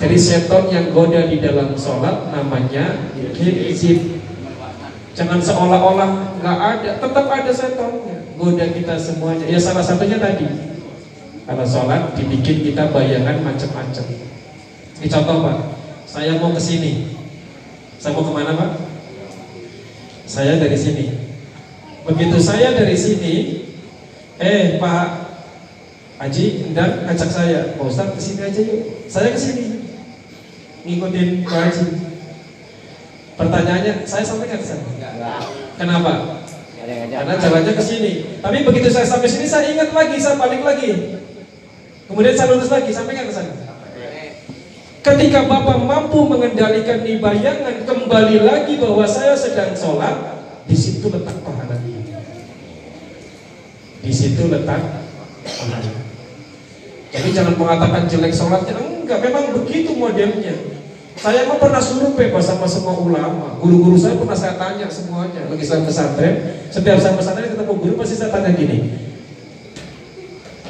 Jadi 0.05 0.17
seton 0.21 0.69
yang 0.69 0.93
goda 0.93 1.25
di 1.33 1.41
dalam 1.41 1.73
sholat 1.81 2.29
namanya 2.29 3.09
hinjib. 3.17 4.18
Jangan 5.19 5.43
seolah-olah 5.43 6.39
nggak 6.39 6.59
ada, 6.63 6.91
tetap 7.03 7.27
ada 7.27 7.51
setonnya. 7.51 8.23
Goda 8.39 8.67
kita 8.71 8.95
semuanya. 8.95 9.51
Ya 9.51 9.59
salah 9.59 9.83
satunya 9.83 10.23
tadi. 10.23 10.47
Kalau 11.43 11.67
sholat 11.67 12.15
dibikin 12.15 12.63
kita 12.63 12.95
bayangan 12.95 13.43
macam-macam. 13.43 14.07
Ini 15.03 15.07
contoh 15.11 15.37
pak, 15.43 15.59
saya 16.07 16.39
mau 16.39 16.55
ke 16.55 16.63
sini. 16.63 17.19
Saya 17.99 18.15
mau 18.15 18.23
ke 18.23 18.31
mana 18.31 18.55
pak? 18.55 18.71
Saya 20.31 20.63
dari 20.63 20.79
sini. 20.79 21.19
Begitu 22.07 22.39
saya 22.39 22.79
dari 22.79 22.95
sini, 22.95 23.35
Eh 24.39 24.79
Pak 24.79 25.07
Haji 26.19 26.71
hendak 26.71 27.07
ngajak 27.07 27.31
saya 27.31 27.61
Pak 27.75 27.83
Ustadz 27.87 28.15
ke 28.15 28.21
sini 28.23 28.41
aja 28.47 28.61
yuk 28.63 28.83
Saya 29.11 29.35
ke 29.35 29.39
sini 29.39 29.65
Ngikutin 30.87 31.43
Pak 31.43 31.59
Haji 31.59 31.87
Pertanyaannya 33.35 34.07
saya 34.07 34.23
sampaikan 34.23 34.63
ke 34.63 34.67
sana 34.67 34.98
Kenapa? 35.79 36.13
Karena 36.89 37.35
jalannya 37.37 37.73
ke 37.77 37.85
sini. 37.85 38.13
Tapi 38.41 38.65
begitu 38.65 38.89
saya 38.89 39.05
sampai 39.05 39.29
sini 39.29 39.45
saya 39.45 39.69
ingat 39.69 39.93
lagi, 39.93 40.17
saya 40.17 40.41
balik 40.41 40.63
lagi. 40.65 41.21
Kemudian 42.09 42.33
saya 42.33 42.57
lurus 42.57 42.73
lagi, 42.73 42.89
sampaikan 42.89 43.29
ke 43.29 43.35
sana. 43.35 43.53
Ketika 45.05 45.45
Bapak 45.45 45.79
mampu 45.85 46.25
mengendalikan 46.25 47.05
di 47.05 47.21
bayangan 47.21 47.85
kembali 47.85 48.37
lagi 48.45 48.81
bahwa 48.81 49.05
saya 49.05 49.37
sedang 49.37 49.77
sholat, 49.77 50.17
di 50.65 50.77
situ 50.77 51.09
letak 51.09 51.37
pahalanya. 51.45 52.01
Di 54.01 54.13
situ 54.13 54.49
letak 54.49 54.81
pahala. 55.45 55.93
Jadi 57.09 57.29
jangan 57.33 57.55
mengatakan 57.57 58.05
jelek 58.09 58.33
sholatnya, 58.37 58.77
enggak, 58.77 59.21
memang 59.25 59.53
begitu 59.57 59.97
modelnya. 59.97 60.78
Saya 61.19 61.51
mah 61.51 61.59
pernah 61.59 61.83
survei 61.83 62.31
sama 62.39 62.67
semua 62.71 62.95
ulama. 62.95 63.59
Guru-guru 63.59 63.99
saya 63.99 64.15
pernah 64.15 64.39
saya 64.39 64.55
tanya 64.55 64.87
semuanya. 64.87 65.51
Lagi 65.51 65.67
saya 65.67 65.83
pesantren, 65.83 66.63
setiap 66.71 66.99
saya 67.03 67.19
pesantren 67.19 67.51
ketemu 67.51 67.75
guru 67.75 67.95
pasti 67.99 68.15
saya 68.15 68.31
tanya 68.31 68.55
gini. 68.55 68.87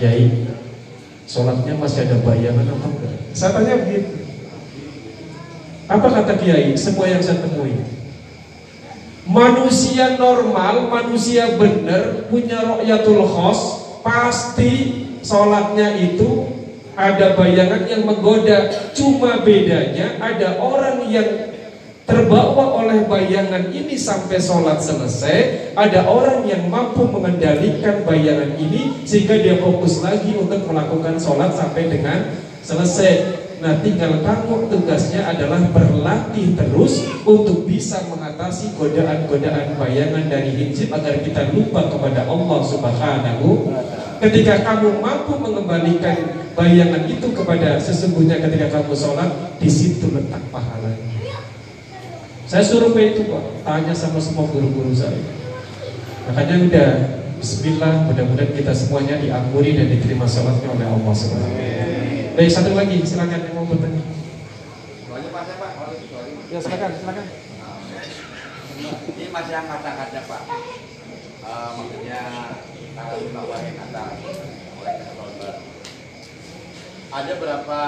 Yai, 0.00 0.48
sholatnya 1.28 1.76
masih 1.76 2.08
ada 2.08 2.16
bayangan 2.24 2.64
apa 2.64 2.86
enggak? 2.88 3.14
Saya 3.36 3.50
tanya 3.60 3.76
begitu. 3.84 4.08
Apa 5.88 6.06
kata 6.08 6.32
Kiai? 6.40 6.72
Semua 6.80 7.08
yang 7.08 7.20
saya 7.20 7.44
temui. 7.44 7.76
Manusia 9.28 10.16
normal, 10.16 10.88
manusia 10.88 11.60
benar, 11.60 12.28
punya 12.32 12.64
ro'yatul 12.64 13.20
khos, 13.28 13.60
pasti 14.00 15.04
sholatnya 15.20 15.92
itu 16.00 16.57
ada 16.98 17.38
bayangan 17.38 17.86
yang 17.86 18.02
menggoda. 18.02 18.66
Cuma 18.90 19.46
bedanya 19.46 20.18
ada 20.18 20.58
orang 20.58 21.06
yang 21.06 21.54
terbawa 22.02 22.82
oleh 22.82 23.06
bayangan 23.06 23.70
ini 23.70 23.94
sampai 23.94 24.42
sholat 24.42 24.82
selesai. 24.82 25.70
Ada 25.78 26.10
orang 26.10 26.42
yang 26.50 26.66
mampu 26.66 27.06
mengendalikan 27.06 28.02
bayangan 28.02 28.58
ini 28.58 29.06
sehingga 29.06 29.38
dia 29.38 29.62
fokus 29.62 30.02
lagi 30.02 30.34
untuk 30.34 30.66
melakukan 30.66 31.14
sholat 31.22 31.54
sampai 31.54 31.86
dengan 31.86 32.34
selesai. 32.66 33.46
Nah 33.58 33.78
tinggal 33.82 34.22
kamu 34.22 34.70
tugasnya 34.70 35.26
adalah 35.34 35.58
berlatih 35.74 36.54
terus 36.54 37.02
untuk 37.26 37.66
bisa 37.66 38.06
mengatasi 38.06 38.74
godaan-godaan 38.78 39.74
bayangan 39.74 40.30
dari 40.30 40.54
hijab 40.54 40.94
agar 40.94 41.18
kita 41.26 41.50
lupa 41.50 41.90
kepada 41.90 42.22
Allah 42.26 42.60
Subhanahu 42.62 43.74
Ketika 44.18 44.66
kamu 44.66 44.98
mampu 44.98 45.38
mengembalikan 45.38 46.47
bayangan 46.58 47.06
itu 47.06 47.26
kepada 47.30 47.78
sesungguhnya 47.78 48.42
ketika 48.42 48.66
kamu 48.74 48.90
sholat, 48.98 49.30
di 49.62 49.70
situ 49.70 50.10
letak 50.10 50.42
pahalanya. 50.50 51.06
Saya 52.50 52.66
suruh 52.66 52.90
itu 52.98 53.22
pak, 53.30 53.44
tanya 53.62 53.94
sama 53.94 54.18
semua 54.18 54.50
guru-guru 54.50 54.90
saya. 54.90 55.22
Makanya 56.26 56.54
udah 56.66 56.90
Bismillah, 57.38 58.10
mudah-mudahan 58.10 58.50
kita 58.50 58.74
semuanya 58.74 59.14
diampuni 59.22 59.78
dan 59.78 59.86
diterima 59.86 60.26
sholatnya 60.26 60.74
oleh 60.74 60.86
Allah 60.90 61.14
Subhanahu 61.14 61.54
Baik 62.34 62.50
satu 62.50 62.74
lagi, 62.74 62.98
silakan 63.06 63.46
yang 63.46 63.54
mau 63.54 63.62
bertanya. 63.62 64.02
Ya 66.50 66.58
silakan, 66.58 66.90
silakan. 66.98 67.26
Ini 69.14 69.26
masih 69.30 69.54
yang 69.54 69.66
kata-kata 69.70 70.20
Pak. 70.26 70.42
Uh, 71.46 71.68
maksudnya 71.78 72.20
tanggal 72.98 73.16
lima 73.22 73.42
hari 73.46 73.70
Natal. 73.78 74.10
Ada 77.08 77.40
berapa 77.40 77.80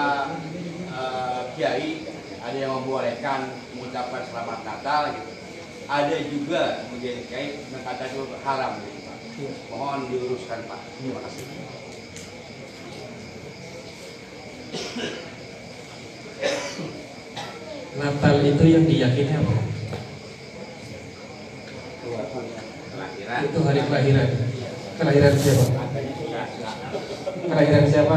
uh, 0.97 1.41
kiai 1.53 2.09
ada 2.41 2.57
yang 2.57 2.73
membolehkan 2.81 3.53
mengucapkan 3.77 4.25
selamat 4.33 4.65
Natal 4.65 5.13
gitu. 5.13 5.31
Ada 5.85 6.17
juga 6.33 6.63
kemudian 6.89 7.21
kiai 7.29 7.61
mengatakan 7.69 8.17
itu 8.17 8.25
haram 8.41 8.73
gitu 8.81 9.01
Pak. 9.05 9.19
Mohon 9.69 10.01
diuruskan 10.09 10.61
Pak. 10.65 10.81
Terima 10.97 11.21
kasih. 11.21 11.45
Natal 18.01 18.35
itu 18.41 18.65
yang 18.65 18.85
diyakini 18.89 19.33
apa? 19.37 19.55
Kelahiran. 22.89 23.41
Itu 23.45 23.59
hari 23.69 23.81
kelahiran. 23.85 24.29
Kelahiran 24.97 25.35
siapa? 25.37 25.65
Kelahiran 27.51 27.85
siapa? 27.85 28.17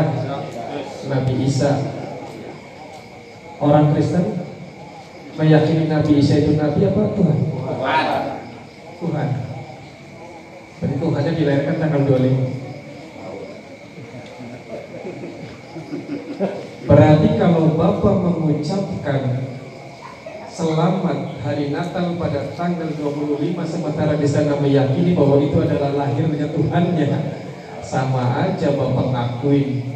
Nabi 1.08 1.34
Isa. 1.46 1.72
Orang 3.62 3.94
Kristen 3.96 4.44
meyakini 5.38 5.88
Nabi 5.88 6.20
Isa 6.20 6.42
itu 6.42 6.58
Nabi 6.58 6.84
apa 6.90 7.02
Tuhan? 7.16 7.38
Tuhan. 7.54 8.06
Tuhan. 9.00 9.30
Berarti 10.82 10.96
Tuhannya 11.00 11.32
dilahirkan 11.38 11.76
tanggal 11.80 12.02
25. 12.04 12.64
Berarti 16.84 17.30
kalau 17.40 17.80
Bapak 17.80 18.16
mengucapkan 18.20 19.22
Selamat 20.54 21.42
hari 21.42 21.74
Natal 21.74 22.14
pada 22.20 22.54
tanggal 22.54 22.92
25 22.94 23.40
Sementara 23.66 24.14
di 24.20 24.28
sana 24.28 24.60
meyakini 24.60 25.16
bahwa 25.16 25.42
itu 25.42 25.58
adalah 25.64 25.96
lahirnya 25.96 26.52
Tuhannya 26.52 27.10
Sama 27.82 28.44
aja 28.44 28.76
Bapak 28.76 29.06
ngakuin 29.16 29.93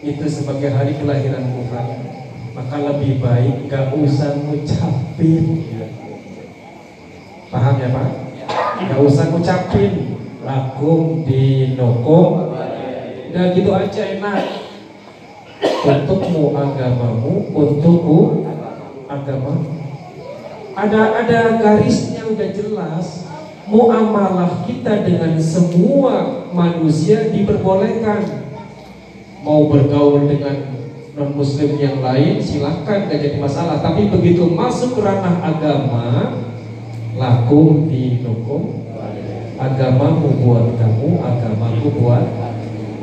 Itu 0.00 0.24
sebagai 0.24 0.72
hari 0.72 0.96
kelahiran 0.96 1.44
Tuhan. 1.52 1.86
Maka 2.56 2.76
lebih 2.80 3.20
baik 3.20 3.68
gak 3.68 3.92
usah 3.94 4.36
ngucapin. 4.40 5.44
Paham 7.52 7.74
ya 7.78 7.88
Pak? 7.92 8.08
Gak 8.88 9.00
usah 9.04 9.24
ngucapin. 9.28 9.92
Lakum 10.40 11.28
dinokum 11.28 12.56
Udah 13.30 13.44
gitu 13.52 13.70
aja 13.76 14.02
enak. 14.16 14.40
Untukmu 15.60 16.56
agamamu 16.56 17.52
Untukku 17.52 18.48
agamamu 19.04 19.80
ada 20.80 21.00
ada 21.18 21.40
garisnya 21.60 22.24
udah 22.24 22.48
jelas. 22.54 23.06
Muamalah 23.70 24.66
kita 24.66 25.06
dengan 25.06 25.38
semua 25.38 26.46
manusia 26.50 27.30
diperbolehkan 27.30 28.39
mau 29.40 29.68
bergaul 29.68 30.28
dengan 30.28 30.76
non 31.16 31.36
muslim 31.36 31.76
yang 31.76 32.00
lain 32.00 32.40
silahkan 32.40 33.08
gak 33.08 33.20
jadi 33.20 33.38
masalah. 33.40 33.80
Tapi 33.80 34.08
begitu 34.08 34.48
masuk 34.48 35.00
ranah 35.00 35.40
agama 35.44 36.38
lakum 37.16 37.88
dinukum. 37.88 38.80
Agamamu 39.60 40.40
buat 40.40 40.72
kamu 40.80 41.20
agamaku 41.20 41.88
buat. 42.00 42.24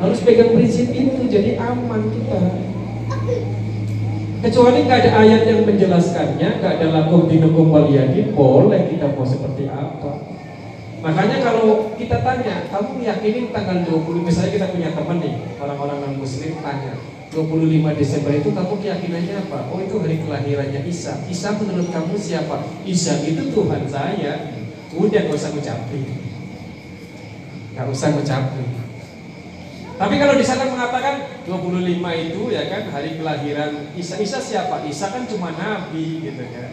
Harus 0.02 0.18
pegang 0.26 0.54
prinsip 0.54 0.90
itu 0.90 1.30
jadi 1.30 1.54
aman 1.58 2.10
kita. 2.10 2.40
Kecuali 4.38 4.86
nggak 4.86 4.98
ada 5.02 5.10
ayat 5.22 5.42
yang 5.50 5.66
menjelaskannya, 5.66 6.62
nggak 6.62 6.72
ada 6.78 6.86
lakum 6.94 7.26
dinukum 7.26 7.74
waliyadin, 7.74 8.34
boleh 8.38 8.86
kita 8.86 9.10
mau 9.14 9.26
seperti 9.26 9.66
apa. 9.66 10.37
Makanya 10.98 11.38
kalau 11.46 11.94
kita 11.94 12.18
tanya, 12.26 12.66
kamu 12.74 13.06
yakinin 13.06 13.54
tanggal 13.54 13.86
20, 13.86 14.26
misalnya 14.26 14.50
kita 14.50 14.66
punya 14.74 14.90
teman 14.90 15.22
nih, 15.22 15.34
orang-orang 15.62 15.98
non 16.02 16.14
muslim 16.18 16.58
tanya, 16.58 16.98
25 17.30 17.94
Desember 17.94 18.32
itu 18.34 18.50
kamu 18.50 18.74
keyakinannya 18.82 19.34
apa? 19.46 19.68
Oh 19.68 19.78
itu 19.78 20.00
hari 20.00 20.16
kelahirannya 20.24 20.80
Isa. 20.88 21.22
Isa 21.28 21.54
menurut 21.60 21.92
kamu 21.92 22.16
siapa? 22.16 22.66
Isa 22.88 23.20
itu 23.22 23.52
Tuhan 23.52 23.84
saya. 23.84 24.58
Udah 24.96 25.20
gak 25.28 25.36
usah 25.36 25.52
ngucapin. 25.52 26.08
Gak 27.76 27.86
usah 27.92 28.08
ngucapin. 28.16 28.68
Tapi 29.98 30.14
kalau 30.14 30.34
di 30.38 30.46
sana 30.46 30.70
mengatakan 30.70 31.26
25 31.44 32.32
itu 32.32 32.42
ya 32.48 32.62
kan 32.72 32.88
hari 32.88 33.20
kelahiran 33.20 33.92
Isa. 33.92 34.16
Isa 34.16 34.40
siapa? 34.40 34.82
Isa 34.88 35.12
kan 35.12 35.28
cuma 35.28 35.52
nabi 35.52 36.24
gitu 36.24 36.42
kan. 36.48 36.72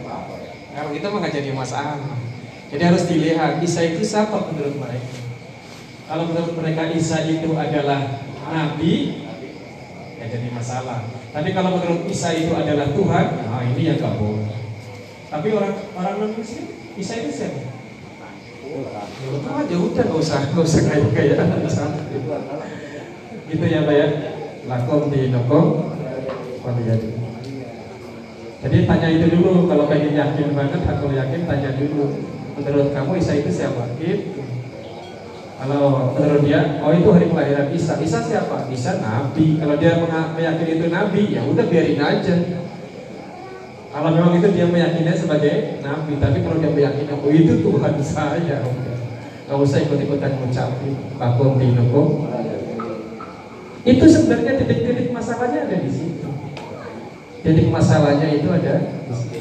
Kalau 0.72 0.90
kita 0.96 1.06
mah 1.12 1.28
jadi 1.28 1.52
masalah. 1.52 2.25
Jadi 2.66 2.82
harus 2.82 3.04
dilihat 3.06 3.62
Isa 3.62 3.80
itu 3.86 4.02
siapa 4.02 4.50
menurut 4.50 4.74
mereka. 4.78 5.22
Kalau 6.06 6.24
menurut 6.30 6.54
mereka 6.58 6.82
Isa 6.90 7.22
itu 7.26 7.54
adalah 7.54 8.26
nabi, 8.46 9.22
ya 10.18 10.24
jadi 10.26 10.48
masalah. 10.50 11.06
Tapi 11.30 11.54
kalau 11.54 11.78
menurut 11.78 12.06
Isa 12.10 12.34
itu 12.34 12.50
adalah 12.54 12.90
Tuhan, 12.90 13.26
nah 13.46 13.62
ini 13.62 13.82
yang 13.86 13.98
gak 14.02 14.18
boleh. 14.18 14.50
Tapi 15.26 15.48
orang 15.54 15.74
orang 15.94 16.14
non 16.22 16.30
muslim 16.34 16.66
Isa 16.98 17.14
itu 17.22 17.30
siapa? 17.30 17.62
Itu 19.26 19.48
aja 19.48 19.76
udah 19.78 20.04
nggak 20.04 20.20
usah 20.20 20.40
nggak 20.52 20.66
usah 20.66 20.80
kayak 20.84 21.08
kayak 21.14 21.38
gitu 23.46 23.64
ya 23.64 23.86
Pak 23.86 23.94
ya 23.94 24.06
lakum 24.66 25.06
di 25.08 25.30
nokom 25.30 25.94
jadi 28.66 28.78
tanya 28.82 29.08
itu 29.14 29.26
dulu 29.38 29.70
kalau 29.70 29.86
pengen 29.86 30.18
yakin 30.18 30.50
banget 30.50 30.82
aku 30.82 31.14
yakin 31.14 31.46
tanya 31.46 31.70
dulu 31.78 32.34
menurut 32.56 32.88
kamu 32.96 33.12
Isa 33.20 33.32
itu 33.36 33.50
siapa? 33.52 33.84
Gitu 34.00 34.36
kalau 35.56 36.12
menurut 36.12 36.44
dia 36.44 36.84
oh 36.84 36.92
itu 36.92 37.08
hari 37.08 37.32
kelahiran 37.32 37.72
Isa. 37.72 37.96
Isa 37.96 38.20
siapa? 38.20 38.68
Isa 38.68 39.00
Nabi. 39.00 39.56
Kalau 39.56 39.80
dia 39.80 39.96
meyakini 40.36 40.72
itu 40.76 40.86
Nabi 40.92 41.32
ya 41.32 41.42
udah 41.48 41.64
biarin 41.64 41.96
aja. 41.96 42.36
Kalau 43.88 44.10
memang 44.12 44.36
itu 44.36 44.52
dia 44.52 44.68
meyakininya 44.68 45.16
sebagai 45.16 45.80
Nabi 45.80 46.20
tapi 46.20 46.44
kalau 46.44 46.60
dia 46.60 46.68
meyakini 46.68 47.08
oh 47.08 47.32
itu 47.32 47.64
Tuhan 47.64 47.94
saya 48.04 48.58
udah. 48.68 48.96
Nggak 49.46 49.58
usah 49.62 49.78
ikut-ikutan 49.80 50.32
ngucapin 50.42 50.92
lakum 51.16 51.56
di 51.56 51.70
nokom 51.72 52.26
itu 53.86 54.02
sebenarnya 54.10 54.58
titik-titik 54.58 55.14
masalahnya 55.14 55.70
ada 55.70 55.76
di 55.78 55.86
situ. 55.86 56.28
Titik 57.46 57.70
masalahnya 57.70 58.26
itu 58.34 58.50
ada 58.50 58.82
di 59.06 59.14
situ. 59.14 59.35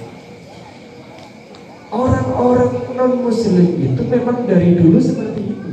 Orang-orang 1.94 2.72
non 2.98 3.14
muslim 3.22 3.78
itu 3.78 4.02
memang 4.10 4.50
dari 4.50 4.74
dulu 4.74 4.98
seperti 4.98 5.54
itu. 5.54 5.70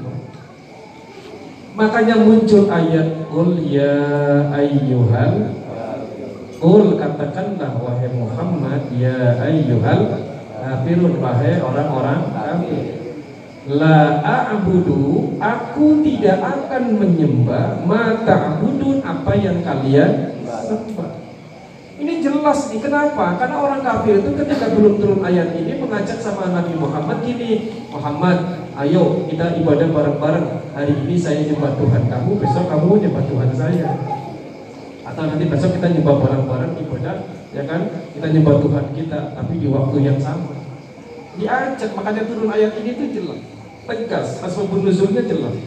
Makanya 1.72 2.20
muncul 2.20 2.68
ayat 2.68 3.32
Qul 3.32 3.64
ya 3.64 3.96
ayyuhal 4.52 5.56
Qul 6.60 7.00
katakanlah 7.00 7.80
wahai 7.80 8.12
Muhammad 8.12 8.92
ya 8.92 9.40
ayyuhal 9.40 10.04
kafirun 10.52 11.16
wahai 11.16 11.64
orang-orang 11.64 12.28
kafir 12.28 12.84
La 13.72 14.20
a'budu 14.20 15.40
Aku 15.40 16.04
tidak 16.04 16.44
akan 16.44 16.98
menyembah 17.00 17.80
Mata 17.88 18.58
abudun 18.58 19.00
apa 19.00 19.32
yang 19.40 19.64
kalian 19.64 20.36
sembah 20.44 21.11
Jelas 22.22 22.70
nih 22.70 22.78
kenapa? 22.78 23.34
Karena 23.34 23.56
orang 23.58 23.82
kafir 23.82 24.22
itu 24.22 24.30
ketika 24.38 24.70
belum 24.70 25.02
turun 25.02 25.20
ayat 25.26 25.58
ini 25.58 25.74
Mengajak 25.82 26.22
sama 26.22 26.54
Nabi 26.54 26.78
Muhammad 26.78 27.18
gini 27.26 27.82
Muhammad 27.90 28.62
ayo 28.78 29.26
kita 29.26 29.58
ibadah 29.58 29.90
bareng-bareng. 29.90 30.46
Hari 30.72 30.94
ini 31.02 31.18
saya 31.18 31.42
nyembah 31.42 31.74
Tuhan 31.74 32.06
kamu 32.06 32.30
Besok 32.38 32.64
kamu 32.70 32.90
nyembah 33.02 33.24
Tuhan 33.26 33.50
saya. 33.58 33.90
Atau 35.02 35.22
nanti 35.26 35.44
besok 35.50 35.74
kita 35.74 35.90
nyembah 35.90 36.16
bareng-bareng 36.22 36.72
ibadah 36.78 37.16
Ya 37.52 37.62
kan? 37.66 37.90
Kita 38.14 38.26
nyembah 38.30 38.56
Tuhan 38.62 38.84
kita 38.94 39.20
Tapi 39.34 39.52
di 39.58 39.66
waktu 39.66 39.96
yang 40.06 40.18
sama. 40.22 40.54
Diajak 41.36 41.90
makanya 41.98 42.22
turun 42.30 42.46
ayat 42.54 42.78
ini 42.78 42.94
itu 42.94 43.04
jelas. 43.18 43.40
Tegas 43.82 44.38
asbabun 44.46 44.86
nuzulnya 44.86 45.26
jelas. 45.26 45.58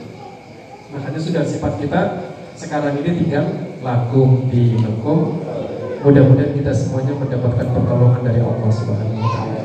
Makanya 0.96 1.20
sudah 1.20 1.44
sifat 1.44 1.84
kita 1.84 2.02
sekarang 2.56 2.96
ini 3.04 3.20
tinggal 3.20 3.46
lakum 3.84 4.48
di 4.48 4.80
mudah-mudahan 6.06 6.54
kita 6.54 6.70
semuanya 6.70 7.18
mendapatkan 7.18 7.66
pertolongan 7.66 8.22
dari 8.22 8.38
Allah 8.38 8.70
Subhanahu 8.70 9.18
wa 9.18 9.30
taala 9.34 9.58